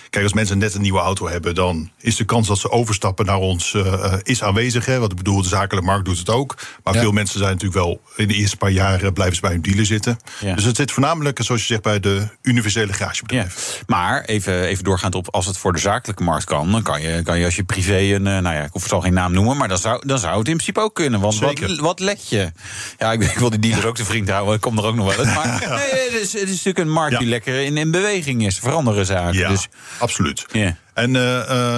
Kijk, 0.09 0.23
als 0.23 0.33
mensen 0.33 0.57
net 0.57 0.73
een 0.73 0.81
nieuwe 0.81 0.99
auto 0.99 1.27
hebben, 1.27 1.55
dan 1.55 1.91
is 1.99 2.15
de 2.15 2.25
kans 2.25 2.47
dat 2.47 2.57
ze 2.57 2.71
overstappen 2.71 3.25
naar 3.25 3.37
ons 3.37 3.73
uh, 3.73 4.13
is 4.23 4.43
aanwezig. 4.43 4.85
Hè? 4.85 4.99
Wat 4.99 5.11
ik 5.11 5.17
bedoel, 5.17 5.41
de 5.41 5.47
zakelijke 5.47 5.85
markt 5.85 6.05
doet 6.05 6.17
het 6.17 6.29
ook. 6.29 6.57
Maar 6.83 6.93
veel 6.93 7.11
mensen 7.11 7.39
zijn 7.39 7.51
natuurlijk 7.51 7.79
wel 7.79 8.01
in 8.15 8.27
de 8.27 8.33
eerste 8.33 8.57
paar 8.57 8.69
jaren 8.69 9.13
blijven 9.13 9.35
ze 9.35 9.41
bij 9.41 9.51
hun 9.51 9.61
dealer 9.61 9.85
zitten. 9.85 10.19
Ja. 10.39 10.55
Dus 10.55 10.63
het 10.63 10.75
zit 10.75 10.91
voornamelijk, 10.91 11.39
zoals 11.41 11.61
je 11.61 11.67
zegt, 11.67 11.81
bij 11.81 11.99
de 11.99 12.27
universele 12.41 12.93
garagebedrijven. 12.93 13.61
Ja. 13.77 13.83
Maar 13.87 14.23
even, 14.23 14.63
even 14.63 14.83
doorgaand 14.83 15.15
op, 15.15 15.27
als 15.29 15.45
het 15.45 15.57
voor 15.57 15.73
de 15.73 15.79
zakelijke 15.79 16.23
markt 16.23 16.45
kan, 16.45 16.71
dan 16.71 16.81
kan 16.81 17.01
je, 17.01 17.21
kan 17.23 17.39
je 17.39 17.45
als 17.45 17.55
je 17.55 17.63
privé 17.63 17.97
een, 17.97 18.21
nou 18.21 18.43
ja, 18.43 18.63
ik 18.63 18.71
zal 18.73 19.01
geen 19.01 19.13
naam 19.13 19.31
noemen, 19.31 19.57
maar 19.57 19.67
dan 19.67 19.77
zou, 19.77 20.07
dan 20.07 20.19
zou 20.19 20.37
het 20.37 20.47
in 20.47 20.53
principe 20.53 20.79
ook 20.79 20.95
kunnen. 20.95 21.19
Want 21.19 21.39
wat, 21.39 21.59
wat 21.79 21.99
let 21.99 22.29
je? 22.29 22.51
Ja, 22.97 23.11
ik, 23.11 23.23
ik 23.23 23.37
wil 23.37 23.49
die 23.49 23.59
dealers 23.59 23.85
ook 23.85 23.95
te 23.95 24.05
vriend 24.05 24.29
houden, 24.29 24.53
ik 24.53 24.61
kom 24.61 24.77
er 24.77 24.85
ook 24.85 24.95
nog 24.95 25.15
wel 25.15 25.25
eens. 25.25 25.35
Maar 25.35 25.47
nee, 25.69 26.03
het, 26.09 26.21
is, 26.21 26.33
het 26.33 26.41
is 26.41 26.49
natuurlijk 26.49 26.77
een 26.77 26.91
markt 26.91 27.19
die 27.19 27.27
lekker 27.27 27.61
in, 27.61 27.77
in 27.77 27.91
beweging 27.91 28.45
is, 28.45 28.59
veranderen 28.59 29.05
zaken. 29.05 29.39
Ja. 29.39 29.49
Dus, 29.49 29.67
absoluut. 30.01 30.45
Yeah. 30.53 30.73
En 30.99 31.13
uh, 31.15 31.21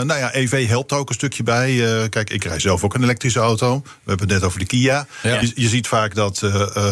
nou 0.02 0.20
ja, 0.20 0.34
EV 0.34 0.68
helpt 0.68 0.92
ook 0.92 1.10
een 1.10 1.16
stukje 1.16 1.44
bij. 1.44 1.72
Uh, 1.74 2.10
kijk, 2.10 2.30
ik 2.30 2.44
rij 2.44 2.60
zelf 2.60 2.84
ook 2.84 2.94
een 2.94 3.04
elektrische 3.04 3.40
auto. 3.40 3.82
We 3.84 3.90
hebben 4.06 4.28
het 4.28 4.36
net 4.38 4.44
over 4.44 4.60
de 4.60 4.66
Kia. 4.66 5.08
Ja. 5.24 5.40
Je, 5.40 5.52
je, 5.56 5.68
ziet 5.68 5.88
vaak 5.88 6.16
dat 6.16 6.36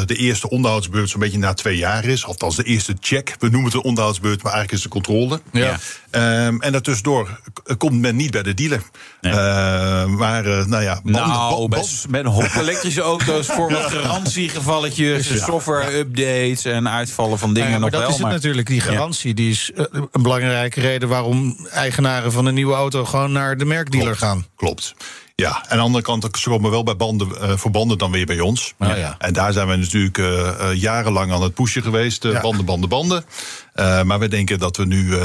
de 0.05 0.15
eerste 0.15 0.49
onderhoudsbeurt 0.49 1.09
zo'n 1.09 1.19
beetje 1.19 1.37
na 1.37 1.53
twee 1.53 1.77
jaar 1.77 2.05
is. 2.05 2.25
Althans, 2.25 2.55
de 2.55 2.63
eerste 2.63 2.95
check. 2.99 3.35
We 3.39 3.49
noemen 3.49 3.65
het 3.65 3.73
een 3.73 3.83
onderhoudsbeurt, 3.83 4.43
maar 4.43 4.53
eigenlijk 4.53 4.83
is 4.83 4.83
het 4.83 4.93
de 4.93 4.99
controle. 4.99 5.41
Ja. 5.51 5.79
Um, 6.45 6.61
en 6.61 6.71
daartussendoor 6.71 7.39
komt 7.77 7.99
men 7.99 8.15
niet 8.15 8.31
bij 8.31 8.43
de 8.43 8.53
dealer. 8.53 8.81
Nee. 9.21 9.33
maar, 10.05 10.43
nou 10.43 10.83
ja... 10.83 10.99
Banden, 11.03 11.21
nou, 11.21 11.67
band, 11.67 12.05
met 12.09 12.25
een 12.25 12.31
hoop 12.31 12.55
elektrische 12.55 13.01
auto's 13.01 13.47
voor 13.47 13.71
wat 13.71 13.91
garantiegevalletjes, 13.93 15.43
software-updates 15.43 16.65
en 16.65 16.89
uitvallen 16.89 17.39
van 17.39 17.53
dingen 17.53 17.69
ja, 17.69 17.77
nog 17.77 17.89
dat 17.89 18.01
wel. 18.01 18.09
Is 18.09 18.17
het 18.17 18.27
natuurlijk, 18.27 18.67
die 18.67 18.81
garantie, 18.81 19.33
die 19.33 19.49
is 19.49 19.71
een 20.11 20.21
belangrijke 20.21 20.79
reden 20.79 21.09
waarom 21.09 21.67
eigenaren 22.19 22.31
van 22.31 22.45
een 22.45 22.53
nieuwe 22.53 22.73
auto 22.73 23.05
gewoon 23.05 23.31
naar 23.31 23.57
de 23.57 23.65
merkdealer 23.65 24.15
Klopt. 24.15 24.23
gaan. 24.23 24.45
Klopt. 24.55 24.95
Ja, 25.35 25.63
en 25.63 25.69
aan 25.69 25.77
de 25.77 25.83
andere 25.83 26.03
kant 26.03 26.37
ze 26.37 26.49
komen 26.49 26.71
wel 26.71 26.83
bij 26.83 26.95
banden, 26.95 27.27
uh, 27.27 27.57
voor 27.57 27.71
banden 27.71 27.97
dan 27.97 28.11
weer 28.11 28.25
bij 28.25 28.39
ons. 28.39 28.73
Oh, 28.79 28.97
ja. 28.97 29.15
En 29.19 29.33
daar 29.33 29.53
zijn 29.53 29.67
we 29.67 29.75
natuurlijk 29.75 30.17
uh, 30.17 30.27
uh, 30.27 30.73
jarenlang 30.73 31.31
aan 31.31 31.41
het 31.41 31.53
pushen 31.53 31.81
geweest. 31.81 32.23
Ja. 32.23 32.41
Banden, 32.41 32.65
banden, 32.65 32.89
banden. 32.89 33.25
maar 34.05 34.19
we 34.19 34.27
denken 34.27 34.59
dat 34.59 34.77
we 34.77 34.85
nu 34.85 35.15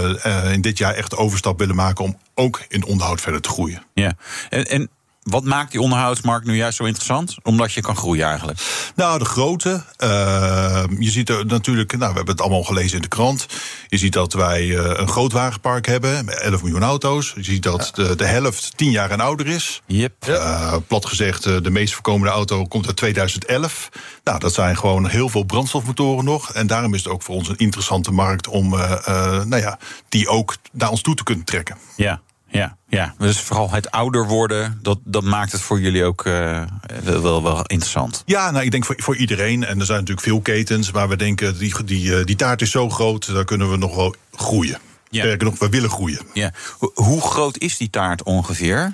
in 0.52 0.60
dit 0.60 0.78
jaar 0.78 0.94
echt 0.94 1.16
overstap 1.16 1.58
willen 1.58 1.76
maken... 1.76 2.04
om 2.04 2.18
ook 2.34 2.62
in 2.68 2.84
onderhoud 2.84 3.20
verder 3.20 3.40
te 3.40 3.48
groeien. 3.48 3.82
Ja, 3.94 4.16
en, 4.48 4.64
en 4.64 4.90
wat 5.24 5.44
maakt 5.44 5.70
die 5.70 5.80
onderhoudsmarkt 5.80 6.46
nu 6.46 6.56
juist 6.56 6.76
zo 6.76 6.84
interessant? 6.84 7.36
Omdat 7.42 7.72
je 7.72 7.80
kan 7.80 7.96
groeien 7.96 8.26
eigenlijk. 8.26 8.58
Nou, 8.94 9.18
de 9.18 9.24
grootte. 9.24 9.84
Uh, 10.04 10.84
je 10.98 11.10
ziet 11.10 11.28
er 11.28 11.46
natuurlijk, 11.46 11.92
nou, 11.92 12.10
we 12.10 12.16
hebben 12.16 12.34
het 12.34 12.40
allemaal 12.40 12.62
gelezen 12.62 12.96
in 12.96 13.02
de 13.02 13.08
krant. 13.08 13.46
Je 13.88 13.98
ziet 13.98 14.12
dat 14.12 14.32
wij 14.32 14.64
uh, 14.64 14.90
een 14.94 15.08
groot 15.08 15.32
wagenpark 15.32 15.86
hebben 15.86 16.24
met 16.24 16.40
11 16.40 16.62
miljoen 16.62 16.82
auto's. 16.82 17.32
Je 17.36 17.44
ziet 17.44 17.62
dat 17.62 17.92
ja. 17.94 18.04
de, 18.04 18.16
de, 18.16 18.26
helft 18.26 18.76
10 18.76 18.90
jaar 18.90 19.10
en 19.10 19.20
ouder 19.20 19.46
is. 19.46 19.82
Yep. 19.86 20.28
Uh, 20.28 20.74
plat 20.86 21.06
gezegd, 21.06 21.42
de 21.42 21.70
meest 21.70 21.92
voorkomende 21.92 22.32
auto 22.32 22.64
komt 22.64 22.86
uit 22.86 22.96
2011. 22.96 23.88
Nou, 24.24 24.38
dat 24.38 24.54
zijn 24.54 24.76
gewoon 24.76 25.08
heel 25.08 25.28
veel 25.28 25.44
brandstofmotoren 25.44 26.24
nog. 26.24 26.52
En 26.52 26.66
daarom 26.66 26.94
is 26.94 27.04
het 27.04 27.12
ook 27.12 27.22
voor 27.22 27.34
ons 27.34 27.48
een 27.48 27.56
interessante 27.56 28.12
markt 28.12 28.48
om 28.48 28.68
nou 28.68 29.56
ja, 29.56 29.78
die 30.08 30.28
ook 30.28 30.56
naar 30.72 30.90
ons 30.90 31.02
toe 31.02 31.14
te 31.14 31.24
kunnen 31.24 31.44
trekken. 31.44 31.76
Ja. 31.96 32.20
Ja, 32.58 32.76
ja, 32.88 33.14
dus 33.18 33.40
vooral 33.40 33.70
het 33.70 33.90
ouder 33.90 34.26
worden, 34.26 34.78
dat, 34.82 34.98
dat 35.04 35.22
maakt 35.22 35.52
het 35.52 35.60
voor 35.60 35.80
jullie 35.80 36.04
ook 36.04 36.24
uh, 36.24 36.62
wel, 37.04 37.42
wel 37.42 37.56
interessant. 37.56 38.22
Ja, 38.26 38.50
nou, 38.50 38.64
ik 38.64 38.70
denk 38.70 38.84
voor, 38.84 38.94
voor 38.98 39.16
iedereen. 39.16 39.64
En 39.64 39.80
er 39.80 39.86
zijn 39.86 39.98
natuurlijk 39.98 40.26
veel 40.26 40.40
ketens, 40.40 40.92
maar 40.92 41.08
we 41.08 41.16
denken, 41.16 41.58
die, 41.58 41.84
die, 41.84 42.24
die 42.24 42.36
taart 42.36 42.62
is 42.62 42.70
zo 42.70 42.90
groot, 42.90 43.32
daar 43.34 43.44
kunnen 43.44 43.70
we 43.70 43.76
nog 43.76 43.94
wel 43.94 44.14
groeien. 44.32 44.78
Ja. 45.08 45.20
Sterker 45.20 45.46
nog, 45.46 45.58
we 45.58 45.68
willen 45.68 45.90
groeien. 45.90 46.20
Ja. 46.32 46.52
Hoe 46.94 47.20
groot 47.20 47.58
is 47.58 47.76
die 47.76 47.90
taart 47.90 48.22
ongeveer? 48.22 48.92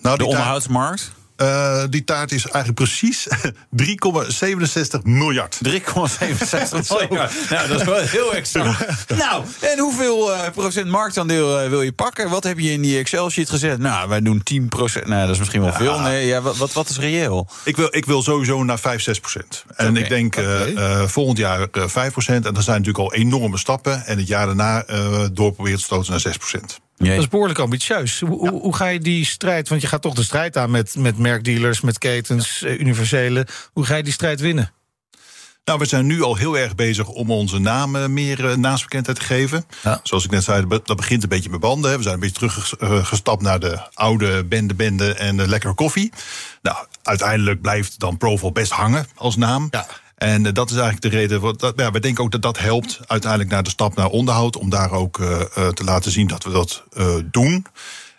Nou, 0.00 0.18
de 0.18 0.24
onderhoudsmarkt? 0.24 1.12
Uh, 1.42 1.82
die 1.90 2.04
taart 2.04 2.32
is 2.32 2.44
eigenlijk 2.44 2.74
precies 2.74 3.26
3,67 3.82 5.02
miljard. 5.02 5.58
3,67 5.68 5.70
miljard. 7.08 7.32
nou, 7.50 7.68
dat 7.68 7.80
is 7.80 7.86
wel 7.86 7.96
heel 7.96 8.34
exact. 8.34 9.16
nou, 9.16 9.44
en 9.60 9.78
hoeveel 9.78 10.32
uh, 10.32 10.40
procent 10.54 10.88
marktaandeel 10.88 11.62
uh, 11.62 11.68
wil 11.68 11.82
je 11.82 11.92
pakken? 11.92 12.30
Wat 12.30 12.44
heb 12.44 12.58
je 12.58 12.70
in 12.70 12.82
die 12.82 12.98
Excel-sheet 12.98 13.50
gezet? 13.50 13.78
Nou, 13.78 14.08
wij 14.08 14.20
doen 14.20 14.42
10 14.42 14.68
procent. 14.68 15.06
Nou, 15.06 15.20
dat 15.20 15.30
is 15.30 15.38
misschien 15.38 15.60
wel 15.60 15.70
ja. 15.70 15.76
veel. 15.76 16.00
Nee, 16.00 16.26
ja, 16.26 16.40
wat, 16.40 16.56
wat, 16.56 16.72
wat, 16.72 16.88
is 16.88 16.98
reëel? 16.98 17.48
Ik 17.64 17.76
wil, 17.76 17.88
ik 17.90 18.04
wil 18.04 18.22
sowieso 18.22 18.64
naar 18.64 18.78
5, 18.78 19.02
6 19.02 19.20
procent. 19.20 19.64
En 19.76 19.88
okay. 19.88 20.02
ik 20.02 20.08
denk 20.08 20.36
okay. 20.36 21.08
volgend 21.08 21.38
jaar 21.38 21.68
5 21.72 22.12
procent. 22.12 22.46
En 22.46 22.54
dat 22.54 22.64
zijn 22.64 22.82
natuurlijk 22.82 23.04
al 23.04 23.14
enorme 23.14 23.58
stappen. 23.58 24.04
En 24.06 24.18
het 24.18 24.26
jaar 24.26 24.46
daarna 24.46 24.84
doorproberen 25.32 25.78
te 25.78 25.84
stoten 25.84 26.10
naar 26.10 26.20
6 26.20 26.36
procent. 26.36 26.80
Dat 27.08 27.18
is 27.18 27.28
behoorlijk 27.28 27.58
ambitieus. 27.58 28.20
Hoe, 28.20 28.44
ja. 28.44 28.50
hoe, 28.50 28.74
ga 28.74 28.86
je 28.86 28.98
die 28.98 29.24
strijd, 29.24 29.68
want 29.68 29.80
je 29.80 29.86
gaat 29.86 30.02
toch 30.02 30.14
de 30.14 30.22
strijd 30.22 30.56
aan 30.56 30.70
met, 30.70 30.96
met 30.96 31.18
merkdealers, 31.18 31.80
met 31.80 31.98
ketens, 31.98 32.58
ja. 32.58 32.68
universele. 32.68 33.46
Hoe 33.72 33.84
ga 33.84 33.96
je 33.96 34.02
die 34.02 34.12
strijd 34.12 34.40
winnen? 34.40 34.72
Nou, 35.64 35.78
we 35.78 35.86
zijn 35.86 36.06
nu 36.06 36.22
al 36.22 36.36
heel 36.36 36.58
erg 36.58 36.74
bezig 36.74 37.08
om 37.08 37.30
onze 37.30 37.58
namen 37.58 38.12
meer 38.12 38.44
uh, 38.44 38.56
naamsbekendheid 38.56 39.18
te 39.18 39.24
geven. 39.24 39.64
Ja. 39.82 40.00
Zoals 40.02 40.24
ik 40.24 40.30
net 40.30 40.44
zei, 40.44 40.66
dat 40.68 40.96
begint 40.96 41.22
een 41.22 41.28
beetje 41.28 41.50
met 41.50 41.60
banden. 41.60 41.90
Hè. 41.90 41.96
We 41.96 42.02
zijn 42.02 42.14
een 42.14 42.20
beetje 42.20 42.48
teruggestapt 42.76 43.42
naar 43.42 43.60
de 43.60 43.80
oude 43.94 44.44
bende, 44.44 44.74
bende 44.74 45.14
en 45.14 45.36
de 45.36 45.48
lekkere 45.48 45.74
koffie. 45.74 46.12
Nou, 46.62 46.76
uiteindelijk 47.02 47.60
blijft 47.60 47.98
dan 47.98 48.16
Proval 48.16 48.52
best 48.52 48.72
hangen 48.72 49.06
als 49.14 49.36
naam. 49.36 49.68
Ja. 49.70 49.86
En 50.22 50.44
uh, 50.44 50.52
dat 50.52 50.70
is 50.70 50.76
eigenlijk 50.76 51.02
de 51.02 51.18
reden. 51.18 51.40
Wat, 51.40 51.60
dat, 51.60 51.72
ja, 51.76 51.90
we 51.90 52.00
denken 52.00 52.24
ook 52.24 52.30
dat 52.30 52.42
dat 52.42 52.58
helpt 52.58 53.00
uiteindelijk 53.06 53.50
naar 53.50 53.62
de 53.62 53.70
stap 53.70 53.94
naar 53.94 54.08
onderhoud. 54.08 54.56
Om 54.56 54.70
daar 54.70 54.90
ook 54.90 55.18
uh, 55.18 55.40
uh, 55.58 55.68
te 55.68 55.84
laten 55.84 56.10
zien 56.10 56.26
dat 56.26 56.44
we 56.44 56.50
dat 56.50 56.84
doen. 57.30 57.66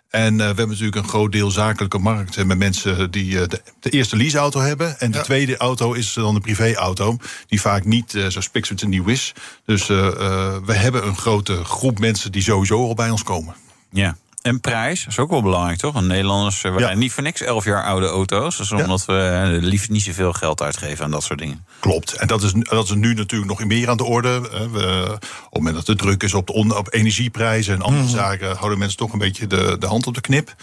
En 0.09 0.37
we 0.37 0.43
hebben 0.43 0.67
natuurlijk 0.69 0.95
een 0.95 1.07
groot 1.07 1.31
deel 1.31 1.51
zakelijke 1.51 1.97
markt 1.97 2.45
met 2.45 2.57
mensen 2.57 3.11
die 3.11 3.47
de, 3.47 3.61
de, 3.79 3.89
eerste 3.89 4.15
leaseauto 4.15 4.59
hebben. 4.59 4.99
En 4.99 5.11
de 5.11 5.17
ja. 5.17 5.23
tweede 5.23 5.57
auto 5.57 5.93
is 5.93 6.13
dan 6.13 6.33
de 6.33 6.39
privéauto, 6.39 7.17
die 7.47 7.61
vaak 7.61 7.85
niet 7.85 8.11
zo 8.29 8.41
spikspits 8.41 8.83
nieuw 8.83 9.07
is. 9.07 9.33
Dus 9.65 9.87
we 9.87 10.63
hebben 10.73 11.07
een 11.07 11.15
grote 11.15 11.63
groep 11.63 11.99
mensen 11.99 12.31
die 12.31 12.41
sowieso 12.41 12.87
al 12.87 12.93
bij 12.93 13.09
ons 13.09 13.23
komen. 13.23 13.55
Ja. 13.89 14.17
En 14.43 14.59
prijs 14.59 15.07
is 15.07 15.19
ook 15.19 15.29
wel 15.29 15.41
belangrijk, 15.41 15.79
toch? 15.79 15.93
Want 15.93 16.07
Nederlanders 16.07 16.61
we 16.61 16.79
ja. 16.79 16.93
niet 16.93 17.11
voor 17.11 17.23
niks 17.23 17.41
elf 17.41 17.65
jaar 17.65 17.83
oude 17.83 18.07
auto's. 18.07 18.57
Dus 18.57 18.71
omdat 18.71 19.03
ja. 19.07 19.13
we 19.13 19.57
liefst 19.61 19.89
niet 19.89 20.01
zoveel 20.01 20.33
geld 20.33 20.61
uitgeven 20.61 21.05
aan 21.05 21.11
dat 21.11 21.23
soort 21.23 21.39
dingen. 21.39 21.65
Klopt. 21.79 22.13
En 22.13 22.27
dat 22.27 22.43
is, 22.43 22.53
dat 22.53 22.83
is 22.83 22.93
nu 22.93 23.13
natuurlijk 23.13 23.49
nog 23.49 23.63
meer 23.63 23.89
aan 23.89 23.97
de 23.97 24.03
orde. 24.03 24.41
We, 24.71 25.03
op 25.05 25.21
het 25.21 25.53
moment 25.53 25.75
dat 25.75 25.85
de 25.85 25.95
druk 25.95 26.23
is 26.23 26.33
op, 26.33 26.47
de 26.47 26.53
on, 26.53 26.77
op 26.77 26.93
energieprijzen 26.93 27.73
en 27.73 27.81
andere 27.81 28.03
mm. 28.03 28.09
zaken... 28.09 28.55
houden 28.55 28.79
mensen 28.79 28.97
toch 28.97 29.13
een 29.13 29.19
beetje 29.19 29.47
de, 29.47 29.75
de 29.79 29.87
hand 29.87 30.07
op 30.07 30.13
de 30.13 30.21
knip. 30.21 30.55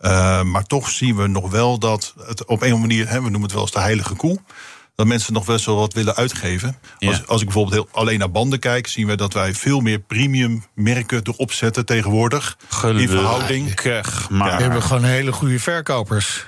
Uh, 0.00 0.42
maar 0.42 0.64
toch 0.64 0.88
zien 0.88 1.16
we 1.16 1.26
nog 1.26 1.50
wel 1.50 1.78
dat 1.78 2.14
het 2.26 2.44
op 2.44 2.48
een 2.48 2.54
of 2.54 2.62
andere 2.62 2.80
manier... 2.80 3.08
Hè, 3.08 3.14
we 3.14 3.30
noemen 3.30 3.42
het 3.42 3.52
wel 3.52 3.62
eens 3.62 3.72
de 3.72 3.80
heilige 3.80 4.14
koe 4.14 4.38
dat 4.98 5.06
mensen 5.06 5.32
nog 5.32 5.44
best 5.44 5.66
wel 5.66 5.76
wat 5.76 5.92
willen 5.92 6.14
uitgeven. 6.16 6.76
Ja. 6.98 7.08
Als, 7.08 7.26
als 7.26 7.40
ik 7.40 7.46
bijvoorbeeld 7.46 7.74
heel, 7.74 8.00
alleen 8.00 8.18
naar 8.18 8.30
banden 8.30 8.58
kijk, 8.58 8.86
zien 8.86 9.06
we 9.06 9.16
dat 9.16 9.32
wij 9.32 9.54
veel 9.54 9.80
meer 9.80 9.98
premium 9.98 10.64
merken 10.74 11.20
erop 11.22 11.52
zetten 11.52 11.86
tegenwoordig. 11.86 12.56
Gelukkig, 12.68 13.02
in 13.02 13.08
verhouding. 13.08 13.82
Maar. 14.30 14.48
Ja. 14.50 14.56
We 14.56 14.62
hebben 14.62 14.82
gewoon 14.82 15.04
hele 15.04 15.32
goede 15.32 15.58
verkopers. 15.58 16.46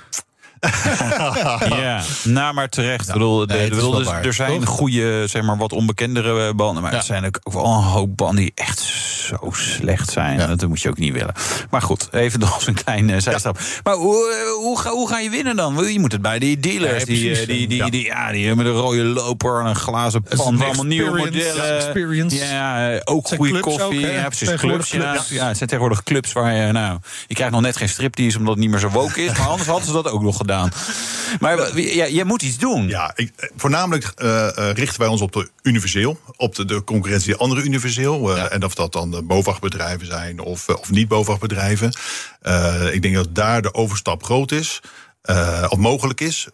ja, 1.68 2.02
nou 2.24 2.54
maar 2.54 2.68
terecht. 2.68 3.06
Ja, 3.06 3.12
bedoel, 3.12 3.44
nee, 3.44 3.68
de, 3.68 3.74
bedoel, 3.74 3.90
dus, 3.90 4.08
er 4.08 4.32
zijn 4.32 4.66
goede, 4.66 5.26
zeg 5.26 5.42
maar, 5.42 5.56
wat 5.56 5.72
onbekendere 5.72 6.54
banden. 6.54 6.82
Maar 6.82 6.92
ja. 6.92 6.98
er 6.98 7.04
zijn 7.04 7.26
ook 7.26 7.52
wel 7.52 7.64
een 7.64 7.82
hoop 7.82 8.16
banden 8.16 8.36
die 8.36 8.52
echt 8.54 8.80
zo 8.80 9.50
slecht 9.50 10.10
zijn. 10.10 10.38
Ja. 10.38 10.46
Dat 10.46 10.68
moet 10.68 10.80
je 10.80 10.88
ook 10.88 10.98
niet 10.98 11.12
willen. 11.12 11.34
Maar 11.70 11.82
goed, 11.82 12.08
even 12.12 12.40
nog 12.40 12.66
een 12.66 12.74
klein 12.74 13.08
uh, 13.08 13.18
zijstap. 13.18 13.58
Maar 13.84 13.94
hoe, 13.94 14.54
hoe, 14.60 14.78
ga, 14.80 14.90
hoe 14.90 15.08
ga 15.08 15.18
je 15.18 15.30
winnen 15.30 15.56
dan? 15.56 15.92
Je 15.92 16.00
moet 16.00 16.12
het 16.12 16.22
bij 16.22 16.38
die 16.38 16.60
dealers. 16.60 17.04
die, 17.04 17.30
precies, 17.30 17.46
die, 17.46 17.68
die, 17.68 17.82
die, 17.82 17.90
die, 17.90 18.04
ja, 18.04 18.32
die 18.32 18.54
met 18.54 18.66
een 18.66 18.72
rode 18.72 19.04
loper 19.04 19.60
en 19.60 19.66
een 19.66 19.76
glazen 19.76 20.22
pan. 20.22 20.62
Allemaal 20.62 20.84
nieuwe 20.84 21.18
modellen. 21.18 21.76
Experience. 21.76 22.36
Ja, 22.36 23.00
ook 23.04 23.28
goede 23.28 23.60
koffie. 23.60 24.06
Ook, 24.06 24.12
ja, 24.12 24.26
precies. 24.26 24.54
Clubs. 24.54 24.90
clubs. 24.90 25.28
Ja, 25.28 25.46
het 25.46 25.56
zijn 25.56 25.68
tegenwoordig 25.68 26.02
clubs 26.02 26.32
waar 26.32 26.54
je, 26.54 26.72
nou, 26.72 26.98
je 27.26 27.34
krijgt 27.34 27.52
nog 27.52 27.62
net 27.62 27.76
geen 27.76 27.88
striptease 27.88 28.38
omdat 28.38 28.52
het 28.52 28.62
niet 28.62 28.70
meer 28.70 28.80
zo 28.80 28.88
woke 28.88 29.24
is. 29.24 29.38
Maar 29.38 29.48
anders 29.48 29.68
hadden 29.68 29.86
ze 29.86 29.92
dat 29.92 30.08
ook 30.08 30.22
nog 30.22 30.36
gedaan. 30.36 30.49
Maar 31.40 31.80
ja, 31.80 32.04
je 32.04 32.24
moet 32.24 32.42
iets 32.42 32.58
doen. 32.58 32.88
Ja, 32.88 33.12
ik, 33.14 33.32
voornamelijk 33.56 34.12
uh, 34.16 34.48
uh, 34.58 34.72
richten 34.72 35.00
wij 35.00 35.08
ons 35.08 35.20
op 35.20 35.32
de 35.32 35.48
universeel. 35.62 36.20
Op 36.36 36.54
de, 36.54 36.64
de 36.64 36.84
concurrentie 36.84 37.36
andere 37.36 37.62
universeel. 37.62 38.30
Uh, 38.30 38.36
ja. 38.36 38.48
En 38.48 38.64
of 38.64 38.74
dat 38.74 38.92
dan 38.92 39.26
BOVAG-bedrijven 39.26 40.06
zijn 40.06 40.40
of, 40.40 40.68
of 40.68 40.90
niet 40.90 41.08
BOVAG-bedrijven. 41.08 41.92
ik 42.92 43.02
denk 43.02 43.14
dat 43.14 43.34
daar 43.34 43.62
de 43.62 43.74
overstap 43.74 44.22
groot 44.22 44.52
is. 44.52 44.80
of 45.68 45.76
mogelijk 45.76 46.20
is. 46.20 46.48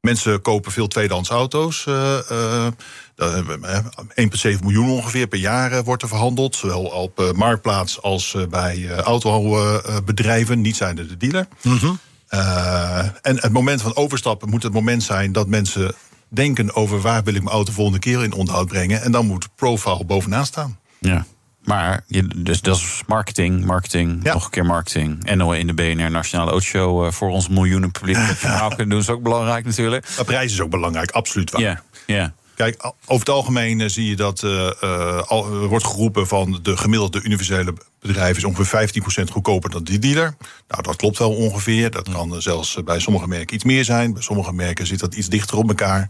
Mensen 0.00 0.42
kopen 0.42 0.72
veel 0.72 0.88
tweedehands 0.88 1.28
auto's. 1.28 1.86
Uh, 1.88 2.66
1,7 2.66 4.60
miljoen 4.62 4.90
ongeveer 4.90 5.26
per 5.26 5.38
jaar 5.38 5.84
wordt 5.84 6.02
er 6.02 6.08
verhandeld. 6.08 6.56
Zowel 6.56 6.84
op 6.84 7.32
marktplaats 7.34 8.02
als 8.02 8.36
bij 8.50 8.96
autobedrijven. 8.96 10.60
Niet 10.60 10.76
zijn 10.76 10.96
de 10.96 11.16
dealer. 11.16 11.48
Mm 11.62 11.78
-hmm. 11.78 11.98
Uh, 12.34 12.98
en 12.98 13.36
het 13.40 13.52
moment 13.52 13.82
van 13.82 13.96
overstappen 13.96 14.50
moet 14.50 14.62
het 14.62 14.72
moment 14.72 15.02
zijn 15.02 15.32
dat 15.32 15.48
mensen 15.48 15.94
denken 16.28 16.74
over 16.74 17.00
waar 17.00 17.22
wil 17.22 17.34
ik 17.34 17.42
mijn 17.42 17.54
auto 17.54 17.72
volgende 17.72 17.98
keer 17.98 18.24
in 18.24 18.32
onderhoud 18.32 18.68
brengen. 18.68 19.02
En 19.02 19.12
dan 19.12 19.26
moet 19.26 19.48
profile 19.54 20.04
bovenaan 20.04 20.46
staan. 20.46 20.78
Ja. 20.98 21.26
Maar 21.64 22.04
je, 22.06 22.26
dus 22.36 22.60
dat 22.60 22.76
is 22.76 23.02
marketing, 23.06 23.64
marketing, 23.64 24.20
ja. 24.22 24.32
nog 24.32 24.44
een 24.44 24.50
keer 24.50 24.66
marketing. 24.66 25.24
En 25.24 25.40
in 25.40 25.66
de 25.66 25.74
BNR 25.74 26.10
Nationale 26.10 26.50
Autoshow 26.50 27.04
uh, 27.04 27.10
voor 27.10 27.30
ons 27.30 27.48
miljoenen 27.48 27.90
publiek. 27.90 28.16
Dat 28.16 28.36
verhaal 28.48 28.68
kunnen 28.68 28.88
doen 28.88 28.98
is 28.98 29.10
ook 29.10 29.22
belangrijk 29.22 29.64
natuurlijk. 29.64 30.08
Maar 30.16 30.24
prijs 30.24 30.52
is 30.52 30.60
ook 30.60 30.70
belangrijk, 30.70 31.10
absoluut 31.10 31.50
waar. 31.50 31.60
Ja, 31.60 31.82
ja. 32.06 32.34
Kijk, 32.54 32.92
over 33.06 33.26
het 33.26 33.34
algemeen 33.34 33.78
uh, 33.78 33.88
zie 33.88 34.06
je 34.06 34.16
dat 34.16 34.42
uh, 34.42 35.22
al, 35.22 35.66
wordt 35.66 35.86
geroepen 35.86 36.26
van 36.26 36.58
de 36.62 36.76
gemiddelde 36.76 37.22
universele 37.22 37.74
bedrijf 38.00 38.36
is 38.36 38.44
ongeveer 38.44 38.90
15% 39.28 39.32
goedkoper 39.32 39.70
dan 39.70 39.84
die 39.84 39.98
dealer. 39.98 40.36
Nou, 40.68 40.82
dat 40.82 40.96
klopt 40.96 41.18
wel 41.18 41.34
ongeveer. 41.34 41.90
Dat 41.90 42.08
kan 42.08 42.42
zelfs 42.42 42.78
bij 42.84 42.98
sommige 42.98 43.28
merken 43.28 43.54
iets 43.54 43.64
meer 43.64 43.84
zijn. 43.84 44.12
Bij 44.12 44.22
sommige 44.22 44.52
merken 44.52 44.86
zit 44.86 45.00
dat 45.00 45.14
iets 45.14 45.28
dichter 45.28 45.56
op 45.56 45.68
elkaar. 45.68 46.08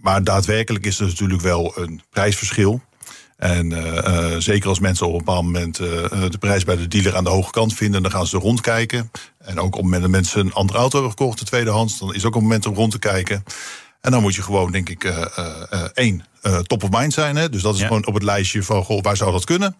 maar 0.00 0.24
daadwerkelijk 0.24 0.86
is 0.86 1.00
er 1.00 1.06
natuurlijk 1.06 1.40
wel 1.42 1.72
een 1.78 2.02
prijsverschil. 2.10 2.80
En 3.36 3.72
zeker 4.42 4.68
als 4.68 4.78
mensen 4.78 5.06
op 5.06 5.12
een 5.12 5.18
bepaald 5.18 5.44
moment 5.44 5.76
de 5.76 6.38
prijs 6.38 6.64
bij 6.64 6.76
de 6.76 6.88
dealer 6.88 7.16
aan 7.16 7.24
de 7.24 7.30
hoge 7.30 7.50
kant 7.50 7.74
vinden, 7.74 8.02
dan 8.02 8.10
gaan 8.10 8.26
ze 8.26 8.38
rondkijken. 8.38 9.10
En 9.38 9.58
ook 9.58 9.66
op 9.66 9.72
het 9.72 9.82
moment 9.82 10.02
dat 10.02 10.10
mensen 10.10 10.40
een 10.40 10.52
andere 10.52 10.78
auto 10.78 10.98
hebben 10.98 11.18
gekocht, 11.18 11.38
de 11.38 11.44
tweedehands, 11.44 11.98
dan 11.98 12.14
is 12.14 12.24
ook 12.24 12.34
een 12.34 12.42
moment 12.42 12.66
om 12.66 12.74
rond 12.74 12.90
te 12.90 12.98
kijken. 12.98 13.44
En 14.04 14.10
dan 14.10 14.22
moet 14.22 14.34
je 14.34 14.42
gewoon, 14.42 14.72
denk 14.72 14.88
ik, 14.88 15.04
één, 15.94 16.24
top 16.62 16.82
of 16.82 16.90
mind 16.90 17.12
zijn. 17.12 17.36
Hè? 17.36 17.48
Dus 17.48 17.62
dat 17.62 17.74
is 17.74 17.82
gewoon 17.82 18.06
op 18.06 18.14
het 18.14 18.22
lijstje 18.22 18.62
van, 18.62 18.84
goh, 18.84 19.02
waar 19.02 19.16
zou 19.16 19.32
dat 19.32 19.44
kunnen? 19.44 19.76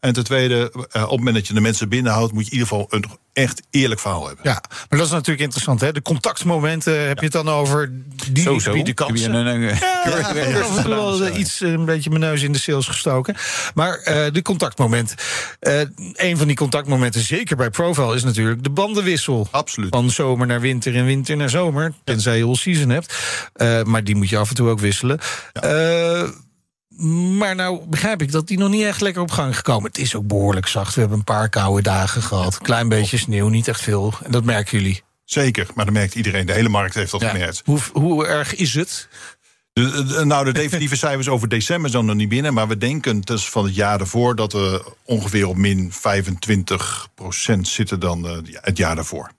En 0.00 0.12
ten 0.12 0.24
tweede, 0.24 0.70
op 0.74 0.92
het 0.92 1.10
moment 1.10 1.34
dat 1.34 1.46
je 1.46 1.54
de 1.54 1.60
mensen 1.60 1.88
binnenhoudt, 1.88 2.32
moet 2.32 2.44
je 2.44 2.50
in 2.50 2.58
ieder 2.58 2.68
geval 2.68 2.86
een 2.90 3.04
echt 3.32 3.62
eerlijk 3.70 4.00
verhaal 4.00 4.26
hebben. 4.26 4.44
Ja, 4.44 4.62
maar 4.88 4.98
dat 4.98 5.06
is 5.06 5.12
natuurlijk 5.12 5.40
interessant. 5.40 5.80
Hè? 5.80 5.92
De 5.92 6.02
contactmomenten, 6.02 7.06
heb 7.06 7.18
je 7.18 7.24
het 7.24 7.32
dan 7.32 7.48
over 7.48 7.92
die 8.32 8.70
bieden 8.72 8.94
kansen? 8.94 9.34
Een, 9.34 9.46
een, 9.46 9.60
ja, 9.60 9.76
ja, 10.34 10.44
ja, 10.44 10.88
wel 10.88 11.36
iets 11.36 11.60
een 11.60 11.84
beetje 11.84 12.10
mijn 12.10 12.22
neus 12.22 12.42
in 12.42 12.52
de 12.52 12.58
sales 12.58 12.86
gestoken. 12.86 13.36
Maar 13.74 13.98
uh, 13.98 14.32
de 14.32 14.42
contactmoment. 14.42 15.14
Uh, 15.60 15.80
een 16.14 16.36
van 16.36 16.46
die 16.46 16.56
contactmomenten, 16.56 17.20
zeker 17.20 17.56
bij 17.56 17.70
Profile, 17.70 18.14
is 18.14 18.24
natuurlijk 18.24 18.62
de 18.62 18.70
bandenwissel. 18.70 19.48
Absoluut. 19.50 19.90
Van 19.90 20.10
zomer 20.10 20.46
naar 20.46 20.60
winter 20.60 20.94
en 20.94 21.04
winter 21.04 21.36
naar 21.36 21.50
zomer. 21.50 21.92
Tenzij 22.04 22.36
je 22.36 22.44
all 22.44 22.54
season 22.54 22.88
hebt. 22.88 23.14
Uh, 23.56 23.82
maar 23.82 24.04
die 24.04 24.16
moet 24.16 24.28
je 24.28 24.36
af 24.36 24.48
en 24.48 24.54
toe 24.54 24.68
ook 24.68 24.80
wisselen. 24.80 25.18
Ja. 25.52 25.60
Maar 27.38 27.54
nou 27.54 27.86
begrijp 27.86 28.22
ik 28.22 28.32
dat 28.32 28.46
die 28.46 28.58
nog 28.58 28.70
niet 28.70 28.84
echt 28.84 29.00
lekker 29.00 29.22
op 29.22 29.30
gang 29.30 29.56
gekomen. 29.56 29.90
Het 29.90 29.98
is 29.98 30.14
ook 30.14 30.26
behoorlijk 30.26 30.66
zacht. 30.66 30.94
We 30.94 31.00
hebben 31.00 31.18
een 31.18 31.24
paar 31.24 31.48
koude 31.48 31.82
dagen 31.82 32.22
gehad. 32.22 32.58
Klein 32.58 32.88
beetje 32.88 33.16
sneeuw, 33.16 33.48
niet 33.48 33.68
echt 33.68 33.80
veel. 33.80 34.14
En 34.24 34.30
dat 34.30 34.44
merken 34.44 34.78
jullie. 34.78 35.02
Zeker, 35.24 35.66
maar 35.74 35.84
dat 35.84 35.94
merkt 35.94 36.14
iedereen. 36.14 36.46
De 36.46 36.52
hele 36.52 36.68
markt 36.68 36.94
heeft 36.94 37.10
dat 37.10 37.20
ja. 37.20 37.28
gemerkt. 37.28 37.62
Hoe, 37.64 37.78
hoe 37.92 38.26
erg 38.26 38.54
is 38.54 38.74
het? 38.74 39.08
De, 39.72 40.04
de, 40.04 40.24
nou, 40.24 40.44
de 40.44 40.52
definitieve 40.52 40.96
cijfers 41.06 41.28
over 41.28 41.48
december 41.48 41.90
zijn 41.90 42.04
nog 42.04 42.14
niet 42.14 42.28
binnen. 42.28 42.54
Maar 42.54 42.68
we 42.68 42.78
denken 42.78 43.20
dus 43.20 43.48
van 43.48 43.64
het 43.64 43.74
jaar 43.74 44.00
ervoor 44.00 44.36
dat 44.36 44.52
we 44.52 44.92
ongeveer 45.04 45.46
op 45.46 45.56
min 45.56 45.92
25% 45.92 45.94
zitten 47.60 48.00
dan 48.00 48.26
uh, 48.26 48.36
het 48.52 48.76
jaar 48.76 48.94
daarvoor. 48.94 49.30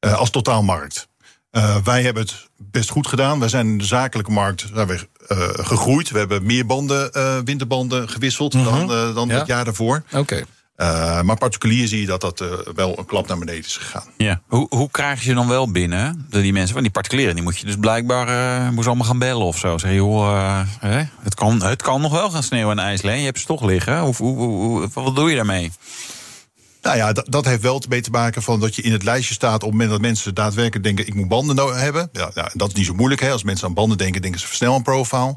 Uh, 0.00 0.18
als 0.18 0.30
totaalmarkt. 0.30 1.08
Uh, 1.56 1.76
wij 1.84 2.02
hebben 2.02 2.22
het 2.22 2.48
best 2.56 2.90
goed 2.90 3.06
gedaan. 3.06 3.38
Wij 3.38 3.48
zijn 3.48 3.66
in 3.66 3.78
de 3.78 3.84
zakelijke 3.84 4.30
markt 4.30 4.64
zijn 4.74 4.86
we, 4.86 5.08
uh, 5.28 5.66
gegroeid. 5.66 6.10
We 6.10 6.18
hebben 6.18 6.46
meer 6.46 6.66
banden, 6.66 7.10
uh, 7.16 7.38
winterbanden 7.44 8.08
gewisseld 8.08 8.54
mm 8.54 8.66
-hmm. 8.66 8.86
dan, 8.86 9.14
dan 9.14 9.28
ja. 9.28 9.38
het 9.38 9.46
jaar 9.46 9.64
daarvoor. 9.64 10.02
Oké. 10.12 10.44
Okay. 10.76 11.22
maar 11.22 11.36
particulier 11.36 11.88
zie 11.88 12.00
je 12.00 12.06
dat 12.06 12.20
dat 12.20 12.44
wel 12.74 12.98
een 12.98 13.04
klap 13.04 13.26
naar 13.28 13.38
beneden 13.38 13.64
is 13.64 13.76
gegaan. 13.76 14.04
Ja. 14.16 14.40
Hoe, 14.46 14.66
hoe 14.68 14.90
krijg 14.90 15.18
je 15.18 15.24
ze 15.24 15.34
dan 15.34 15.48
wel 15.48 15.70
binnen? 15.70 16.26
Die 16.30 16.52
mensen, 16.52 16.72
want 16.72 16.84
die 16.84 16.94
particulieren, 16.94 17.34
die 17.34 17.44
moet 17.44 17.58
je 17.58 17.66
dus 17.66 17.76
blijkbaar 17.80 18.72
moest 18.72 18.86
allemaal 18.86 19.06
gaan 19.06 19.18
bellen 19.18 19.46
of 19.46 19.58
zo. 19.58 19.78
Zeg 19.78 19.90
je, 19.90 19.96
joh, 19.96 20.60
het, 21.22 21.34
kan, 21.34 21.62
het 21.62 21.82
kan 21.82 22.00
nog 22.00 22.12
wel 22.12 22.30
gaan 22.30 22.42
sneeuwen 22.42 22.78
en 22.78 22.84
ijsleen. 22.84 23.18
Je 23.18 23.24
hebt 23.24 23.40
ze 23.40 23.46
toch 23.46 23.62
liggen. 23.62 24.00
Hoe, 24.00 24.14
hoe, 24.16 24.36
hoe, 24.36 24.88
wat 24.92 25.16
doe 25.16 25.30
je 25.30 25.36
daarmee? 25.36 25.72
Nou 26.84 26.96
ja, 26.96 27.12
dat, 27.12 27.26
dat 27.28 27.44
heeft 27.44 27.62
wel 27.62 27.82
mee 27.88 28.00
te 28.00 28.10
maken 28.10 28.42
van 28.42 28.60
dat 28.60 28.76
je 28.76 28.82
in 28.82 28.92
het 28.92 29.02
lijstje 29.02 29.34
staat 29.34 29.54
op 29.54 29.60
het 29.60 29.70
moment 29.70 29.90
dat 29.90 30.00
mensen 30.00 30.34
daadwerkelijk 30.34 30.84
denken: 30.84 31.06
ik 31.06 31.14
moet 31.14 31.28
banden 31.28 31.78
hebben. 31.78 32.08
Ja, 32.12 32.30
ja, 32.34 32.50
dat 32.54 32.68
is 32.68 32.74
niet 32.74 32.86
zo 32.86 32.94
moeilijk. 32.94 33.20
Hè. 33.20 33.30
Als 33.30 33.42
mensen 33.42 33.66
aan 33.66 33.74
banden 33.74 33.98
denken, 33.98 34.22
denken 34.22 34.40
ze 34.40 34.46
versnel 34.46 34.74
een 34.74 34.82
profile. 34.82 35.36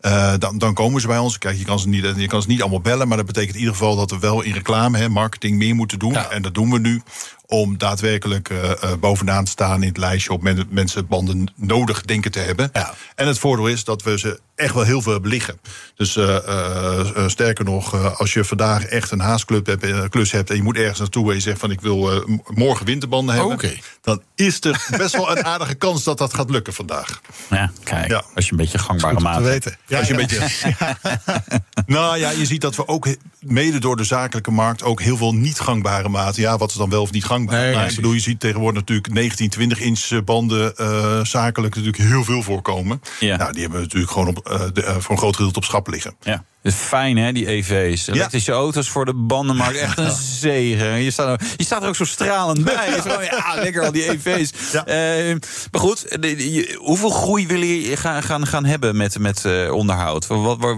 Uh, 0.00 0.32
dan, 0.38 0.58
dan, 0.58 0.74
komen 0.74 1.00
ze 1.00 1.06
bij 1.06 1.18
ons. 1.18 1.38
Kijk, 1.38 1.58
je 1.58 1.64
kan, 1.64 1.78
ze 1.78 1.88
niet, 1.88 2.12
je 2.16 2.26
kan 2.26 2.42
ze 2.42 2.48
niet 2.48 2.60
allemaal 2.60 2.80
bellen, 2.80 3.08
maar 3.08 3.16
dat 3.16 3.26
betekent 3.26 3.54
in 3.54 3.60
ieder 3.60 3.74
geval 3.74 3.96
dat 3.96 4.10
we 4.10 4.18
wel 4.18 4.42
in 4.42 4.52
reclame, 4.52 4.98
hè, 4.98 5.08
marketing 5.08 5.58
meer 5.58 5.74
moeten 5.74 5.98
doen. 5.98 6.12
Ja. 6.12 6.30
En 6.30 6.42
dat 6.42 6.54
doen 6.54 6.70
we 6.70 6.78
nu 6.78 7.02
om 7.46 7.78
daadwerkelijk 7.78 8.50
uh, 8.50 8.72
bovenaan 9.00 9.44
te 9.44 9.50
staan 9.50 9.82
in 9.82 9.88
het 9.88 9.96
lijstje 9.96 10.32
op 10.32 10.42
men, 10.42 10.66
mensen 10.70 11.06
banden 11.06 11.52
nodig 11.56 12.02
denken 12.02 12.30
te 12.30 12.38
hebben. 12.38 12.70
Ja. 12.72 12.94
En 13.14 13.26
het 13.26 13.38
voordeel 13.38 13.66
is 13.66 13.84
dat 13.84 14.02
we 14.02 14.18
ze 14.18 14.40
echt 14.54 14.74
wel 14.74 14.82
heel 14.82 15.02
veel 15.02 15.12
hebben 15.12 15.30
liggen. 15.30 15.60
Dus 15.94 16.16
uh, 16.16 17.26
sterker 17.26 17.64
nog, 17.64 18.18
als 18.18 18.32
je 18.32 18.44
vandaag 18.44 18.84
echt 18.84 19.10
een 19.10 19.20
haasklus 19.20 19.60
hebt, 19.64 20.08
klus 20.08 20.32
hebt 20.32 20.50
en 20.50 20.56
je 20.56 20.62
moet 20.62 20.76
ergens 20.76 20.98
naartoe 20.98 21.28
en 21.28 21.34
je 21.34 21.40
zegt 21.40 21.58
van 21.58 21.70
ik 21.70 21.80
wil 21.80 22.24
morgen 22.46 22.86
winterbanden 22.86 23.34
hebben, 23.34 23.52
okay. 23.52 23.82
dan 24.00 24.22
is 24.34 24.64
er 24.64 24.86
best 24.96 25.16
wel 25.16 25.30
een 25.36 25.44
aardige 25.44 25.74
kans 25.74 26.04
dat 26.04 26.18
dat 26.18 26.34
gaat 26.34 26.50
lukken 26.50 26.72
vandaag. 26.72 27.20
Ja, 27.50 27.72
kijk, 27.82 28.10
ja. 28.10 28.22
als 28.34 28.44
je 28.44 28.50
een 28.50 28.56
beetje 28.56 28.78
gangbare 28.78 29.20
maat 29.20 29.42
weten. 29.42 29.76
Ja, 29.86 29.98
als 29.98 30.08
je 30.08 30.14
een 30.14 30.26
beetje. 30.26 30.74
nou 31.86 32.18
ja, 32.18 32.30
je 32.30 32.46
ziet 32.46 32.60
dat 32.60 32.76
we 32.76 32.88
ook 32.88 33.06
mede 33.40 33.78
door 33.78 33.96
de 33.96 34.04
zakelijke 34.04 34.50
markt 34.50 34.82
ook 34.82 35.00
heel 35.00 35.16
veel 35.16 35.34
niet 35.34 35.60
gangbare 35.60 36.08
maten. 36.08 36.42
Ja, 36.42 36.56
wat 36.56 36.70
is 36.70 36.76
dan 36.76 36.90
wel 36.90 37.02
of 37.02 37.10
niet 37.10 37.24
gangbaar? 37.36 37.60
Nee, 37.60 37.74
nou, 37.74 37.88
ik 37.88 37.94
bedoel, 37.94 38.12
je 38.12 38.20
ziet 38.20 38.40
tegenwoordig 38.40 38.80
natuurlijk 38.80 39.12
19, 39.12 39.48
20 39.48 39.80
inch 39.80 40.24
banden 40.24 40.74
uh, 40.80 41.24
zakelijk 41.24 41.74
natuurlijk 41.74 42.02
heel 42.02 42.24
veel 42.24 42.42
voorkomen. 42.42 43.02
Ja. 43.20 43.36
Nou, 43.36 43.52
die 43.52 43.60
hebben 43.60 43.78
we 43.78 43.84
natuurlijk 43.84 44.12
gewoon 44.12 44.28
op, 44.28 44.48
uh, 44.50 44.60
de, 44.72 44.82
uh, 44.82 44.96
voor 44.96 45.10
een 45.10 45.18
groot 45.18 45.36
gedeelte 45.36 45.58
op 45.58 45.64
schap 45.64 45.88
liggen. 45.88 46.16
Ja. 46.20 46.44
Is 46.62 46.74
fijn, 46.74 47.16
hè, 47.16 47.32
die 47.32 47.48
EV's. 47.48 48.06
Elektrische 48.06 48.50
ja. 48.50 48.56
auto's 48.56 48.88
voor 48.88 49.04
de 49.04 49.14
bandenmarkt. 49.14 49.78
Echt 49.78 49.98
een 49.98 50.10
zegen. 50.10 51.02
Je 51.02 51.10
staat, 51.10 51.40
er, 51.40 51.46
je 51.56 51.64
staat 51.64 51.82
er 51.82 51.88
ook 51.88 51.96
zo 51.96 52.04
stralend 52.04 52.64
bij. 52.64 52.92
Gewoon, 53.00 53.24
ja, 53.24 53.54
lekker 53.54 53.84
al 53.84 53.92
die 53.92 54.10
EV's. 54.10 54.50
Ja. 54.72 54.88
Uh, 55.28 55.36
maar 55.70 55.80
goed, 55.80 56.22
de, 56.22 56.52
je, 56.52 56.78
hoeveel 56.80 57.10
groei 57.10 57.46
wil 57.46 57.60
je 57.60 57.96
gaan, 57.96 58.22
gaan, 58.22 58.46
gaan 58.46 58.64
hebben 58.64 58.96
met, 58.96 59.18
met 59.18 59.42
uh, 59.46 59.72
onderhoud? 59.72 60.26
Wat, 60.26 60.58
wat, 60.58 60.76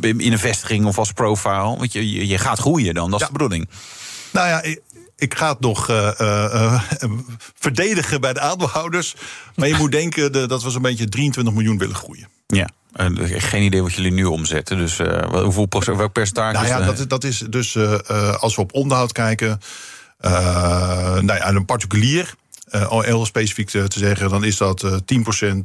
in 0.00 0.32
een 0.32 0.38
vestiging 0.38 0.86
of 0.86 0.98
als 0.98 1.12
profile? 1.12 1.76
Want 1.76 1.92
je, 1.92 2.26
je 2.28 2.38
gaat 2.38 2.58
groeien 2.58 2.94
dan, 2.94 3.10
dat 3.10 3.20
is 3.20 3.26
ja. 3.26 3.32
de 3.32 3.38
bedoeling. 3.38 3.68
Nou 4.32 4.48
ja, 4.48 4.76
ik 5.22 5.34
ga 5.34 5.48
het 5.48 5.60
nog 5.60 5.90
uh, 5.90 6.10
uh, 6.20 6.82
verdedigen 7.54 8.20
bij 8.20 8.32
de 8.32 8.40
aandeelhouders. 8.40 9.14
Maar 9.54 9.68
je 9.68 9.74
moet 9.74 9.92
denken 9.92 10.32
de, 10.32 10.46
dat 10.46 10.62
we 10.62 10.70
zo'n 10.70 10.82
beetje 10.82 11.08
23 11.08 11.54
miljoen 11.54 11.78
willen 11.78 11.94
groeien. 11.94 12.28
Ja. 12.46 12.68
Uh, 12.96 13.40
geen 13.40 13.62
idee 13.62 13.82
wat 13.82 13.92
jullie 13.92 14.12
nu 14.12 14.24
omzetten. 14.24 14.76
Dus 14.76 14.98
hoeveel 15.30 15.96
welk 15.96 16.12
percentage? 16.12 16.52
Nou 16.52 16.66
ja, 16.66 16.92
dat, 16.92 17.08
dat 17.08 17.24
is 17.24 17.38
dus 17.38 17.76
als 18.38 18.54
we 18.54 18.60
op 18.60 18.74
onderhoud 18.74 19.12
kijken. 19.12 19.60
nou 20.20 21.26
ja, 21.26 21.48
een 21.48 21.64
particulier, 21.64 22.34
al 22.70 23.00
heel 23.00 23.26
specifiek 23.26 23.70
te, 23.70 23.88
te, 23.88 23.98
zeggen, 23.98 24.30
dan 24.30 24.44
is 24.44 24.56
dat 24.56 24.84
10% 24.84 25.58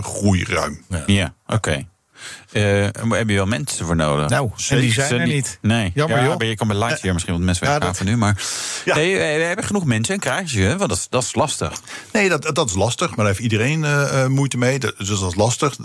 groei 0.00 0.44
ruim. 0.44 0.84
Ja, 0.88 1.02
ja 1.06 1.34
oké. 1.46 1.54
Okay. 1.54 1.88
Uh, 2.52 2.86
heb 3.08 3.28
je 3.28 3.34
wel 3.34 3.46
mensen 3.46 3.86
voor 3.86 3.96
nodig? 3.96 4.28
Nou, 4.28 4.50
en 4.68 4.80
die 4.80 4.92
zijn 4.92 5.20
er 5.20 5.26
niet. 5.26 5.58
Nee, 5.60 5.90
jammer 5.94 6.18
ja, 6.18 6.24
joh. 6.24 6.40
Je 6.40 6.54
kan 6.54 6.68
bij 6.68 6.84
live 6.84 6.98
hier 7.02 7.12
misschien 7.12 7.34
wat 7.34 7.42
mensen 7.42 7.66
weggaven 7.66 8.06
ja, 8.06 8.12
nu. 8.12 8.16
Maar 8.16 8.42
ja. 8.84 8.94
nee, 8.94 9.16
we 9.16 9.22
hebben 9.22 9.64
genoeg 9.64 9.84
mensen 9.84 10.14
en 10.14 10.20
krijg 10.20 10.52
je, 10.52 10.76
want 10.76 10.90
dat, 10.90 11.06
dat 11.10 11.22
is 11.22 11.34
lastig. 11.34 11.72
Nee, 12.12 12.28
dat, 12.28 12.54
dat 12.54 12.68
is 12.68 12.74
lastig, 12.74 13.08
maar 13.08 13.16
daar 13.16 13.26
heeft 13.26 13.38
iedereen 13.38 13.82
uh, 13.82 14.26
moeite 14.26 14.58
mee. 14.58 14.78
Dus 14.78 15.08
dat 15.08 15.30
is 15.30 15.34
lastig. 15.34 15.76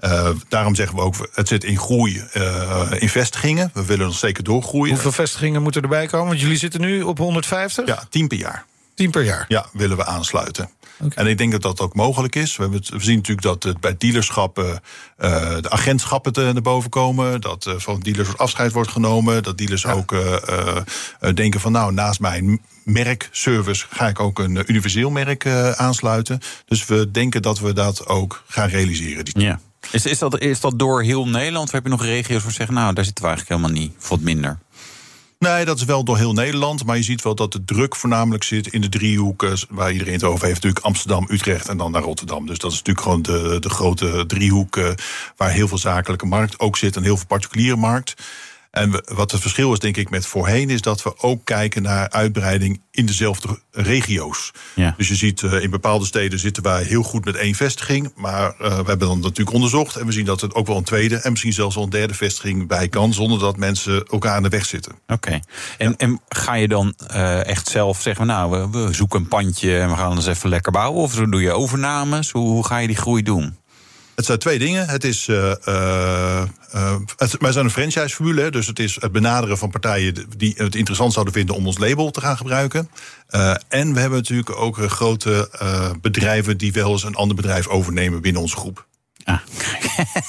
Uh, 0.00 0.28
daarom 0.48 0.74
zeggen 0.74 0.96
we 0.96 1.02
ook, 1.02 1.28
het 1.32 1.48
zit 1.48 1.64
in 1.64 1.78
groei 1.78 2.22
uh, 2.34 2.90
in 2.98 3.08
vestigingen. 3.08 3.70
We 3.74 3.84
willen 3.84 4.06
nog 4.06 4.16
zeker 4.16 4.44
doorgroeien. 4.44 4.92
Hoeveel 4.92 5.12
vestigingen 5.12 5.62
moeten 5.62 5.82
erbij 5.82 6.06
komen? 6.06 6.28
Want 6.28 6.40
jullie 6.40 6.58
zitten 6.58 6.80
nu 6.80 7.02
op 7.02 7.18
150? 7.18 7.86
Ja, 7.86 8.04
10 8.10 8.28
per 8.28 8.38
jaar. 8.38 8.64
10 8.94 9.10
per 9.10 9.22
jaar? 9.22 9.44
Ja, 9.48 9.66
willen 9.72 9.96
we 9.96 10.04
aansluiten. 10.04 10.70
Okay. 11.00 11.24
En 11.24 11.30
ik 11.30 11.38
denk 11.38 11.52
dat 11.52 11.62
dat 11.62 11.80
ook 11.80 11.94
mogelijk 11.94 12.34
is. 12.34 12.56
We, 12.56 12.62
hebben 12.62 12.80
het, 12.80 12.88
we 12.88 13.00
zien 13.00 13.16
natuurlijk 13.16 13.46
dat 13.46 13.62
het 13.62 13.80
bij 13.80 13.94
dealerschappen 13.98 14.66
uh, 14.66 15.56
de 15.60 15.70
agentschappen 15.70 16.32
te, 16.32 16.40
naar 16.40 16.62
boven 16.62 16.90
komen. 16.90 17.40
Dat 17.40 17.66
uh, 17.66 17.74
van 17.76 18.00
dealers 18.00 18.36
afscheid 18.36 18.72
wordt 18.72 18.90
genomen. 18.90 19.42
Dat 19.42 19.58
dealers 19.58 19.82
ja. 19.82 19.92
ook 19.92 20.12
uh, 20.12 20.76
denken 21.34 21.60
van 21.60 21.72
nou, 21.72 21.92
naast 21.92 22.20
mijn 22.20 22.60
merkservice 22.84 23.86
ga 23.90 24.08
ik 24.08 24.20
ook 24.20 24.38
een 24.38 24.64
universeel 24.66 25.10
merk 25.10 25.46
aansluiten. 25.76 26.40
Dus 26.64 26.86
we 26.86 27.10
denken 27.10 27.42
dat 27.42 27.58
we 27.58 27.72
dat 27.72 28.06
ook 28.06 28.44
gaan 28.46 28.68
realiseren. 28.68 29.24
Ja. 29.24 29.60
Is, 29.90 30.06
is, 30.06 30.18
dat, 30.18 30.38
is 30.38 30.60
dat 30.60 30.78
door 30.78 31.02
heel 31.02 31.28
Nederland? 31.28 31.66
Of 31.66 31.72
heb 31.72 31.82
je 31.82 31.88
nog 31.88 32.04
regio's 32.04 32.42
waar 32.42 32.52
zeggen, 32.52 32.74
nou, 32.74 32.94
daar 32.94 33.04
zitten 33.04 33.24
we 33.24 33.30
eigenlijk 33.30 33.60
helemaal 33.60 33.82
niet, 33.82 34.08
wat 34.08 34.20
minder? 34.20 34.58
Nee, 35.38 35.64
dat 35.64 35.76
is 35.76 35.84
wel 35.84 36.04
door 36.04 36.16
heel 36.16 36.32
Nederland. 36.32 36.84
Maar 36.84 36.96
je 36.96 37.02
ziet 37.02 37.22
wel 37.22 37.34
dat 37.34 37.52
de 37.52 37.64
druk 37.64 37.96
voornamelijk 37.96 38.44
zit 38.44 38.66
in 38.66 38.80
de 38.80 38.88
driehoeken... 38.88 39.58
waar 39.68 39.92
iedereen 39.92 40.12
het 40.12 40.24
over 40.24 40.44
heeft, 40.44 40.54
natuurlijk 40.54 40.84
Amsterdam, 40.84 41.26
Utrecht 41.30 41.68
en 41.68 41.76
dan 41.76 41.90
naar 41.90 42.02
Rotterdam. 42.02 42.46
Dus 42.46 42.58
dat 42.58 42.72
is 42.72 42.76
natuurlijk 42.76 43.06
gewoon 43.06 43.22
de, 43.22 43.56
de 43.60 43.70
grote 43.70 44.24
driehoek... 44.26 44.80
waar 45.36 45.50
heel 45.50 45.68
veel 45.68 45.78
zakelijke 45.78 46.26
markt 46.26 46.60
ook 46.60 46.76
zit 46.76 46.96
en 46.96 47.02
heel 47.02 47.16
veel 47.16 47.26
particuliere 47.26 47.76
markt. 47.76 48.14
En 48.78 48.90
we, 48.90 49.02
wat 49.14 49.30
het 49.30 49.40
verschil 49.40 49.72
is, 49.72 49.78
denk 49.78 49.96
ik, 49.96 50.10
met 50.10 50.26
voorheen, 50.26 50.70
is 50.70 50.80
dat 50.80 51.02
we 51.02 51.18
ook 51.18 51.44
kijken 51.44 51.82
naar 51.82 52.10
uitbreiding 52.10 52.82
in 52.90 53.06
dezelfde 53.06 53.58
regio's. 53.70 54.50
Ja. 54.74 54.94
Dus 54.96 55.08
je 55.08 55.14
ziet 55.14 55.42
uh, 55.42 55.62
in 55.62 55.70
bepaalde 55.70 56.04
steden 56.04 56.38
zitten 56.38 56.62
wij 56.62 56.82
heel 56.82 57.02
goed 57.02 57.24
met 57.24 57.36
één 57.36 57.54
vestiging. 57.54 58.12
Maar 58.16 58.50
uh, 58.50 58.56
we 58.58 58.74
hebben 58.74 59.08
dan 59.08 59.20
natuurlijk 59.20 59.52
onderzocht. 59.52 59.96
En 59.96 60.06
we 60.06 60.12
zien 60.12 60.24
dat 60.24 60.42
er 60.42 60.54
ook 60.54 60.66
wel 60.66 60.76
een 60.76 60.84
tweede 60.84 61.16
en 61.16 61.30
misschien 61.30 61.52
zelfs 61.52 61.74
wel 61.74 61.84
een 61.84 61.90
derde 61.90 62.14
vestiging 62.14 62.66
bij 62.66 62.88
kan. 62.88 63.12
Zonder 63.12 63.38
dat 63.38 63.56
mensen 63.56 64.04
elkaar 64.06 64.34
aan 64.34 64.42
de 64.42 64.48
weg 64.48 64.66
zitten. 64.66 64.92
Oké. 64.92 65.12
Okay. 65.12 65.42
En, 65.78 65.88
ja. 65.88 65.96
en, 65.96 66.20
ga 66.28 66.54
je 66.54 66.68
dan 66.68 66.94
uh, 67.14 67.46
echt 67.46 67.68
zelf 67.68 68.00
zeggen, 68.00 68.26
nou, 68.26 68.50
we, 68.50 68.78
we, 68.78 68.92
zoeken 68.92 69.20
een 69.20 69.28
pandje 69.28 69.78
en 69.78 69.88
we 69.88 69.96
gaan 69.96 70.16
eens 70.16 70.26
even 70.26 70.48
lekker 70.48 70.72
bouwen? 70.72 71.02
Of 71.02 71.14
doe 71.14 71.40
je 71.42 71.52
overnames? 71.52 72.30
Hoe, 72.30 72.48
hoe 72.48 72.66
ga 72.66 72.78
je 72.78 72.86
die 72.86 72.96
groei 72.96 73.22
doen? 73.22 73.56
Het 74.18 74.26
zijn 74.26 74.38
twee 74.38 74.58
dingen. 74.58 74.88
Het 74.88 75.04
is, 75.04 75.26
uh, 75.26 75.52
uh, 75.68 76.44
het, 77.16 77.36
wij 77.38 77.52
zijn 77.52 77.64
een 77.64 77.70
franchise-formule, 77.70 78.50
dus 78.50 78.66
het 78.66 78.78
is 78.78 78.96
het 79.00 79.12
benaderen 79.12 79.58
van 79.58 79.70
partijen 79.70 80.26
die 80.36 80.54
het 80.56 80.74
interessant 80.74 81.12
zouden 81.12 81.34
vinden 81.34 81.54
om 81.54 81.66
ons 81.66 81.78
label 81.78 82.10
te 82.10 82.20
gaan 82.20 82.36
gebruiken. 82.36 82.90
Uh, 83.30 83.54
en 83.68 83.94
we 83.94 84.00
hebben 84.00 84.18
natuurlijk 84.18 84.56
ook 84.56 84.76
grote 84.76 85.50
bedrijven 86.00 86.56
die 86.56 86.72
wel 86.72 86.90
eens 86.90 87.02
een 87.02 87.14
ander 87.14 87.36
bedrijf 87.36 87.66
overnemen 87.66 88.20
binnen 88.20 88.42
onze 88.42 88.56
groep. 88.56 88.86
Ah, 89.24 89.38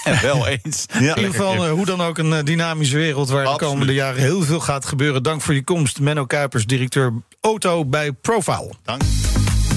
Wel 0.21 0.47
eens. 0.47 0.85
In 0.93 1.01
ieder 1.01 1.17
geval, 1.17 1.65
uh, 1.65 1.71
hoe 1.71 1.85
dan 1.85 2.01
ook, 2.01 2.17
een 2.17 2.31
uh, 2.31 2.43
dynamische 2.43 2.97
wereld... 2.97 3.29
waar 3.29 3.45
Absoluut. 3.45 3.59
de 3.59 3.65
komende 3.65 3.93
jaren 3.93 4.21
heel 4.21 4.41
veel 4.41 4.59
gaat 4.59 4.85
gebeuren. 4.85 5.23
Dank 5.23 5.41
voor 5.41 5.53
je 5.53 5.63
komst, 5.63 5.99
Menno 5.99 6.25
Kuipers, 6.25 6.65
directeur 6.65 7.13
auto 7.41 7.85
bij 7.85 8.11
Profile. 8.11 8.71
Dank. 8.83 9.01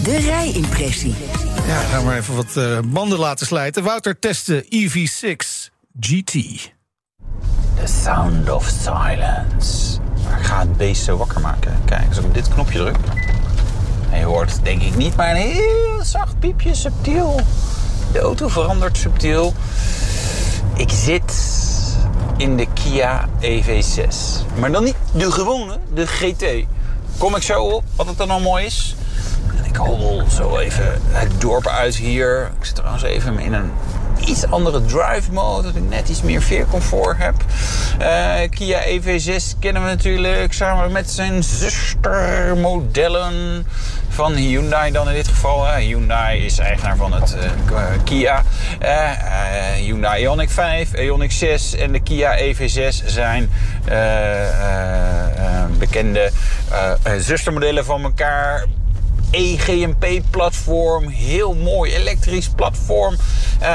De 0.03 0.17
rijimpressie. 0.17 1.15
Ja, 1.67 1.81
gaan 1.81 2.07
we 2.07 2.15
even 2.15 2.37
wat 2.37 2.57
uh, 2.57 2.79
banden 2.85 3.19
laten 3.19 3.47
slijten. 3.47 3.83
Wouter 3.83 4.19
testte 4.19 4.65
EV6 4.65 5.71
GT. 6.01 6.33
The 6.33 7.87
sound 8.03 8.51
of 8.51 8.73
silence. 8.83 9.99
Ik 10.39 10.45
ga 10.47 10.59
het 10.59 10.77
beest 10.77 11.05
zo 11.05 11.17
wakker 11.17 11.41
maken. 11.41 11.81
Kijk, 11.85 12.09
als 12.09 12.19
ik 12.19 12.25
op 12.25 12.35
dit 12.35 12.49
knopje 12.49 12.79
druk... 12.79 12.97
Je 14.15 14.25
hoort 14.25 14.65
denk 14.65 14.83
ik 14.83 14.97
niet, 14.97 15.17
maar 15.17 15.31
een 15.31 15.37
heel 15.37 16.03
zacht 16.03 16.39
piepje, 16.39 16.75
subtiel. 16.75 17.41
De 18.13 18.19
auto 18.19 18.49
verandert 18.49 18.97
subtiel. 18.97 19.55
Ik 20.77 20.91
zit 20.91 21.35
in 22.37 22.57
de 22.57 22.67
Kia 22.73 23.29
EV6. 23.41 24.15
Maar 24.59 24.73
dan 24.73 24.85
niet 24.85 24.97
de 25.15 25.33
gewone, 25.33 25.79
de 25.95 26.07
GT. 26.07 26.45
Kom 27.19 27.37
ik 27.37 27.43
zo 27.43 27.63
op 27.63 27.85
wat 27.97 28.07
het 28.07 28.17
dan 28.17 28.31
al 28.31 28.41
mooi 28.41 28.65
is. 28.65 28.95
Ik 29.65 29.77
hobbel 29.77 30.25
zo 30.31 30.59
even 30.59 31.01
het 31.09 31.41
dorp 31.41 31.67
uit 31.67 31.97
hier. 31.97 32.51
Ik 32.59 32.65
zit 32.65 32.75
trouwens 32.75 33.03
even 33.03 33.39
in 33.39 33.53
een 33.53 33.71
iets 34.25 34.47
andere 34.47 34.85
drive 34.85 35.33
mode. 35.33 35.63
Dat 35.63 35.77
ik 35.77 35.89
net 35.89 36.09
iets 36.09 36.23
meer 36.23 36.43
veercomfort 36.43 37.19
heb. 37.19 37.35
Uh, 38.01 38.35
Kia 38.51 38.85
EV6 38.85 39.59
kennen 39.59 39.83
we 39.83 39.89
natuurlijk 39.89 40.53
samen 40.53 40.93
met 40.93 41.11
zijn 41.11 41.43
zustermodellen 41.43 43.67
van 44.09 44.33
Hyundai 44.33 44.93
dan 44.93 45.09
in 45.09 45.15
dit 45.15 45.29
geval. 45.29 45.75
Hyundai 45.75 46.45
is 46.45 46.59
eigenaar 46.59 46.97
van 46.97 47.13
het 47.13 47.37
uh, 47.71 47.85
Kia. 48.05 48.43
Hyundai 49.77 50.27
Ioniq 50.27 50.51
5, 50.51 50.91
Ioniq 50.93 51.33
6 51.33 51.75
en 51.75 51.93
de 51.93 52.01
Kia 52.01 52.39
EV6 52.39 53.07
zijn 53.07 53.51
bekende 55.79 56.31
zustermodellen 57.19 57.85
van 57.85 58.03
elkaar 58.03 58.65
EGMP-platform. 59.33 61.09
Heel 61.09 61.55
mooi 61.55 61.95
elektrisch 61.95 62.49
platform. 62.49 63.17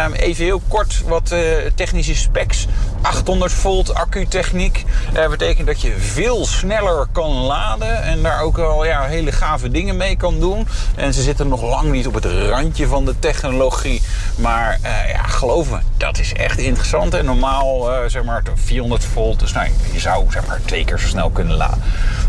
Um, 0.06 0.14
even 0.14 0.44
heel 0.44 0.62
kort 0.68 1.02
wat 1.08 1.32
uh, 1.32 1.40
technische 1.76 2.16
specs. 2.16 2.68
800 3.02 3.52
volt 3.52 3.94
accutechniek. 3.94 4.86
Dat 5.14 5.24
uh, 5.24 5.30
betekent 5.30 5.68
dat 5.68 5.82
je 5.82 5.96
veel 5.98 6.46
sneller 6.46 7.08
kan 7.12 7.32
laden. 7.32 8.04
En 8.04 8.22
daar 8.22 8.42
ook 8.42 8.56
wel 8.56 8.86
ja, 8.86 9.04
hele 9.04 9.32
gave 9.32 9.70
dingen 9.70 9.98
mee 9.98 10.16
kan 10.16 10.40
doen. 10.40 10.68
En 10.96 11.14
ze 11.14 11.22
zitten 11.22 11.48
nog 11.48 11.62
lang 11.62 11.92
niet 11.92 12.08
op 12.08 12.14
het 12.14 12.26
randje 12.26 12.88
van 12.88 13.06
de 13.06 13.20
technologie. 13.20 14.02
Maar 14.36 14.80
uh, 14.84 15.10
ja, 15.12 15.24
geloof 15.24 15.70
me, 15.70 15.78
dat 15.98 16.20
is 16.20 16.34
echt 16.34 16.58
interessant. 16.58 17.14
En 17.14 17.26
normaal 17.26 17.90
zeg 18.08 18.24
maar 18.24 18.44
400 18.56 19.04
volt. 19.06 19.40
Dus 19.40 19.54
nou, 19.54 19.68
je 19.94 20.00
zou 20.00 20.26
zeg 20.32 20.48
maar 20.48 20.60
twee 20.66 20.86
keer 20.86 21.00
zo 21.00 21.08
snel 21.08 21.30
kunnen 21.30 21.56
laden. 21.56 21.82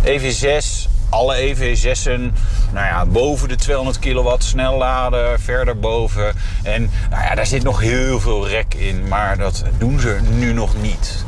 EV6 0.04 0.88
alle 1.08 1.36
EV6'en 1.36 2.32
nou 2.72 2.86
ja, 2.86 3.06
boven 3.06 3.48
de 3.48 3.56
200 3.56 3.98
kilowatt 3.98 4.44
snel 4.44 4.76
laden, 4.76 5.40
verder 5.40 5.78
boven. 5.78 6.34
En 6.62 6.90
nou 7.10 7.22
ja, 7.22 7.34
daar 7.34 7.46
zit 7.46 7.62
nog 7.62 7.80
heel 7.80 8.20
veel 8.20 8.48
rek 8.48 8.74
in, 8.74 9.08
maar 9.08 9.38
dat 9.38 9.64
doen 9.78 10.00
ze 10.00 10.18
nu 10.30 10.52
nog 10.52 10.80
niet. 10.80 11.24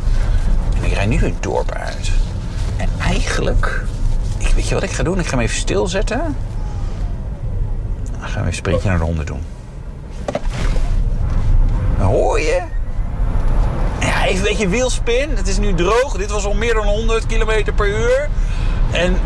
En 0.76 0.84
ik 0.84 0.92
rijd 0.92 1.08
nu 1.08 1.16
het 1.16 1.42
dorp 1.42 1.72
uit. 1.72 2.10
En 2.76 2.88
eigenlijk, 3.00 3.84
ik, 4.38 4.48
weet 4.54 4.68
je 4.68 4.74
wat 4.74 4.82
ik 4.82 4.90
ga 4.90 5.02
doen? 5.02 5.18
Ik 5.18 5.26
ga 5.26 5.30
hem 5.30 5.40
even 5.40 5.56
stilzetten. 5.56 6.36
Dan 8.18 8.28
gaan 8.28 8.42
we 8.42 8.48
een 8.48 8.54
sprintje 8.54 8.88
naar 8.88 8.98
de 8.98 9.04
honden 9.04 9.26
doen. 9.26 9.42
Hoor 11.98 12.40
je 12.40 12.62
ja, 14.00 14.24
even 14.24 14.36
een 14.36 14.42
beetje 14.42 14.68
wielspin. 14.68 15.30
Het 15.36 15.48
is 15.48 15.58
nu 15.58 15.74
droog. 15.74 16.16
Dit 16.16 16.30
was 16.30 16.44
al 16.44 16.54
meer 16.54 16.74
dan 16.74 16.86
100 16.86 17.26
km 17.26 17.72
per 17.74 17.88
uur. 17.88 18.28
En 18.90 19.16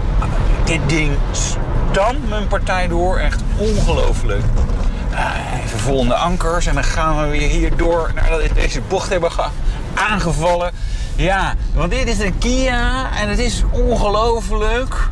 dit 0.64 0.81
ding 0.87 1.16
stamt 1.33 2.29
mijn 2.29 2.49
partij 2.49 2.89
door. 2.89 3.18
Echt 3.18 3.41
ongelooflijk. 3.57 4.43
Uh, 5.12 5.31
even 5.64 5.79
volgende 5.79 6.14
ankers. 6.14 6.66
En 6.66 6.75
dan 6.75 6.85
gaan 6.85 7.22
we 7.22 7.29
weer 7.29 7.49
hier 7.49 7.77
door 7.77 8.11
nadat 8.14 8.43
we 8.43 8.55
deze 8.55 8.81
bocht 8.81 9.09
hebben 9.09 9.31
aangevallen. 9.95 10.72
Ja, 11.16 11.55
want 11.75 11.91
dit 11.91 12.09
is 12.09 12.18
een 12.18 12.39
Kia 12.39 13.11
en 13.20 13.29
het 13.29 13.39
is 13.39 13.62
ongelooflijk 13.70 15.09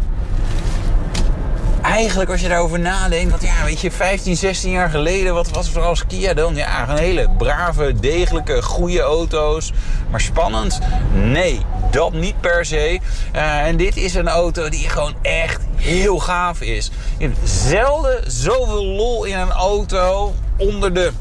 eigenlijk 1.83 2.31
als 2.31 2.41
je 2.41 2.49
daarover 2.49 2.81
nadenkt, 2.81 3.43
ja, 3.43 3.65
weet 3.65 3.81
je, 3.81 3.91
15, 3.91 4.37
16 4.37 4.71
jaar 4.71 4.91
geleden, 4.91 5.35
wat 5.35 5.51
was 5.51 5.75
er 5.75 5.83
als 5.83 6.07
Kia 6.07 6.35
dan? 6.35 6.55
Ja, 6.55 6.89
een 6.89 6.99
hele 6.99 7.29
brave, 7.39 7.95
degelijke, 8.01 8.63
goede 8.63 9.01
auto's. 9.01 9.73
Maar 10.11 10.21
spannend? 10.21 10.79
Nee, 11.13 11.61
dat 11.93 12.13
niet 12.13 12.41
per 12.41 12.65
se. 12.65 13.01
Uh, 13.35 13.67
en 13.67 13.77
dit 13.77 13.97
is 13.97 14.15
een 14.15 14.29
auto 14.29 14.69
die 14.69 14.89
gewoon 14.89 15.15
echt 15.23 15.61
heel 15.77 16.19
gaaf 16.19 16.61
is. 16.61 16.91
Hebt 17.19 17.39
zelden 17.45 18.31
zoveel 18.31 18.85
lol 18.85 19.25
in 19.25 19.39
een 19.39 19.51
auto 19.51 20.35
onder 20.57 20.95
de 20.95 21.13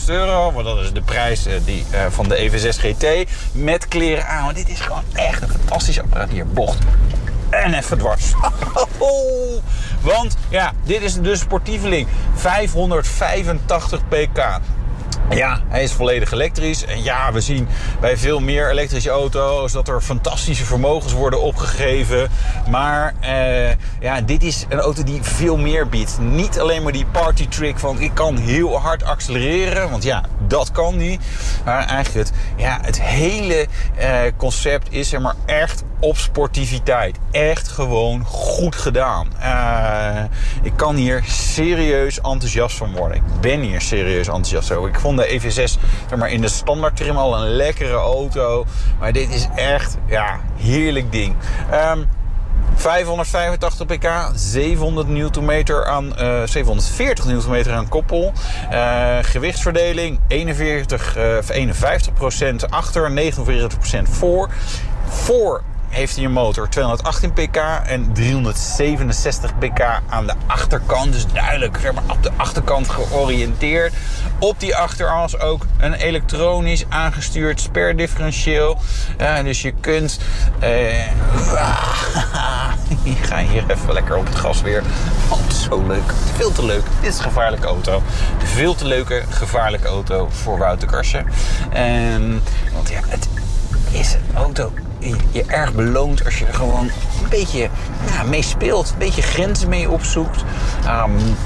70.000 0.00 0.06
euro. 0.06 0.52
Want 0.52 0.64
dat 0.64 0.78
is 0.78 0.92
de 0.92 1.02
prijs 1.02 1.46
uh, 1.46 1.52
die, 1.64 1.84
uh, 1.92 2.00
van 2.08 2.28
de 2.28 2.50
EV6 2.50 2.78
GT. 2.78 3.30
Met 3.52 3.88
kleren 3.88 4.26
aan. 4.26 4.44
Want 4.44 4.56
dit 4.56 4.68
is 4.68 4.80
gewoon 4.80 5.04
echt 5.12 5.42
een 5.42 5.48
fantastisch 5.48 6.00
apparaat. 6.00 6.30
Hier, 6.30 6.46
bocht 6.46 6.78
en 7.50 7.74
even 7.74 7.98
dwars. 7.98 8.32
Want 10.00 10.36
ja, 10.48 10.72
dit 10.84 11.02
is 11.02 11.14
de 11.14 11.36
sportieveling. 11.36 12.08
585 12.34 14.00
pk. 14.08 14.58
Ja, 15.30 15.60
hij 15.68 15.82
is 15.82 15.92
volledig 15.92 16.32
elektrisch. 16.32 16.84
En 16.84 17.02
ja, 17.02 17.32
we 17.32 17.40
zien 17.40 17.68
bij 18.00 18.16
veel 18.16 18.40
meer 18.40 18.70
elektrische 18.70 19.10
auto's 19.10 19.72
dat 19.72 19.88
er 19.88 20.00
fantastische 20.00 20.64
vermogens 20.64 21.12
worden 21.12 21.42
opgegeven. 21.42 22.30
Maar 22.70 23.14
eh, 23.20 23.70
ja, 24.00 24.20
dit 24.20 24.42
is 24.42 24.66
een 24.68 24.78
auto 24.78 25.02
die 25.02 25.22
veel 25.22 25.56
meer 25.56 25.88
biedt. 25.88 26.18
Niet 26.20 26.60
alleen 26.60 26.82
maar 26.82 26.92
die 26.92 27.06
party 27.06 27.48
trick 27.48 27.78
van 27.78 28.00
ik 28.00 28.14
kan 28.14 28.36
heel 28.36 28.78
hard 28.78 29.04
accelereren. 29.04 29.90
Want 29.90 30.02
ja, 30.02 30.24
dat 30.50 30.72
kan 30.72 30.96
niet. 30.96 31.20
Maar 31.64 31.86
eigenlijk 31.86 32.28
het, 32.28 32.38
ja, 32.56 32.78
het 32.82 33.02
hele 33.02 33.66
eh, 33.96 34.20
concept 34.36 34.92
is 34.92 35.12
er 35.12 35.20
maar 35.20 35.34
echt 35.46 35.84
op 36.00 36.16
sportiviteit. 36.16 37.18
Echt 37.30 37.68
gewoon 37.68 38.24
goed 38.24 38.76
gedaan. 38.76 39.28
Uh, 39.40 40.22
ik 40.62 40.72
kan 40.76 40.94
hier 40.94 41.22
serieus 41.26 42.20
enthousiast 42.20 42.76
van 42.76 42.92
worden. 42.92 43.16
Ik 43.16 43.40
ben 43.40 43.60
hier 43.60 43.80
serieus 43.80 44.26
enthousiast 44.26 44.72
over. 44.72 44.88
Ik 44.88 45.00
vond 45.00 45.18
de 45.18 45.40
EV6 45.40 45.50
zeg 45.52 46.16
maar, 46.16 46.30
in 46.30 46.40
de 46.40 46.48
standaard 46.48 46.96
trim 46.96 47.16
al 47.16 47.36
een 47.36 47.48
lekkere 47.48 47.94
auto. 47.94 48.66
Maar 48.98 49.12
dit 49.12 49.34
is 49.34 49.48
echt 49.54 49.96
ja, 50.06 50.40
heerlijk 50.56 51.12
ding. 51.12 51.34
Um, 51.72 52.08
585 52.74 53.86
pk, 53.86 54.30
700 54.34 55.08
Nm 55.08 55.72
aan, 55.84 56.12
uh, 56.20 56.42
740 56.44 57.24
Nm 57.24 57.70
aan 57.70 57.88
koppel. 57.88 58.32
Uh, 58.72 59.16
gewichtsverdeling 59.22 60.18
41, 60.28 61.16
uh, 61.16 61.38
51% 61.42 62.68
achter, 62.68 63.10
49% 63.10 64.08
voor. 64.08 64.50
Voor 65.08 65.62
heeft 65.90 66.16
hij 66.16 66.24
een 66.24 66.32
motor 66.32 66.68
218 66.68 67.32
pk 67.32 67.56
en 67.84 68.12
367 68.12 69.58
pk 69.58 70.00
aan 70.08 70.26
de 70.26 70.34
achterkant. 70.46 71.12
Dus 71.12 71.26
duidelijk 71.26 71.78
zeg 71.80 71.92
maar, 71.92 72.02
op 72.06 72.22
de 72.22 72.30
achterkant 72.36 72.88
georiënteerd. 72.88 73.94
Op 74.38 74.60
die 74.60 74.76
achteras 74.76 75.38
ook 75.38 75.66
een 75.78 75.92
elektronisch 75.92 76.84
aangestuurd 76.88 77.60
sperdifferentieel. 77.60 78.78
Dus 79.42 79.62
je 79.62 79.72
kunt... 79.80 80.20
Uh, 80.62 81.06
ik 83.12 83.18
ga 83.22 83.38
hier 83.38 83.64
even 83.68 83.92
lekker 83.92 84.16
op 84.16 84.26
het 84.26 84.34
gas 84.34 84.62
weer. 84.62 84.82
Oh, 85.28 85.48
zo 85.48 85.86
leuk. 85.86 86.12
Veel 86.36 86.52
te 86.52 86.64
leuk. 86.64 86.84
Dit 87.00 87.12
is 87.12 87.18
een 87.18 87.24
gevaarlijke 87.24 87.66
auto. 87.66 88.02
Veel 88.44 88.74
te 88.74 88.86
leuke, 88.86 89.22
gevaarlijke 89.28 89.88
auto 89.88 90.28
voor 90.30 90.58
Wouter. 90.58 90.88
En, 91.70 92.42
want 92.72 92.88
ja, 92.88 93.00
het 93.06 93.28
is 93.92 94.14
een 94.14 94.36
auto 94.36 94.72
je 95.30 95.44
erg 95.46 95.74
beloont 95.74 96.24
als 96.24 96.38
je 96.38 96.46
er 96.46 96.54
gewoon 96.54 96.90
een 97.22 97.28
beetje 97.28 97.68
ja, 98.06 98.22
mee 98.22 98.42
speelt. 98.42 98.90
Een 98.90 98.98
beetje 98.98 99.22
grenzen 99.22 99.68
mee 99.68 99.90
opzoekt. 99.90 100.44
Um, 100.86 101.36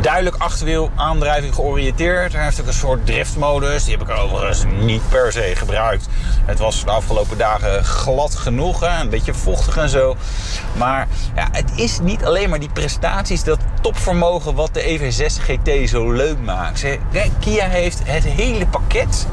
duidelijk 0.00 0.36
achterwiel 0.36 0.90
aandrijving 0.96 1.54
georiënteerd. 1.54 2.32
Hij 2.32 2.44
heeft 2.44 2.60
ook 2.60 2.66
een 2.66 2.72
soort 2.72 3.06
driftmodus. 3.06 3.84
Die 3.84 3.96
heb 3.96 4.08
ik 4.08 4.16
overigens 4.16 4.64
niet 4.80 5.08
per 5.08 5.32
se 5.32 5.52
gebruikt. 5.54 6.06
Het 6.44 6.58
was 6.58 6.84
de 6.84 6.90
afgelopen 6.90 7.38
dagen 7.38 7.84
glad 7.84 8.34
genoeg. 8.34 8.80
Hè? 8.80 9.00
Een 9.00 9.10
beetje 9.10 9.34
vochtig 9.34 9.76
en 9.76 9.88
zo. 9.88 10.16
Maar 10.76 11.08
ja, 11.34 11.48
het 11.52 11.70
is 11.74 11.98
niet 12.00 12.24
alleen 12.24 12.50
maar 12.50 12.60
die 12.60 12.72
prestaties, 12.72 13.44
dat 13.44 13.58
topvermogen 13.80 14.54
wat 14.54 14.74
de 14.74 14.98
EV6 14.98 15.42
GT 15.42 15.88
zo 15.88 16.12
leuk 16.12 16.38
maakt. 16.40 16.84
Kia 17.40 17.66
heeft 17.66 18.00
het 18.04 18.24
hele 18.24 18.66
pakket 18.66 19.26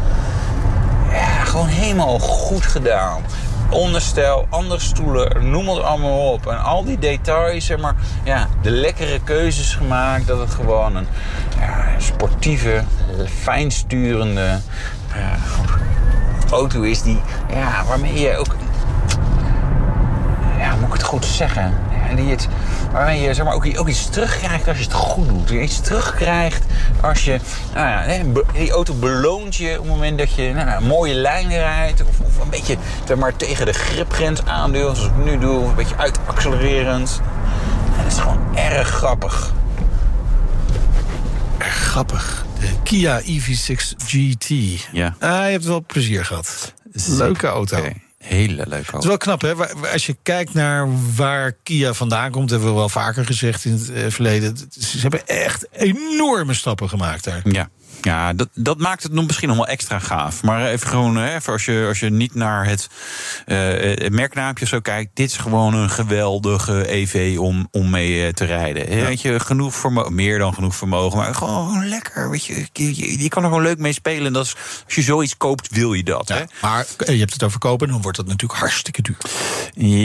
ja, 1.11 1.43
gewoon 1.43 1.67
helemaal 1.67 2.19
goed 2.19 2.65
gedaan. 2.65 3.21
Onderstel, 3.69 4.47
andere 4.49 4.79
stoelen, 4.79 5.49
noem 5.49 5.69
het 5.69 5.83
allemaal 5.83 6.31
op. 6.31 6.47
En 6.47 6.63
al 6.63 6.83
die 6.83 6.99
details, 6.99 7.65
zeg 7.65 7.79
maar, 7.79 7.95
ja, 8.23 8.47
de 8.61 8.71
lekkere 8.71 9.19
keuzes 9.23 9.73
gemaakt. 9.73 10.27
Dat 10.27 10.39
het 10.39 10.53
gewoon 10.53 10.95
een 10.95 11.07
ja, 11.59 11.85
sportieve, 11.97 12.83
fijnsturende 13.41 14.59
auto 16.51 16.81
is 16.81 17.01
die, 17.01 17.21
ja, 17.49 17.83
waarmee 17.87 18.19
je 18.19 18.37
ook, 18.37 18.55
ja, 20.57 20.75
moet 20.75 20.87
ik 20.87 20.93
het 20.93 21.03
goed 21.03 21.25
zeggen, 21.25 21.73
ja, 22.09 22.15
die 22.15 22.29
het, 22.29 22.47
waarmee 22.91 23.21
je 23.21 23.33
zeg 23.33 23.45
maar, 23.45 23.53
ook, 23.53 23.67
ook 23.79 23.87
iets 23.87 24.09
terugkrijgt 24.09 24.67
als 24.67 24.77
je 24.77 24.83
het 24.83 24.93
goed 24.93 25.27
doet. 25.27 25.49
Je 25.49 25.61
iets 25.61 25.81
terugkrijgt 25.81 26.63
als 27.01 27.25
je, 27.25 27.39
nou 27.73 27.87
ja, 27.87 28.23
die 28.53 28.71
auto 28.71 28.93
beloont 28.93 29.55
je 29.55 29.71
op 29.71 29.77
het 29.77 29.87
moment 29.87 30.17
dat 30.17 30.33
je 30.33 30.53
nou, 30.53 30.69
een 30.69 30.87
mooie 30.87 31.13
lijn 31.13 31.49
rijdt 31.49 32.01
of, 32.01 32.19
of 32.19 32.39
een 32.43 32.49
beetje 32.49 32.77
zeg 33.07 33.17
maar, 33.17 33.35
tegen 33.35 33.65
de 33.65 33.73
gripgrens 33.73 34.45
aanduwt, 34.45 34.97
zoals 34.97 35.11
ik 35.11 35.25
nu 35.25 35.37
doe, 35.37 35.65
een 35.65 35.75
beetje 35.75 35.97
uitaccelererend. 35.97 37.21
En 37.97 38.03
dat 38.03 38.11
is 38.11 38.19
gewoon 38.19 38.55
erg 38.55 38.87
grappig. 38.87 39.53
Grappig. 41.57 42.45
De 42.59 42.67
Kia 42.83 43.21
EV6 43.21 43.95
GT. 44.05 44.47
Ja. 44.91 45.15
Ah, 45.19 45.45
je 45.45 45.51
hebt 45.51 45.65
wel 45.65 45.83
plezier 45.87 46.25
gehad. 46.25 46.73
Leuke 47.07 47.47
auto. 47.47 47.77
Hele 48.19 48.67
leuke 48.67 48.91
Het 48.91 49.01
is 49.01 49.07
wel 49.07 49.17
knap, 49.17 49.41
hè? 49.41 49.53
Als 49.91 50.05
je 50.05 50.17
kijkt 50.23 50.53
naar 50.53 50.87
waar 51.15 51.51
Kia 51.51 51.93
vandaan 51.93 52.31
komt, 52.31 52.49
hebben 52.49 52.69
we 52.69 52.75
wel 52.75 52.89
vaker 52.89 53.25
gezegd 53.25 53.65
in 53.65 53.71
het 53.71 53.91
eh, 53.91 54.05
verleden. 54.09 54.57
Ze 54.79 54.99
hebben 54.99 55.27
echt 55.27 55.67
enorme 55.71 56.53
stappen 56.53 56.89
gemaakt 56.89 57.23
daar. 57.23 57.41
Ja. 57.43 57.69
Ja, 58.01 58.33
dat, 58.33 58.49
dat 58.53 58.77
maakt 58.77 59.03
het 59.03 59.11
misschien 59.11 59.47
nog 59.47 59.57
wel 59.57 59.67
extra 59.67 59.99
gaaf. 59.99 60.43
Maar 60.43 60.65
even 60.65 60.87
gewoon, 60.87 61.15
hè, 61.15 61.35
even 61.35 61.53
als, 61.53 61.65
je, 61.65 61.85
als 61.87 61.99
je 61.99 62.09
niet 62.09 62.35
naar 62.35 62.65
het, 62.65 62.89
het 63.45 64.13
merknaampje 64.13 64.65
zo 64.65 64.79
kijkt. 64.79 65.15
Dit 65.15 65.29
is 65.29 65.37
gewoon 65.37 65.73
een 65.73 65.89
geweldige 65.89 66.91
EV 66.91 67.37
om, 67.39 67.67
om 67.71 67.89
mee 67.89 68.25
eh, 68.25 68.33
te 68.33 68.45
rijden. 68.45 68.87
Weet 68.87 69.21
je, 69.21 69.39
genoeg 69.39 69.75
vermogen, 69.75 70.15
meer 70.15 70.39
dan 70.39 70.53
genoeg 70.53 70.75
vermogen. 70.75 71.17
Maar 71.17 71.35
gewoon 71.35 71.87
lekker, 71.87 72.29
weet 72.29 72.45
je. 72.45 72.67
Je, 72.73 73.27
kan 73.27 73.43
er 73.43 73.49
gewoon 73.49 73.63
leuk 73.63 73.77
mee 73.77 73.93
spelen. 73.93 74.25
En 74.25 74.33
dat 74.33 74.45
is, 74.45 74.55
als 74.85 74.95
je 74.95 75.01
zoiets 75.01 75.37
koopt, 75.37 75.69
wil 75.69 75.93
je 75.93 76.03
dat. 76.03 76.27
Hè? 76.27 76.37
Ja, 76.37 76.47
maar 76.61 76.85
eh, 76.97 77.13
je 77.13 77.19
hebt 77.19 77.33
het 77.33 77.43
over 77.43 77.59
kopen, 77.59 77.87
dan 77.87 78.01
wordt 78.01 78.17
dat 78.17 78.27
natuurlijk 78.27 78.59
hartstikke 78.59 79.01
duur. 79.01 79.17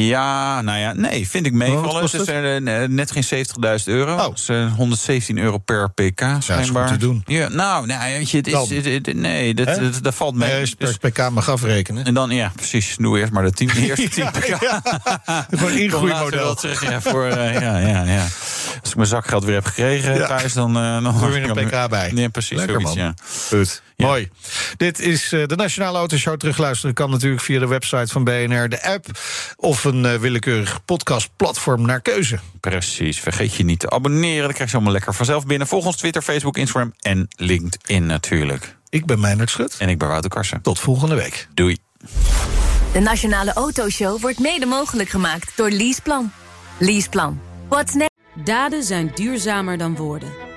Ja, 0.08 0.60
nou 0.60 0.78
ja, 0.78 0.92
nee, 0.92 1.28
vind 1.28 1.46
ik 1.46 1.52
meevallen. 1.52 2.02
Het 2.02 2.14
is 2.14 2.26
het? 2.26 2.90
net 2.90 3.10
geen 3.10 3.46
70.000 3.78 3.84
euro. 3.84 4.12
Oh. 4.12 4.18
Dat 4.18 4.38
is 4.38 4.48
eh, 4.48 4.74
117 4.74 5.38
euro 5.38 5.58
per 5.58 5.90
pk, 5.90 6.24
schijnbaar. 6.38 6.88
goed 6.88 6.98
te 6.98 7.06
doen. 7.06 7.22
Ja, 7.26 7.48
nou, 7.48 7.83
nou 7.86 8.12
weet 8.12 8.30
je, 8.30 8.36
het 8.36 8.46
is, 8.46 8.52
Dan. 8.52 8.68
het- 8.72 8.84
het- 9.06 9.14
nee, 9.16 9.54
dat, 9.54 9.66
dat, 9.66 9.98
dat 10.02 10.14
valt 10.14 10.34
mee. 10.34 10.48
Nee, 10.50 10.60
als 10.60 10.68
je 10.70 10.74
Dus- 10.78 10.96
per 10.96 11.10
pk 11.10 11.30
mag 11.30 11.48
afrekenen. 11.50 12.04
en 12.04 12.14
dan, 12.14 12.30
ja, 12.30 12.52
precies. 12.56 12.96
Doe 12.98 13.18
eerst 13.18 13.32
maar 13.32 13.42
de 13.44 13.50
10, 13.52 13.66
de 13.68 13.80
eerste 13.86 14.08
10 14.08 14.30
pk. 14.30 14.44
Gewoon 14.44 14.58
een 14.58 15.44
Kom 15.48 15.58
later 15.60 15.80
ingroeimodel. 15.80 16.30
wel 16.44 16.54
terug, 16.54 16.88
ja, 16.90 17.00
voor, 17.00 17.26
eh, 17.26 17.52
ja, 17.60 17.78
ja, 17.78 18.02
ja. 18.02 18.22
Als 18.80 18.90
ik 18.90 18.96
mijn 18.96 19.08
zakgeld 19.08 19.44
weer 19.44 19.54
heb 19.54 19.64
gekregen 19.66 20.26
thuis, 20.26 20.52
dan... 20.52 20.76
eh 20.76 21.02
dan 21.02 21.18
Doe 21.18 21.28
weer 21.30 21.50
een 21.58 21.66
pk 21.68 21.88
bij. 21.90 22.10
Ja, 22.14 22.28
precies. 22.28 22.56
Lekker, 22.58 22.80
zoiets, 22.80 22.96
man. 22.96 23.14
Goed. 23.48 23.82
Ja. 23.96 24.06
Mooi. 24.06 24.28
Dit 24.76 24.98
is 24.98 25.32
eh, 25.32 25.46
de 25.46 25.56
Nationale 25.56 25.98
Autoshow. 25.98 26.38
Terugluisteren 26.38 26.94
kan 26.94 27.10
natuurlijk 27.10 27.42
via 27.42 27.58
de 27.58 27.66
website 27.66 28.12
van 28.12 28.24
BNR, 28.24 28.68
de 28.68 28.82
app... 28.82 29.06
of 29.56 29.84
een 29.84 30.06
eh, 30.06 30.14
willekeurig 30.14 30.84
podcastplatform 30.84 31.86
naar 31.86 32.00
keuze. 32.00 32.38
Precies. 32.60 33.20
Vergeet 33.20 33.54
je 33.54 33.64
niet 33.64 33.78
te 33.78 33.90
abonneren. 33.90 34.42
Dan 34.42 34.52
krijg 34.52 34.70
je 34.70 34.76
allemaal 34.76 34.94
lekker 34.94 35.14
vanzelf 35.14 35.46
binnen. 35.46 35.66
Volg 35.66 35.86
ons 35.86 35.96
Twitter, 35.96 36.22
Facebook, 36.22 36.56
Instagram 36.56 36.92
en 37.00 37.28
LinkedIn 37.36 38.06
natuurlijk. 38.06 38.76
Ik 38.88 39.06
ben 39.06 39.20
Meijnerd 39.20 39.50
Schut. 39.50 39.76
En 39.78 39.88
ik 39.88 39.98
ben 39.98 40.08
Wouter 40.08 40.30
Karsen. 40.30 40.60
Tot 40.62 40.78
volgende 40.78 41.14
week. 41.14 41.48
Doei. 41.54 41.76
De 42.92 43.00
Nationale 43.00 43.52
Autoshow 43.52 44.20
wordt 44.20 44.38
mede 44.38 44.66
mogelijk 44.66 45.08
gemaakt 45.08 45.52
door 45.56 45.70
Leaseplan. 45.70 46.32
Leaseplan. 46.78 47.40
What's 47.68 47.94
next? 47.94 48.12
Daden 48.44 48.82
zijn 48.82 49.10
duurzamer 49.14 49.78
dan 49.78 49.96
woorden. 49.96 50.53